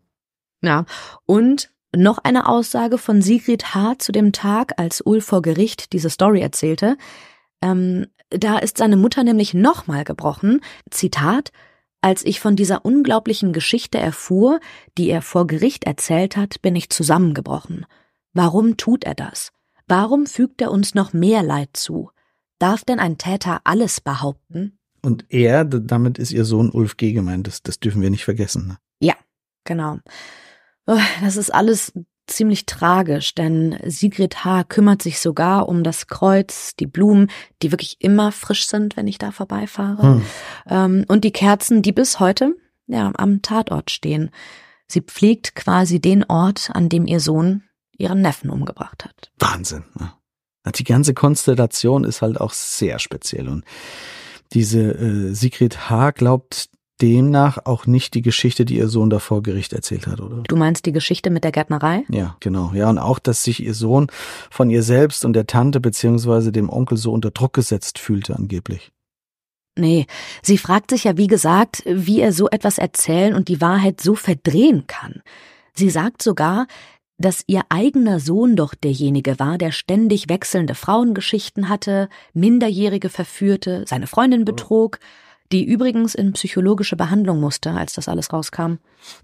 Ja, 0.62 0.84
und 1.26 1.70
noch 1.94 2.18
eine 2.18 2.48
Aussage 2.48 2.96
von 2.96 3.20
Sigrid 3.20 3.74
H. 3.74 3.98
zu 3.98 4.12
dem 4.12 4.32
Tag, 4.32 4.78
als 4.78 5.00
Ulf 5.02 5.26
vor 5.26 5.42
Gericht 5.42 5.92
diese 5.92 6.08
Story 6.08 6.40
erzählte. 6.40 6.96
Ähm, 7.60 8.06
da 8.30 8.58
ist 8.58 8.78
seine 8.78 8.96
Mutter 8.96 9.24
nämlich 9.24 9.52
nochmal 9.52 10.04
gebrochen. 10.04 10.60
Zitat, 10.90 11.50
als 12.00 12.24
ich 12.24 12.40
von 12.40 12.56
dieser 12.56 12.84
unglaublichen 12.84 13.52
Geschichte 13.52 13.98
erfuhr, 13.98 14.58
die 14.96 15.08
er 15.10 15.22
vor 15.22 15.46
Gericht 15.46 15.84
erzählt 15.84 16.36
hat, 16.36 16.62
bin 16.62 16.74
ich 16.74 16.90
zusammengebrochen. 16.90 17.86
Warum 18.32 18.76
tut 18.76 19.04
er 19.04 19.14
das? 19.14 19.52
Warum 19.86 20.26
fügt 20.26 20.62
er 20.62 20.70
uns 20.70 20.94
noch 20.94 21.12
mehr 21.12 21.42
Leid 21.42 21.70
zu? 21.74 22.10
Darf 22.58 22.84
denn 22.84 22.98
ein 22.98 23.18
Täter 23.18 23.60
alles 23.64 24.00
behaupten? 24.00 24.78
Und 25.02 25.26
er, 25.28 25.64
damit 25.64 26.18
ist 26.18 26.32
ihr 26.32 26.44
Sohn 26.44 26.70
Ulf 26.70 26.96
G. 26.96 27.12
gemeint, 27.12 27.46
das, 27.46 27.62
das 27.62 27.80
dürfen 27.80 28.00
wir 28.00 28.10
nicht 28.10 28.24
vergessen. 28.24 28.68
Ne? 28.68 28.78
Ja, 29.00 29.14
genau. 29.64 29.98
Das 30.86 31.36
ist 31.36 31.52
alles 31.54 31.92
ziemlich 32.26 32.66
tragisch, 32.66 33.34
denn 33.34 33.78
Sigrid 33.84 34.44
H. 34.44 34.64
kümmert 34.64 35.02
sich 35.02 35.18
sogar 35.20 35.68
um 35.68 35.82
das 35.84 36.06
Kreuz, 36.06 36.74
die 36.76 36.86
Blumen, 36.86 37.30
die 37.62 37.72
wirklich 37.72 37.96
immer 38.00 38.32
frisch 38.32 38.66
sind, 38.66 38.96
wenn 38.96 39.06
ich 39.06 39.18
da 39.18 39.32
vorbeifahre, 39.32 40.02
Hm. 40.02 40.22
ähm, 40.68 41.04
und 41.08 41.24
die 41.24 41.32
Kerzen, 41.32 41.82
die 41.82 41.92
bis 41.92 42.20
heute 42.20 42.54
ja 42.86 43.12
am 43.16 43.42
Tatort 43.42 43.90
stehen. 43.90 44.30
Sie 44.86 45.00
pflegt 45.00 45.54
quasi 45.54 46.00
den 46.00 46.24
Ort, 46.24 46.70
an 46.72 46.88
dem 46.88 47.06
ihr 47.06 47.20
Sohn 47.20 47.64
ihren 47.96 48.20
Neffen 48.20 48.50
umgebracht 48.50 49.04
hat. 49.04 49.30
Wahnsinn. 49.38 49.84
Ne? 49.98 50.12
Die 50.76 50.84
ganze 50.84 51.14
Konstellation 51.14 52.04
ist 52.04 52.22
halt 52.22 52.40
auch 52.40 52.52
sehr 52.52 52.98
speziell 52.98 53.48
und 53.48 53.64
diese 54.52 54.80
äh, 54.80 55.34
Sigrid 55.34 55.90
H. 55.90 56.10
glaubt 56.12 56.68
demnach 57.02 57.58
auch 57.64 57.86
nicht 57.86 58.14
die 58.14 58.22
Geschichte, 58.22 58.64
die 58.64 58.76
ihr 58.76 58.88
Sohn 58.88 59.10
da 59.10 59.18
vor 59.18 59.42
Gericht 59.42 59.72
erzählt 59.72 60.06
hat, 60.06 60.20
oder? 60.20 60.42
Du 60.46 60.56
meinst 60.56 60.86
die 60.86 60.92
Geschichte 60.92 61.30
mit 61.30 61.42
der 61.42 61.50
Gärtnerei? 61.50 62.04
Ja, 62.08 62.36
genau. 62.40 62.72
Ja, 62.74 62.88
und 62.88 62.98
auch, 62.98 63.18
dass 63.18 63.42
sich 63.42 63.62
ihr 63.62 63.74
Sohn 63.74 64.06
von 64.50 64.70
ihr 64.70 64.82
selbst 64.82 65.24
und 65.24 65.32
der 65.32 65.46
Tante 65.46 65.80
beziehungsweise 65.80 66.52
dem 66.52 66.70
Onkel 66.70 66.96
so 66.96 67.12
unter 67.12 67.32
Druck 67.32 67.54
gesetzt 67.54 67.98
fühlte 67.98 68.36
angeblich. 68.36 68.92
Nee, 69.76 70.06
sie 70.42 70.58
fragt 70.58 70.90
sich 70.90 71.04
ja, 71.04 71.16
wie 71.16 71.26
gesagt, 71.26 71.82
wie 71.86 72.20
er 72.20 72.32
so 72.32 72.48
etwas 72.48 72.78
erzählen 72.78 73.34
und 73.34 73.48
die 73.48 73.60
Wahrheit 73.60 74.00
so 74.00 74.14
verdrehen 74.14 74.84
kann. 74.86 75.22
Sie 75.74 75.90
sagt 75.90 76.22
sogar, 76.22 76.66
dass 77.18 77.44
ihr 77.46 77.62
eigener 77.68 78.20
Sohn 78.20 78.56
doch 78.56 78.74
derjenige 78.74 79.38
war, 79.38 79.56
der 79.58 79.72
ständig 79.72 80.28
wechselnde 80.28 80.74
Frauengeschichten 80.74 81.68
hatte, 81.68 82.08
Minderjährige 82.34 83.08
verführte, 83.08 83.84
seine 83.86 84.06
Freundin 84.06 84.44
betrog, 84.44 84.98
die 85.52 85.64
übrigens 85.64 86.14
in 86.14 86.32
psychologische 86.32 86.96
Behandlung 86.96 87.40
musste, 87.40 87.72
als 87.72 87.92
das 87.92 88.08
alles 88.08 88.32
rauskam. 88.32 88.74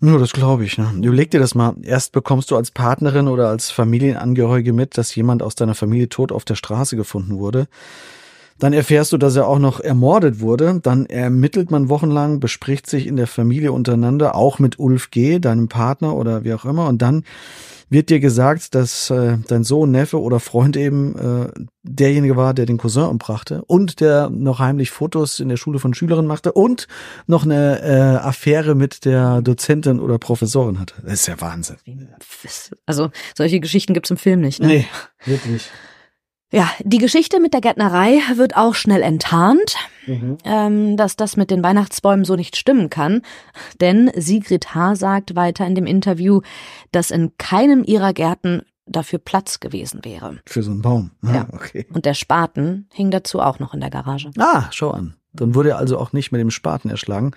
Nur 0.00 0.18
das 0.18 0.32
glaube 0.32 0.64
ich. 0.64 0.78
Ne? 0.78 0.92
Überleg 0.96 1.30
dir 1.30 1.40
das 1.40 1.54
mal. 1.54 1.74
Erst 1.82 2.12
bekommst 2.12 2.50
du 2.50 2.56
als 2.56 2.70
Partnerin 2.70 3.28
oder 3.28 3.48
als 3.48 3.70
Familienangehörige 3.70 4.72
mit, 4.72 4.98
dass 4.98 5.14
jemand 5.14 5.42
aus 5.42 5.54
deiner 5.54 5.74
Familie 5.74 6.08
tot 6.08 6.32
auf 6.32 6.44
der 6.44 6.54
Straße 6.54 6.96
gefunden 6.96 7.38
wurde. 7.38 7.68
Dann 8.58 8.72
erfährst 8.72 9.12
du, 9.12 9.18
dass 9.18 9.36
er 9.36 9.46
auch 9.46 9.58
noch 9.58 9.80
ermordet 9.80 10.40
wurde. 10.40 10.80
Dann 10.82 11.06
ermittelt 11.06 11.70
man 11.70 11.88
wochenlang, 11.88 12.40
bespricht 12.40 12.88
sich 12.88 13.06
in 13.06 13.16
der 13.16 13.26
Familie 13.26 13.72
untereinander, 13.72 14.34
auch 14.34 14.58
mit 14.58 14.78
Ulf 14.78 15.10
G., 15.10 15.38
deinem 15.38 15.68
Partner 15.68 16.16
oder 16.16 16.44
wie 16.44 16.54
auch 16.54 16.64
immer. 16.64 16.88
Und 16.88 17.02
dann 17.02 17.24
wird 17.90 18.10
dir 18.10 18.20
gesagt, 18.20 18.74
dass 18.74 19.10
äh, 19.10 19.38
dein 19.46 19.64
Sohn, 19.64 19.90
Neffe 19.90 20.20
oder 20.20 20.40
Freund 20.40 20.76
eben 20.76 21.16
äh, 21.16 21.50
derjenige 21.82 22.36
war, 22.36 22.52
der 22.52 22.66
den 22.66 22.76
Cousin 22.76 23.04
umbrachte 23.04 23.64
und 23.64 24.00
der 24.00 24.28
noch 24.30 24.58
heimlich 24.58 24.90
Fotos 24.90 25.40
in 25.40 25.48
der 25.48 25.56
Schule 25.56 25.78
von 25.78 25.94
Schülerinnen 25.94 26.26
machte 26.26 26.52
und 26.52 26.86
noch 27.26 27.44
eine 27.44 27.80
äh, 27.80 28.26
Affäre 28.26 28.74
mit 28.74 29.04
der 29.04 29.40
Dozentin 29.40 30.00
oder 30.00 30.18
Professorin 30.18 30.78
hatte. 30.78 30.94
Das 31.02 31.14
ist 31.14 31.28
ja 31.28 31.40
Wahnsinn. 31.40 31.76
Also 32.84 33.10
solche 33.34 33.60
Geschichten 33.60 33.94
gibt's 33.94 34.10
im 34.10 34.18
Film 34.18 34.40
nicht. 34.40 34.60
Ne? 34.60 34.66
Nee, 34.66 34.86
wirklich. 35.24 35.70
Ja, 36.50 36.70
die 36.82 36.96
Geschichte 36.98 37.40
mit 37.40 37.52
der 37.52 37.60
Gärtnerei 37.60 38.20
wird 38.36 38.56
auch 38.56 38.74
schnell 38.74 39.02
enttarnt, 39.02 39.76
ähm, 40.44 40.96
dass 40.96 41.14
das 41.16 41.36
mit 41.36 41.50
den 41.50 41.62
Weihnachtsbäumen 41.62 42.24
so 42.24 42.36
nicht 42.36 42.56
stimmen 42.56 42.88
kann. 42.88 43.20
Denn 43.82 44.10
Sigrid 44.16 44.74
H. 44.74 44.94
sagt 44.94 45.36
weiter 45.36 45.66
in 45.66 45.74
dem 45.74 45.84
Interview, 45.86 46.40
dass 46.90 47.10
in 47.10 47.32
keinem 47.36 47.84
ihrer 47.84 48.14
Gärten 48.14 48.62
dafür 48.86 49.18
Platz 49.18 49.60
gewesen 49.60 50.00
wäre. 50.04 50.38
Für 50.46 50.62
so 50.62 50.70
einen 50.70 50.80
Baum. 50.80 51.10
Ah, 51.22 51.34
Ja. 51.34 51.46
okay. 51.52 51.86
Und 51.92 52.06
der 52.06 52.14
Spaten 52.14 52.88
hing 52.94 53.10
dazu 53.10 53.40
auch 53.40 53.58
noch 53.58 53.74
in 53.74 53.80
der 53.80 53.90
Garage. 53.90 54.30
Ah, 54.38 54.68
schau 54.70 54.90
an. 54.92 55.16
Dann 55.34 55.54
wurde 55.54 55.68
er 55.70 55.76
also 55.78 55.98
auch 55.98 56.14
nicht 56.14 56.32
mit 56.32 56.40
dem 56.40 56.50
Spaten 56.50 56.88
erschlagen. 56.88 57.32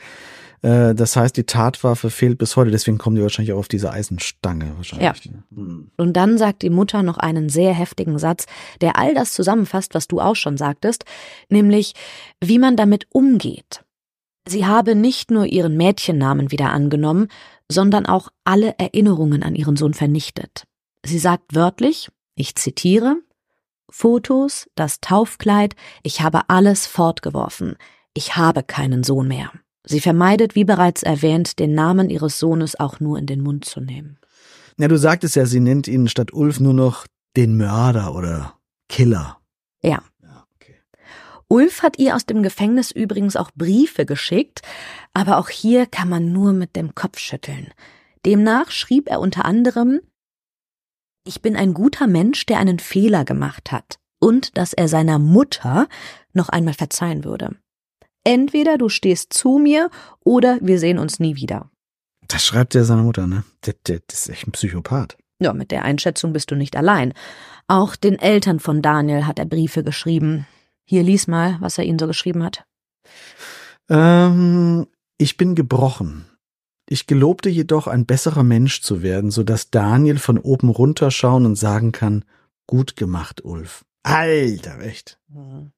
Äh, 0.61 0.93
das 0.93 1.15
heißt, 1.15 1.35
die 1.37 1.45
Tatwaffe 1.45 2.09
fehlt 2.09 2.37
bis 2.37 2.55
heute. 2.55 2.71
Deswegen 2.71 2.97
kommen 2.97 3.15
die 3.15 3.21
wahrscheinlich 3.21 3.53
auch 3.53 3.59
auf 3.59 3.67
diese 3.67 3.91
Eisenstange. 3.91 4.73
Wahrscheinlich. 4.75 5.05
Hm. 5.53 5.91
Und 5.97 6.13
dann 6.13 6.37
sagt 6.37 6.61
die 6.61 6.69
Mutter 6.69 7.03
noch 7.03 7.17
einen 7.17 7.49
sehr 7.49 7.73
heftigen 7.73 8.19
Satz, 8.19 8.45
der 8.81 8.97
all 8.97 9.13
das 9.13 9.33
zusammenfasst, 9.33 9.93
was 9.93 10.07
du 10.07 10.19
auch 10.19 10.35
schon 10.35 10.57
sagtest, 10.57 11.05
nämlich 11.49 11.93
wie 12.43 12.59
man 12.59 12.75
damit 12.75 13.07
umgeht. 13.11 13.83
Sie 14.47 14.65
habe 14.65 14.95
nicht 14.95 15.29
nur 15.29 15.45
ihren 15.45 15.77
Mädchennamen 15.77 16.51
wieder 16.51 16.71
angenommen, 16.71 17.27
sondern 17.71 18.05
auch 18.05 18.29
alle 18.43 18.75
Erinnerungen 18.79 19.43
an 19.43 19.55
ihren 19.55 19.75
Sohn 19.75 19.93
vernichtet. 19.93 20.65
Sie 21.05 21.19
sagt 21.19 21.55
wörtlich, 21.55 22.09
ich 22.35 22.55
zitiere, 22.55 23.17
Fotos, 23.89 24.69
das 24.75 24.99
Taufkleid, 25.01 25.75
ich 26.01 26.21
habe 26.21 26.49
alles 26.49 26.87
fortgeworfen. 26.87 27.75
Ich 28.13 28.35
habe 28.35 28.63
keinen 28.63 29.03
Sohn 29.03 29.27
mehr. 29.27 29.51
Sie 29.83 29.99
vermeidet, 29.99 30.55
wie 30.55 30.63
bereits 30.63 31.03
erwähnt, 31.03 31.59
den 31.59 31.73
Namen 31.73 32.09
ihres 32.09 32.37
Sohnes 32.39 32.79
auch 32.79 32.99
nur 32.99 33.17
in 33.17 33.25
den 33.25 33.41
Mund 33.41 33.65
zu 33.65 33.81
nehmen. 33.81 34.19
Ja, 34.77 34.87
du 34.87 34.97
sagtest 34.97 35.35
ja, 35.35 35.45
sie 35.45 35.59
nennt 35.59 35.87
ihn 35.87 36.07
statt 36.07 36.33
Ulf 36.33 36.59
nur 36.59 36.73
noch 36.73 37.07
den 37.35 37.57
Mörder 37.57 38.15
oder 38.15 38.55
Killer. 38.89 39.37
Ja. 39.81 40.03
Ja, 40.21 40.45
okay. 40.55 40.75
Ulf 41.47 41.81
hat 41.81 41.97
ihr 41.99 42.15
aus 42.15 42.25
dem 42.25 42.43
Gefängnis 42.43 42.91
übrigens 42.91 43.35
auch 43.35 43.51
Briefe 43.55 44.05
geschickt, 44.05 44.61
aber 45.13 45.37
auch 45.37 45.49
hier 45.49 45.85
kann 45.85 46.09
man 46.09 46.31
nur 46.31 46.53
mit 46.53 46.75
dem 46.75 46.95
Kopf 46.95 47.19
schütteln. 47.19 47.69
Demnach 48.25 48.69
schrieb 48.71 49.09
er 49.09 49.19
unter 49.19 49.45
anderem 49.45 49.99
Ich 51.25 51.41
bin 51.41 51.55
ein 51.55 51.73
guter 51.73 52.07
Mensch, 52.07 52.45
der 52.45 52.59
einen 52.59 52.79
Fehler 52.79 53.25
gemacht 53.25 53.71
hat, 53.71 53.97
und 54.19 54.57
dass 54.57 54.73
er 54.73 54.87
seiner 54.87 55.19
Mutter 55.19 55.87
noch 56.33 56.49
einmal 56.49 56.75
verzeihen 56.75 57.23
würde. 57.23 57.55
Entweder 58.23 58.77
du 58.77 58.89
stehst 58.89 59.33
zu 59.33 59.57
mir 59.57 59.89
oder 60.23 60.59
wir 60.61 60.79
sehen 60.79 60.99
uns 60.99 61.19
nie 61.19 61.35
wieder. 61.35 61.69
Das 62.27 62.45
schreibt 62.45 62.75
er 62.75 62.85
seiner 62.85 63.03
Mutter, 63.03 63.27
ne? 63.27 63.43
Der, 63.65 63.75
der, 63.87 64.01
das 64.07 64.21
ist 64.21 64.29
echt 64.29 64.47
ein 64.47 64.51
Psychopath. 64.51 65.17
Ja, 65.39 65.53
mit 65.53 65.71
der 65.71 65.83
Einschätzung 65.83 66.33
bist 66.33 66.51
du 66.51 66.55
nicht 66.55 66.75
allein. 66.75 67.13
Auch 67.67 67.95
den 67.95 68.19
Eltern 68.19 68.59
von 68.59 68.81
Daniel 68.81 69.25
hat 69.25 69.39
er 69.39 69.45
Briefe 69.45 69.83
geschrieben. 69.83 70.45
Hier 70.85 71.03
lies 71.03 71.27
mal, 71.27 71.57
was 71.59 71.77
er 71.77 71.85
ihnen 71.85 71.97
so 71.97 72.05
geschrieben 72.05 72.43
hat. 72.43 72.65
Ähm, 73.89 74.87
ich 75.17 75.37
bin 75.37 75.55
gebrochen. 75.55 76.25
Ich 76.87 77.07
gelobte 77.07 77.49
jedoch, 77.49 77.87
ein 77.87 78.05
besserer 78.05 78.43
Mensch 78.43 78.81
zu 78.81 79.01
werden, 79.01 79.31
so 79.31 79.43
dass 79.43 79.71
Daniel 79.71 80.19
von 80.19 80.37
oben 80.37 80.69
runterschauen 80.69 81.45
und 81.45 81.55
sagen 81.55 81.91
kann, 81.91 82.25
gut 82.67 82.95
gemacht, 82.95 83.43
Ulf. 83.43 83.85
Alter, 84.03 84.79
echt. 84.81 85.19
Mhm. 85.27 85.71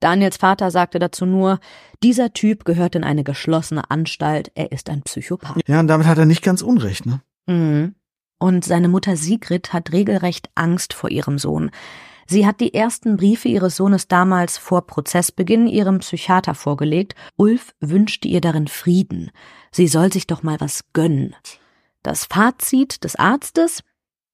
Daniels 0.00 0.36
Vater 0.36 0.70
sagte 0.70 0.98
dazu 0.98 1.26
nur, 1.26 1.58
dieser 2.02 2.32
Typ 2.32 2.64
gehört 2.64 2.94
in 2.94 3.04
eine 3.04 3.24
geschlossene 3.24 3.90
Anstalt, 3.90 4.50
er 4.54 4.72
ist 4.72 4.90
ein 4.90 5.02
Psychopath. 5.02 5.62
Ja, 5.66 5.80
und 5.80 5.88
damit 5.88 6.06
hat 6.06 6.18
er 6.18 6.26
nicht 6.26 6.42
ganz 6.42 6.62
unrecht, 6.62 7.06
ne? 7.06 7.22
Mhm. 7.46 7.94
Und 8.38 8.64
seine 8.64 8.88
Mutter 8.88 9.16
Sigrid 9.16 9.72
hat 9.72 9.92
regelrecht 9.92 10.50
Angst 10.54 10.92
vor 10.92 11.10
ihrem 11.10 11.38
Sohn. 11.38 11.70
Sie 12.26 12.46
hat 12.46 12.60
die 12.60 12.74
ersten 12.74 13.16
Briefe 13.16 13.48
ihres 13.48 13.76
Sohnes 13.76 14.08
damals 14.08 14.58
vor 14.58 14.86
Prozessbeginn 14.86 15.68
ihrem 15.68 16.00
Psychiater 16.00 16.54
vorgelegt. 16.54 17.14
Ulf 17.36 17.74
wünschte 17.80 18.28
ihr 18.28 18.40
darin 18.40 18.66
Frieden. 18.66 19.30
Sie 19.70 19.86
soll 19.86 20.12
sich 20.12 20.26
doch 20.26 20.42
mal 20.42 20.60
was 20.60 20.92
gönnen. 20.92 21.36
Das 22.02 22.26
Fazit 22.26 23.04
des 23.04 23.16
Arztes 23.16 23.82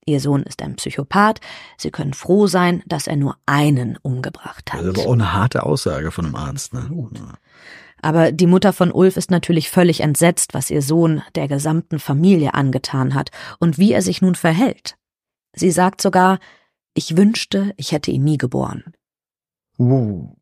Ihr 0.05 0.21
Sohn 0.21 0.43
ist 0.43 0.63
ein 0.63 0.77
Psychopath. 0.77 1.41
Sie 1.77 1.91
können 1.91 2.13
froh 2.13 2.47
sein, 2.47 2.83
dass 2.87 3.07
er 3.07 3.17
nur 3.17 3.37
einen 3.47 3.99
umgebracht 4.03 4.73
hat. 4.73 4.81
Das 4.81 4.89
ist 4.89 4.99
aber 5.01 5.09
auch 5.09 5.13
eine 5.13 5.33
harte 5.33 5.65
Aussage 5.65 6.11
von 6.11 6.27
einem 6.27 6.35
Arzt. 6.35 6.75
Ne? 6.75 6.91
Aber 8.03 8.33
die 8.33 8.49
Mutter 8.49 8.73
von 8.73 8.91
Ulf 8.91 9.17
ist 9.17 9.31
natürlich 9.31 9.71
völlig 9.71 10.01
entsetzt, 10.01 10.55
was 10.55 10.71
ihr 10.71 10.83
Sohn 10.83 11.23
der 11.37 11.47
gesamten 11.47 12.01
Familie 12.01 12.55
angetan 12.55 13.15
hat 13.15 13.31
und 13.61 13.79
wie 13.79 13.93
er 13.93 14.03
sich 14.03 14.21
nun 14.21 14.35
verhält. 14.35 14.97
Sie 15.55 15.71
sagt 15.71 16.03
sogar, 16.03 16.41
ich 16.95 17.17
wünschte, 17.17 17.73
ich 17.77 17.93
hätte 17.93 18.11
ihn 18.11 18.25
nie 18.25 18.39
geboren. 18.39 18.93
Wow. 19.79 20.37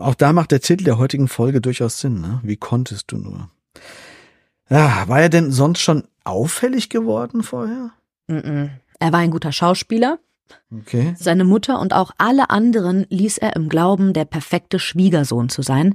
Auch 0.00 0.14
da 0.14 0.32
macht 0.32 0.50
der 0.50 0.60
Titel 0.60 0.84
der 0.84 0.98
heutigen 0.98 1.28
Folge 1.28 1.60
durchaus 1.60 2.00
Sinn. 2.00 2.20
Ne? 2.20 2.40
Wie 2.42 2.56
konntest 2.56 3.12
du 3.12 3.16
nur? 3.16 3.50
Ja, 4.68 5.08
war 5.08 5.20
er 5.20 5.28
denn 5.28 5.52
sonst 5.52 5.80
schon 5.80 6.08
auffällig 6.24 6.90
geworden 6.90 7.42
vorher? 7.42 7.92
Er 8.26 9.12
war 9.12 9.20
ein 9.20 9.30
guter 9.30 9.52
Schauspieler. 9.52 10.18
Okay. 10.72 11.14
Seine 11.18 11.44
Mutter 11.44 11.80
und 11.80 11.92
auch 11.92 12.12
alle 12.18 12.50
anderen 12.50 13.06
ließ 13.08 13.38
er 13.38 13.56
im 13.56 13.68
Glauben, 13.68 14.12
der 14.12 14.24
perfekte 14.24 14.78
Schwiegersohn 14.78 15.48
zu 15.48 15.62
sein. 15.62 15.94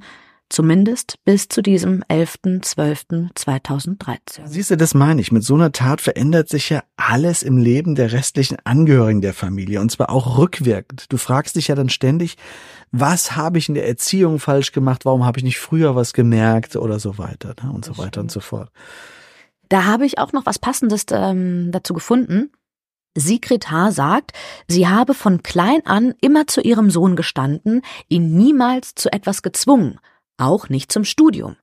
Zumindest 0.52 1.20
bis 1.26 1.48
zu 1.48 1.62
diesem 1.62 2.04
11.12.2013. 2.06 4.48
Siehst 4.48 4.72
du, 4.72 4.78
das 4.78 4.96
meine 4.96 5.22
ich. 5.22 5.32
Mit 5.32 5.44
so 5.44 5.54
einer 5.54 5.72
Tat 5.72 6.02
verändert 6.02 6.50
sich 6.50 6.72
ja 6.72 6.82
alles 6.98 7.44
im 7.44 7.60
Leben 7.60 7.94
der 7.94 8.14
restlichen 8.14 8.58
Angehörigen 8.64 9.22
der 9.22 9.36
Familie. 9.36 9.80
Und 9.80 9.92
zwar 9.92 10.10
auch 10.10 10.40
rückwirkend. 10.40 11.14
Du 11.14 11.18
fragst 11.18 11.56
dich 11.56 11.68
ja 11.68 11.76
dann 11.76 11.90
ständig, 11.90 12.36
was 12.92 13.36
habe 13.36 13.60
ich 13.60 13.70
in 13.70 13.76
der 13.76 13.88
Erziehung 13.88 14.40
falsch 14.40 14.72
gemacht? 14.72 15.06
Warum 15.06 15.24
habe 15.24 15.38
ich 15.38 15.44
nicht 15.44 15.60
früher 15.60 15.96
was 15.96 16.14
gemerkt? 16.14 16.76
Oder 16.76 17.00
so 17.00 17.20
weiter. 17.20 17.54
Ne? 17.64 17.72
Und 17.72 17.86
so 17.86 18.00
weiter 18.00 18.20
und 18.20 18.32
so 18.32 18.40
fort. 18.40 18.72
Da 19.70 19.86
habe 19.86 20.06
ich 20.06 20.18
auch 20.18 20.34
noch 20.34 20.46
was 20.46 20.60
Passendes 20.60 21.06
ähm, 21.12 21.72
dazu 21.72 21.94
gefunden. 21.94 22.52
Sigrid 23.16 23.72
H. 23.72 23.92
sagt, 23.92 24.34
sie 24.68 24.88
habe 24.88 25.14
von 25.14 25.44
klein 25.44 25.86
an 25.86 26.14
immer 26.22 26.48
zu 26.48 26.62
ihrem 26.62 26.90
Sohn 26.90 27.16
gestanden, 27.16 27.82
ihn 28.08 28.36
niemals 28.36 28.96
zu 28.96 29.12
etwas 29.12 29.42
gezwungen, 29.42 30.00
auch 30.38 30.70
nicht 30.70 30.92
zum 30.92 31.04
Studium. 31.04 31.56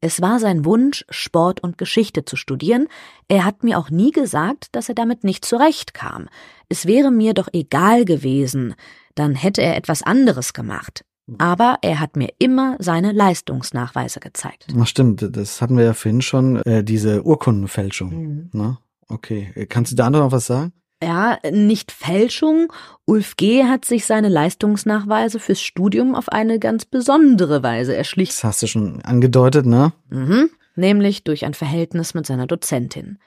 Es 0.00 0.20
war 0.20 0.38
sein 0.38 0.64
Wunsch, 0.64 1.04
Sport 1.08 1.62
und 1.62 1.78
Geschichte 1.78 2.24
zu 2.26 2.36
studieren. 2.36 2.88
Er 3.28 3.44
hat 3.44 3.64
mir 3.64 3.78
auch 3.78 3.88
nie 3.88 4.10
gesagt, 4.10 4.68
dass 4.72 4.88
er 4.88 4.94
damit 4.94 5.24
nicht 5.24 5.46
zurechtkam. 5.46 6.28
Es 6.68 6.84
wäre 6.86 7.10
mir 7.10 7.32
doch 7.32 7.48
egal 7.52 8.04
gewesen, 8.04 8.74
dann 9.14 9.34
hätte 9.34 9.62
er 9.62 9.76
etwas 9.76 10.02
anderes 10.02 10.52
gemacht. 10.52 11.04
Aber 11.38 11.78
er 11.80 12.00
hat 12.00 12.16
mir 12.16 12.28
immer 12.38 12.76
seine 12.80 13.12
Leistungsnachweise 13.12 14.20
gezeigt. 14.20 14.66
Ach 14.78 14.86
stimmt, 14.86 15.26
das 15.36 15.62
hatten 15.62 15.76
wir 15.76 15.84
ja 15.84 15.94
vorhin 15.94 16.20
schon, 16.20 16.56
äh, 16.62 16.84
diese 16.84 17.24
Urkundenfälschung. 17.24 18.10
Mhm. 18.10 18.50
Ne? 18.52 18.78
Okay, 19.08 19.66
kannst 19.68 19.92
du 19.92 19.96
da 19.96 20.10
noch 20.10 20.32
was 20.32 20.46
sagen? 20.46 20.72
Ja, 21.02 21.38
nicht 21.50 21.92
Fälschung. 21.92 22.72
Ulf 23.04 23.36
G. 23.36 23.64
hat 23.64 23.84
sich 23.84 24.06
seine 24.06 24.28
Leistungsnachweise 24.28 25.38
fürs 25.38 25.60
Studium 25.60 26.14
auf 26.14 26.30
eine 26.30 26.58
ganz 26.58 26.84
besondere 26.86 27.62
Weise 27.62 27.94
erschlichen. 27.94 28.32
Das 28.34 28.44
hast 28.44 28.62
du 28.62 28.66
schon 28.66 29.02
angedeutet, 29.02 29.66
ne? 29.66 29.92
Mhm, 30.08 30.48
nämlich 30.76 31.24
durch 31.24 31.44
ein 31.44 31.54
Verhältnis 31.54 32.14
mit 32.14 32.26
seiner 32.26 32.46
Dozentin. 32.46 33.18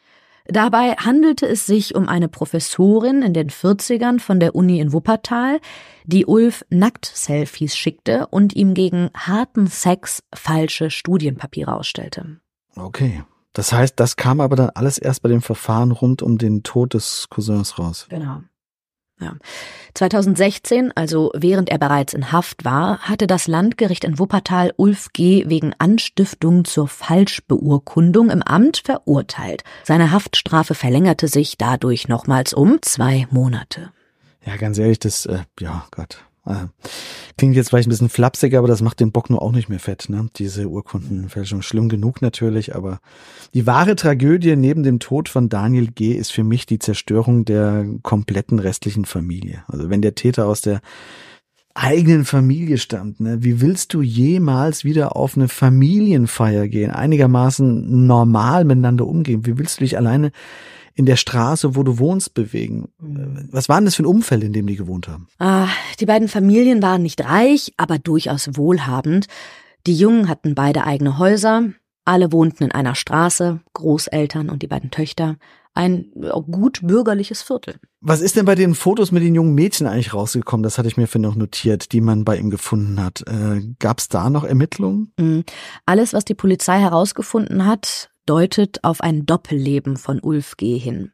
Dabei 0.49 0.95
handelte 0.95 1.45
es 1.45 1.65
sich 1.65 1.95
um 1.95 2.07
eine 2.07 2.29
Professorin 2.29 3.21
in 3.21 3.33
den 3.33 3.49
40ern 3.49 4.19
von 4.19 4.39
der 4.39 4.55
Uni 4.55 4.79
in 4.79 4.93
Wuppertal, 4.93 5.59
die 6.05 6.25
Ulf 6.25 6.63
Nackt-Selfies 6.69 7.75
schickte 7.75 8.27
und 8.27 8.55
ihm 8.55 8.73
gegen 8.73 9.09
harten 9.13 9.67
Sex 9.67 10.23
falsche 10.33 10.89
Studienpapiere 10.89 11.73
ausstellte. 11.73 12.39
Okay. 12.75 13.23
Das 13.53 13.73
heißt, 13.73 13.99
das 13.99 14.15
kam 14.15 14.39
aber 14.39 14.55
dann 14.55 14.69
alles 14.69 14.99
erst 14.99 15.23
bei 15.23 15.29
dem 15.29 15.41
Verfahren 15.41 15.91
rund 15.91 16.21
um 16.21 16.37
den 16.37 16.61
Tod 16.61 16.93
des 16.93 17.25
Cousins 17.29 17.79
raus. 17.79 18.05
Genau. 18.07 18.41
Ja. 19.19 19.33
2016, 19.95 20.91
also 20.95 21.31
während 21.35 21.69
er 21.69 21.79
bereits 21.79 22.13
in 22.13 22.31
Haft 22.31 22.65
war, 22.65 22.99
hatte 22.99 23.25
das 23.25 23.47
Landgericht 23.47 24.03
in 24.03 24.19
Wuppertal 24.19 24.73
Ulf 24.77 25.11
G. 25.11 25.45
wegen 25.47 25.73
Anstiftung 25.79 26.65
zur 26.65 26.87
Falschbeurkundung 26.87 28.29
im 28.29 28.43
Amt 28.43 28.83
verurteilt. 28.85 29.63
Seine 29.83 30.11
Haftstrafe 30.11 30.75
verlängerte 30.75 31.27
sich 31.27 31.57
dadurch 31.57 32.07
nochmals 32.07 32.53
um 32.53 32.79
zwei 32.83 33.27
Monate. 33.31 33.91
Ja, 34.45 34.55
ganz 34.55 34.77
ehrlich, 34.77 34.99
das, 34.99 35.25
äh, 35.25 35.39
ja, 35.59 35.85
Gott, 35.91 36.23
klingt 37.37 37.55
jetzt 37.55 37.69
vielleicht 37.69 37.87
ein 37.87 37.91
bisschen 37.91 38.09
flapsig, 38.09 38.55
aber 38.55 38.67
das 38.67 38.81
macht 38.81 38.99
den 38.99 39.11
Bock 39.11 39.29
nur 39.29 39.41
auch 39.41 39.51
nicht 39.51 39.69
mehr 39.69 39.79
fett, 39.79 40.09
ne? 40.09 40.27
Diese 40.37 40.67
Urkundenfälschung. 40.67 41.61
Schlimm 41.61 41.89
genug 41.89 42.21
natürlich, 42.21 42.75
aber 42.75 42.99
die 43.53 43.67
wahre 43.67 43.95
Tragödie 43.95 44.55
neben 44.55 44.83
dem 44.83 44.99
Tod 44.99 45.29
von 45.29 45.49
Daniel 45.49 45.87
G. 45.87 46.13
ist 46.13 46.31
für 46.31 46.43
mich 46.43 46.65
die 46.65 46.79
Zerstörung 46.79 47.45
der 47.45 47.85
kompletten 48.01 48.59
restlichen 48.59 49.05
Familie. 49.05 49.63
Also 49.67 49.89
wenn 49.89 50.01
der 50.01 50.15
Täter 50.15 50.47
aus 50.47 50.61
der 50.61 50.81
eigenen 51.75 52.25
Familie 52.25 52.79
stammt, 52.79 53.19
ne? 53.19 53.43
Wie 53.43 53.61
willst 53.61 53.93
du 53.93 54.01
jemals 54.01 54.83
wieder 54.83 55.15
auf 55.15 55.37
eine 55.37 55.47
Familienfeier 55.47 56.67
gehen, 56.67 56.89
einigermaßen 56.89 58.07
normal 58.07 58.65
miteinander 58.65 59.05
umgehen? 59.05 59.45
Wie 59.45 59.59
willst 59.59 59.79
du 59.79 59.83
dich 59.83 59.97
alleine 59.97 60.31
in 60.97 61.05
der 61.05 61.15
Straße, 61.15 61.75
wo 61.75 61.83
du 61.83 61.99
wohnst, 61.99 62.33
bewegen. 62.33 62.89
Was 62.97 63.69
war 63.69 63.77
denn 63.77 63.85
das 63.85 63.95
für 63.95 64.03
ein 64.03 64.07
Umfeld, 64.07 64.43
in 64.43 64.51
dem 64.51 64.65
die 64.65 64.75
gewohnt 64.75 65.07
haben? 65.07 65.27
Ah, 65.37 65.67
die 65.99 66.07
beiden 66.07 66.27
Familien 66.27 66.81
waren 66.81 67.03
nicht 67.03 67.23
reich, 67.23 67.71
aber 67.77 67.99
durchaus 67.99 68.57
wohlhabend. 68.57 69.27
Die 69.85 69.95
Jungen 69.95 70.27
hatten 70.27 70.55
beide 70.55 70.85
eigene 70.85 71.19
Häuser, 71.19 71.69
alle 72.03 72.31
wohnten 72.31 72.63
in 72.63 72.71
einer 72.71 72.95
Straße, 72.95 73.59
Großeltern 73.73 74.49
und 74.49 74.63
die 74.63 74.67
beiden 74.67 74.89
Töchter. 74.89 75.37
Ein 75.75 76.11
gut 76.51 76.79
bürgerliches 76.81 77.43
Viertel. 77.43 77.75
Was 78.01 78.21
ist 78.21 78.35
denn 78.35 78.45
bei 78.45 78.55
den 78.55 78.73
Fotos 78.73 79.11
mit 79.11 79.21
den 79.21 79.35
jungen 79.35 79.53
Mädchen 79.53 79.85
eigentlich 79.85 80.15
rausgekommen? 80.15 80.63
Das 80.63 80.79
hatte 80.79 80.87
ich 80.87 80.97
mir 80.97 81.05
für 81.05 81.19
noch 81.19 81.35
notiert, 81.35 81.91
die 81.91 82.01
man 82.01 82.25
bei 82.25 82.37
ihm 82.37 82.49
gefunden 82.49 82.99
hat. 83.03 83.23
Äh, 83.27 83.61
Gab 83.77 83.99
es 83.99 84.07
da 84.07 84.31
noch 84.31 84.43
Ermittlungen? 84.43 85.13
Mm, 85.19 85.41
alles, 85.85 86.13
was 86.13 86.25
die 86.25 86.33
Polizei 86.33 86.79
herausgefunden 86.79 87.67
hat, 87.67 88.09
deutet 88.27 88.83
auf 88.83 89.01
ein 89.01 89.25
Doppelleben 89.25 89.97
von 89.97 90.19
Ulf 90.21 90.57
G. 90.57 90.77
hin. 90.77 91.11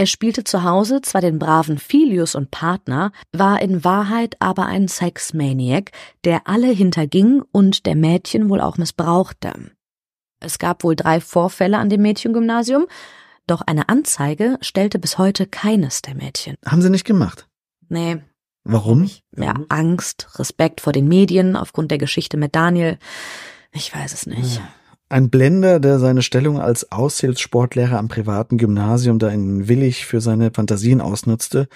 Er 0.00 0.06
spielte 0.06 0.44
zu 0.44 0.62
Hause 0.62 1.02
zwar 1.02 1.20
den 1.20 1.40
braven 1.40 1.76
Filius 1.76 2.36
und 2.36 2.52
Partner, 2.52 3.10
war 3.32 3.60
in 3.60 3.82
Wahrheit 3.84 4.36
aber 4.38 4.66
ein 4.66 4.86
Sexmaniac, 4.86 5.90
der 6.24 6.46
alle 6.46 6.68
hinterging 6.68 7.42
und 7.50 7.84
der 7.84 7.96
Mädchen 7.96 8.48
wohl 8.48 8.60
auch 8.60 8.78
missbrauchte. 8.78 9.52
Es 10.38 10.60
gab 10.60 10.84
wohl 10.84 10.94
drei 10.94 11.20
Vorfälle 11.20 11.78
an 11.78 11.90
dem 11.90 12.02
Mädchengymnasium, 12.02 12.86
doch 13.48 13.62
eine 13.62 13.88
Anzeige 13.88 14.58
stellte 14.60 15.00
bis 15.00 15.18
heute 15.18 15.46
keines 15.46 16.00
der 16.02 16.14
Mädchen. 16.14 16.56
Haben 16.64 16.82
sie 16.82 16.90
nicht 16.90 17.04
gemacht? 17.04 17.48
Nee. 17.88 18.18
Warum? 18.62 19.10
Ja, 19.36 19.54
Angst, 19.68 20.28
Respekt 20.38 20.80
vor 20.80 20.92
den 20.92 21.08
Medien 21.08 21.56
aufgrund 21.56 21.90
der 21.90 21.98
Geschichte 21.98 22.36
mit 22.36 22.54
Daniel. 22.54 22.98
Ich 23.72 23.92
weiß 23.92 24.12
es 24.12 24.26
nicht. 24.26 24.58
Ja. 24.58 24.68
Ein 25.10 25.30
Blender, 25.30 25.80
der 25.80 25.98
seine 25.98 26.20
Stellung 26.20 26.60
als 26.60 26.92
Aushilfssportlehrer 26.92 27.98
am 27.98 28.08
privaten 28.08 28.58
Gymnasium 28.58 29.18
da 29.18 29.28
in 29.30 29.66
Willig 29.66 30.04
für 30.04 30.20
seine 30.20 30.50
Fantasien 30.50 31.00
ausnutzte 31.00 31.68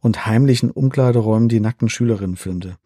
und 0.00 0.26
heimlichen 0.26 0.70
Umkleideräumen 0.70 1.48
die 1.48 1.60
nackten 1.60 1.88
Schülerinnen 1.88 2.36
filmte. 2.36 2.76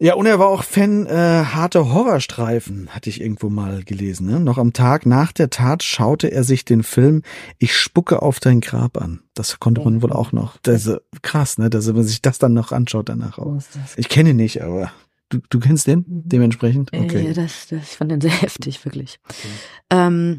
Ja, 0.00 0.14
und 0.14 0.26
er 0.26 0.40
war 0.40 0.48
auch 0.48 0.64
Fan 0.64 1.06
äh, 1.06 1.44
harter 1.44 1.92
Horrorstreifen, 1.92 2.88
hatte 2.88 3.08
ich 3.08 3.20
irgendwo 3.20 3.48
mal 3.48 3.84
gelesen. 3.84 4.26
Ne? 4.26 4.40
Noch 4.40 4.58
am 4.58 4.72
Tag 4.72 5.06
nach 5.06 5.30
der 5.30 5.48
Tat 5.48 5.84
schaute 5.84 6.32
er 6.32 6.42
sich 6.42 6.64
den 6.64 6.82
Film 6.82 7.22
Ich 7.58 7.76
spucke 7.76 8.20
auf 8.20 8.40
dein 8.40 8.60
Grab 8.60 9.00
an. 9.00 9.20
Das 9.34 9.60
konnte 9.60 9.80
man 9.80 10.02
wohl 10.02 10.12
auch 10.12 10.32
noch. 10.32 10.56
Das 10.62 10.86
ist 10.86 10.98
krass, 11.22 11.56
ne, 11.56 11.70
dass 11.70 11.86
man 11.86 12.02
sich 12.02 12.20
das 12.20 12.38
dann 12.38 12.52
noch 12.52 12.72
anschaut 12.72 13.10
danach 13.10 13.38
auch. 13.38 13.58
Ich 13.94 14.08
kenne 14.08 14.30
ihn 14.30 14.36
nicht, 14.36 14.60
aber 14.64 14.90
du, 15.32 15.40
du 15.48 15.60
kennst 15.60 15.86
den 15.86 16.04
dementsprechend? 16.06 16.92
Okay. 16.92 17.26
Ja, 17.26 17.32
das, 17.32 17.68
das, 17.68 17.82
ich 17.82 17.96
fand 17.96 18.10
den 18.10 18.20
sehr 18.20 18.30
heftig, 18.42 18.84
wirklich. 18.84 19.18
Okay. 19.28 19.48
Ähm, 19.90 20.38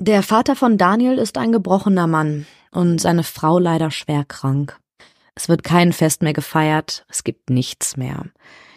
der 0.00 0.22
Vater 0.22 0.56
von 0.56 0.78
Daniel 0.78 1.18
ist 1.18 1.38
ein 1.38 1.52
gebrochener 1.52 2.06
Mann 2.06 2.46
und 2.70 3.00
seine 3.00 3.22
Frau 3.22 3.58
leider 3.58 3.90
schwer 3.90 4.24
krank. 4.24 4.78
Es 5.34 5.48
wird 5.48 5.64
kein 5.64 5.92
Fest 5.92 6.22
mehr 6.22 6.34
gefeiert, 6.34 7.06
es 7.08 7.24
gibt 7.24 7.48
nichts 7.48 7.96
mehr. 7.96 8.26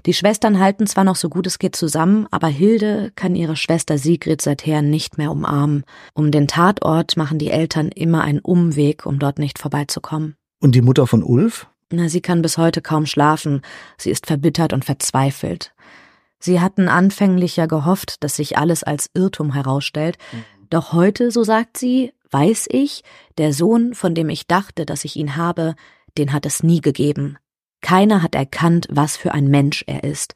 Die 0.05 0.13
Schwestern 0.13 0.59
halten 0.59 0.86
zwar 0.86 1.03
noch 1.03 1.15
so 1.15 1.29
gut 1.29 1.47
es 1.47 1.57
geht 1.57 1.75
zusammen, 1.75 2.27
aber 2.29 2.47
Hilde 2.47 3.11
kann 3.15 3.36
ihre 3.36 3.55
Schwester 3.55 3.97
Sigrid 3.97 4.41
seither 4.41 4.81
nicht 4.81 5.17
mehr 5.17 5.31
umarmen. 5.31 5.83
Um 6.13 6.31
den 6.31 6.47
Tatort 6.47 7.17
machen 7.17 7.39
die 7.39 7.49
Eltern 7.49 7.89
immer 7.89 8.21
einen 8.21 8.39
Umweg, 8.39 9.05
um 9.05 9.19
dort 9.19 9.39
nicht 9.39 9.57
vorbeizukommen. 9.57 10.36
Und 10.61 10.75
die 10.75 10.81
Mutter 10.81 11.07
von 11.07 11.23
Ulf? 11.23 11.67
Na, 11.95 12.09
sie 12.09 12.21
kann 12.21 12.41
bis 12.41 12.57
heute 12.57 12.81
kaum 12.81 13.05
schlafen. 13.05 13.61
Sie 13.97 14.09
ist 14.09 14.25
verbittert 14.25 14.73
und 14.73 14.83
verzweifelt. 14.83 15.73
Sie 16.39 16.59
hatten 16.59 16.89
anfänglich 16.89 17.55
ja 17.55 17.65
gehofft, 17.65 18.23
dass 18.23 18.35
sich 18.35 18.57
alles 18.57 18.83
als 18.83 19.09
Irrtum 19.13 19.53
herausstellt. 19.53 20.17
Mhm. 20.31 20.43
Doch 20.69 20.93
heute, 20.93 21.31
so 21.31 21.43
sagt 21.43 21.77
sie, 21.77 22.13
weiß 22.31 22.67
ich, 22.69 23.03
der 23.37 23.53
Sohn, 23.53 23.93
von 23.93 24.13
dem 24.13 24.29
ich 24.29 24.45
dachte, 24.45 24.85
dass 24.85 25.05
ich 25.05 25.15
ihn 25.15 25.37
habe, 25.37 25.75
den 26.17 26.33
hat 26.33 26.45
es 26.45 26.63
nie 26.63 26.81
gegeben. 26.81 27.37
Keiner 27.81 28.21
hat 28.21 28.35
erkannt, 28.35 28.87
was 28.89 29.15
für 29.15 29.33
ein 29.33 29.47
Mensch 29.47 29.83
er 29.87 30.03
ist. 30.03 30.33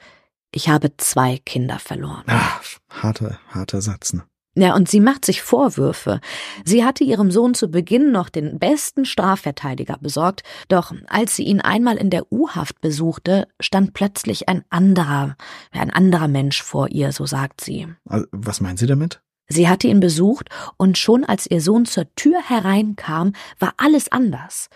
Ich 0.53 0.69
habe 0.69 0.95
zwei 0.97 1.37
Kinder 1.37 1.77
verloren. 1.77 2.23
Ach, 2.27 2.63
harter, 2.89 3.39
harter 3.49 3.81
Satz. 3.81 4.13
Ne? 4.13 4.23
Ja, 4.59 4.75
und 4.75 4.89
sie 4.89 4.99
macht 4.99 5.23
sich 5.23 5.41
Vorwürfe. 5.41 6.19
Sie 6.65 6.83
hatte 6.83 7.05
ihrem 7.05 7.31
Sohn 7.31 7.53
zu 7.53 7.69
Beginn 7.69 8.11
noch 8.11 8.27
den 8.27 8.59
besten 8.59 9.05
Strafverteidiger 9.05 9.97
besorgt, 10.01 10.43
doch 10.67 10.93
als 11.07 11.37
sie 11.37 11.43
ihn 11.43 11.61
einmal 11.61 11.95
in 11.95 12.09
der 12.09 12.29
U-Haft 12.29 12.81
besuchte, 12.81 13.47
stand 13.61 13.93
plötzlich 13.93 14.49
ein 14.49 14.65
anderer, 14.69 15.37
ein 15.71 15.91
anderer 15.91 16.27
Mensch 16.27 16.61
vor 16.61 16.89
ihr, 16.89 17.13
so 17.13 17.25
sagt 17.25 17.61
sie. 17.61 17.87
Also, 18.09 18.25
was 18.33 18.59
meint 18.59 18.79
sie 18.79 18.85
damit? 18.85 19.21
Sie 19.47 19.69
hatte 19.69 19.87
ihn 19.87 20.01
besucht, 20.01 20.49
und 20.75 20.97
schon 20.97 21.23
als 21.23 21.49
ihr 21.49 21.61
Sohn 21.61 21.85
zur 21.85 22.13
Tür 22.15 22.41
hereinkam, 22.45 23.31
war 23.59 23.75
alles 23.77 24.11
anders. 24.11 24.67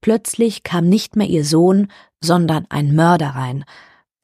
Plötzlich 0.00 0.62
kam 0.62 0.88
nicht 0.88 1.16
mehr 1.16 1.26
ihr 1.26 1.44
Sohn, 1.44 1.88
sondern 2.22 2.66
ein 2.68 2.94
Mörder 2.94 3.30
rein. 3.30 3.64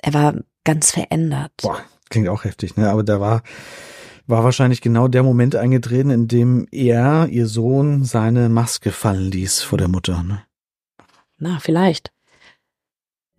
Er 0.00 0.14
war 0.14 0.34
ganz 0.62 0.92
verändert. 0.92 1.52
Boah, 1.60 1.80
klingt 2.08 2.28
auch 2.28 2.44
heftig, 2.44 2.76
ne? 2.76 2.88
Aber 2.88 3.02
da 3.02 3.18
war, 3.18 3.42
war 4.28 4.44
wahrscheinlich 4.44 4.80
genau 4.80 5.08
der 5.08 5.22
Moment 5.22 5.56
eingetreten, 5.56 6.10
in 6.10 6.28
dem 6.28 6.68
er, 6.70 7.28
ihr 7.28 7.46
Sohn, 7.46 8.04
seine 8.04 8.48
Maske 8.48 8.92
fallen 8.92 9.30
ließ 9.30 9.62
vor 9.62 9.78
der 9.78 9.88
Mutter, 9.88 10.22
ne? 10.22 10.42
Na, 11.38 11.58
vielleicht. 11.60 12.12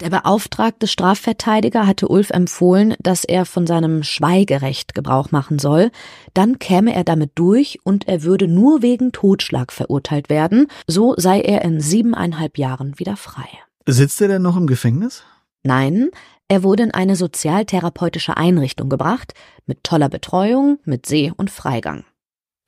Der 0.02 0.10
beauftragte 0.10 0.88
Strafverteidiger 0.88 1.86
hatte 1.86 2.08
Ulf 2.08 2.30
empfohlen, 2.30 2.96
dass 3.00 3.26
er 3.26 3.46
von 3.46 3.68
seinem 3.68 4.04
Schweigerecht 4.04 4.96
Gebrauch 4.96 5.32
machen 5.32 5.60
soll, 5.60 5.92
dann 6.34 6.58
käme 6.58 6.96
er 6.96 7.04
damit 7.04 7.32
durch 7.36 7.80
und 7.84 8.08
er 8.08 8.24
würde 8.24 8.48
nur 8.48 8.82
wegen 8.82 9.12
Totschlag 9.12 9.74
verurteilt 9.74 10.30
werden, 10.30 10.68
so 10.88 11.16
sei 11.18 11.42
er 11.42 11.64
in 11.64 11.82
siebeneinhalb 11.82 12.58
Jahren 12.58 12.98
wieder 12.98 13.18
frei. 13.18 13.48
Sitzt 13.86 14.22
er 14.22 14.30
denn 14.30 14.42
noch 14.42 14.56
im 14.56 14.68
Gefängnis? 14.68 15.24
Nein, 15.64 16.10
er 16.48 16.64
wurde 16.64 16.84
in 16.84 16.92
eine 16.92 17.16
sozialtherapeutische 17.16 18.38
Einrichtung 18.38 18.90
gebracht, 18.90 19.34
mit 19.66 19.84
toller 19.84 20.10
Betreuung, 20.10 20.80
mit 20.84 21.06
See- 21.06 21.32
und 21.36 21.52
Freigang. 21.52 22.06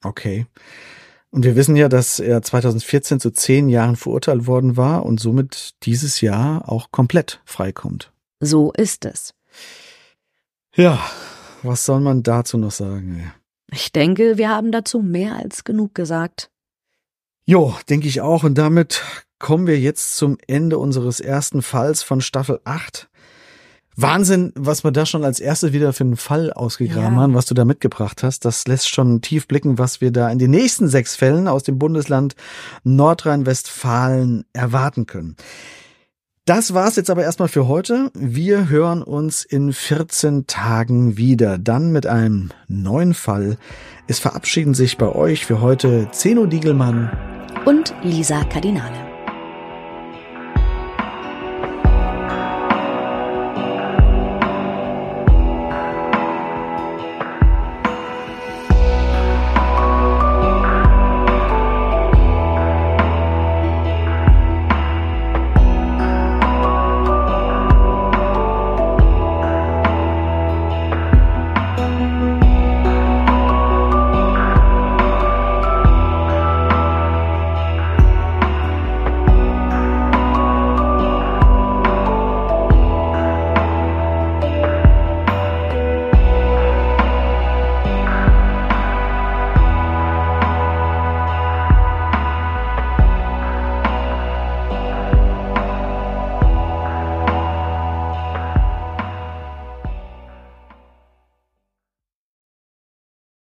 Okay. 0.04 0.46
Und 1.32 1.46
wir 1.46 1.56
wissen 1.56 1.76
ja, 1.78 1.88
dass 1.88 2.20
er 2.20 2.42
2014 2.42 3.20
zu 3.20 3.32
zehn 3.32 3.70
Jahren 3.70 3.96
verurteilt 3.96 4.48
worden 4.48 4.76
war 4.76 5.06
und 5.06 5.20
somit 5.20 5.76
dieses 5.84 6.22
Jahr 6.22 6.70
auch 6.70 6.92
komplett 6.92 7.42
freikommt. 7.46 8.12
So 8.42 8.72
ist 8.74 9.06
es. 9.06 9.34
Ja, 10.76 11.00
was 11.64 11.86
soll 11.86 12.02
man 12.02 12.24
dazu 12.24 12.58
noch 12.58 12.72
sagen? 12.72 13.32
Ich 13.72 13.92
denke, 13.94 14.38
wir 14.38 14.50
haben 14.50 14.72
dazu 14.72 15.00
mehr 15.00 15.38
als 15.38 15.64
genug 15.64 15.96
gesagt. 15.96 16.52
Jo, 17.46 17.76
denke 17.89 18.08
ich 18.08 18.22
auch. 18.22 18.44
Und 18.44 18.58
damit 18.58 19.02
kommen 19.42 19.68
wir 19.68 19.80
jetzt 19.80 20.16
zum 20.16 20.38
Ende 20.48 20.78
unseres 20.78 21.20
ersten 21.20 21.62
Falls 21.62 22.04
von 22.04 22.22
Staffel 22.22 22.62
8. 22.64 23.10
Wahnsinn, 23.98 24.54
was 24.56 24.86
wir 24.86 24.92
da 24.92 25.06
schon 25.06 25.26
als 25.26 25.42
erstes 25.42 25.74
wieder 25.74 25.92
für 25.92 26.06
einen 26.06 26.16
Fall 26.16 26.54
ausgegraben 26.54 27.16
ja. 27.16 27.22
haben, 27.22 27.34
was 27.34 27.46
du 27.46 27.54
da 27.54 27.66
mitgebracht 27.66 28.24
hast. 28.24 28.46
Das 28.46 28.66
lässt 28.68 28.88
schon 28.88 29.22
tief 29.22 29.48
blicken, 29.48 29.78
was 29.78 30.00
wir 30.00 30.12
da 30.12 30.30
in 30.30 30.39
den 30.39 30.52
nächsten 30.52 30.88
sechs 30.88 31.16
Fällen 31.16 31.50
aus 31.50 31.64
dem 31.64 31.78
Bundesland 31.78 32.36
Nordrhein-Westfalen 32.84 34.46
erwarten 34.54 35.08
können. 35.08 35.36
Das 36.46 36.74
war's 36.74 36.96
jetzt 36.96 37.10
aber 37.10 37.24
erstmal 37.24 37.50
für 37.50 37.68
heute. 37.68 38.12
Wir 38.14 38.70
hören 38.70 39.04
uns 39.04 39.44
in 39.44 39.74
14 39.74 40.48
Tagen 40.48 41.18
wieder, 41.18 41.58
dann 41.58 41.92
mit 41.92 42.08
einem 42.08 42.52
neuen 42.68 43.14
Fall. 43.14 43.58
Es 44.08 44.20
verabschieden 44.20 44.74
sich 44.74 44.98
bei 44.98 45.10
euch 45.10 45.46
für 45.46 45.62
heute 45.62 46.10
Zeno 46.12 46.46
Diegelmann 46.46 47.12
und 47.66 47.94
Lisa 48.04 48.44
Kardinale. 48.46 49.11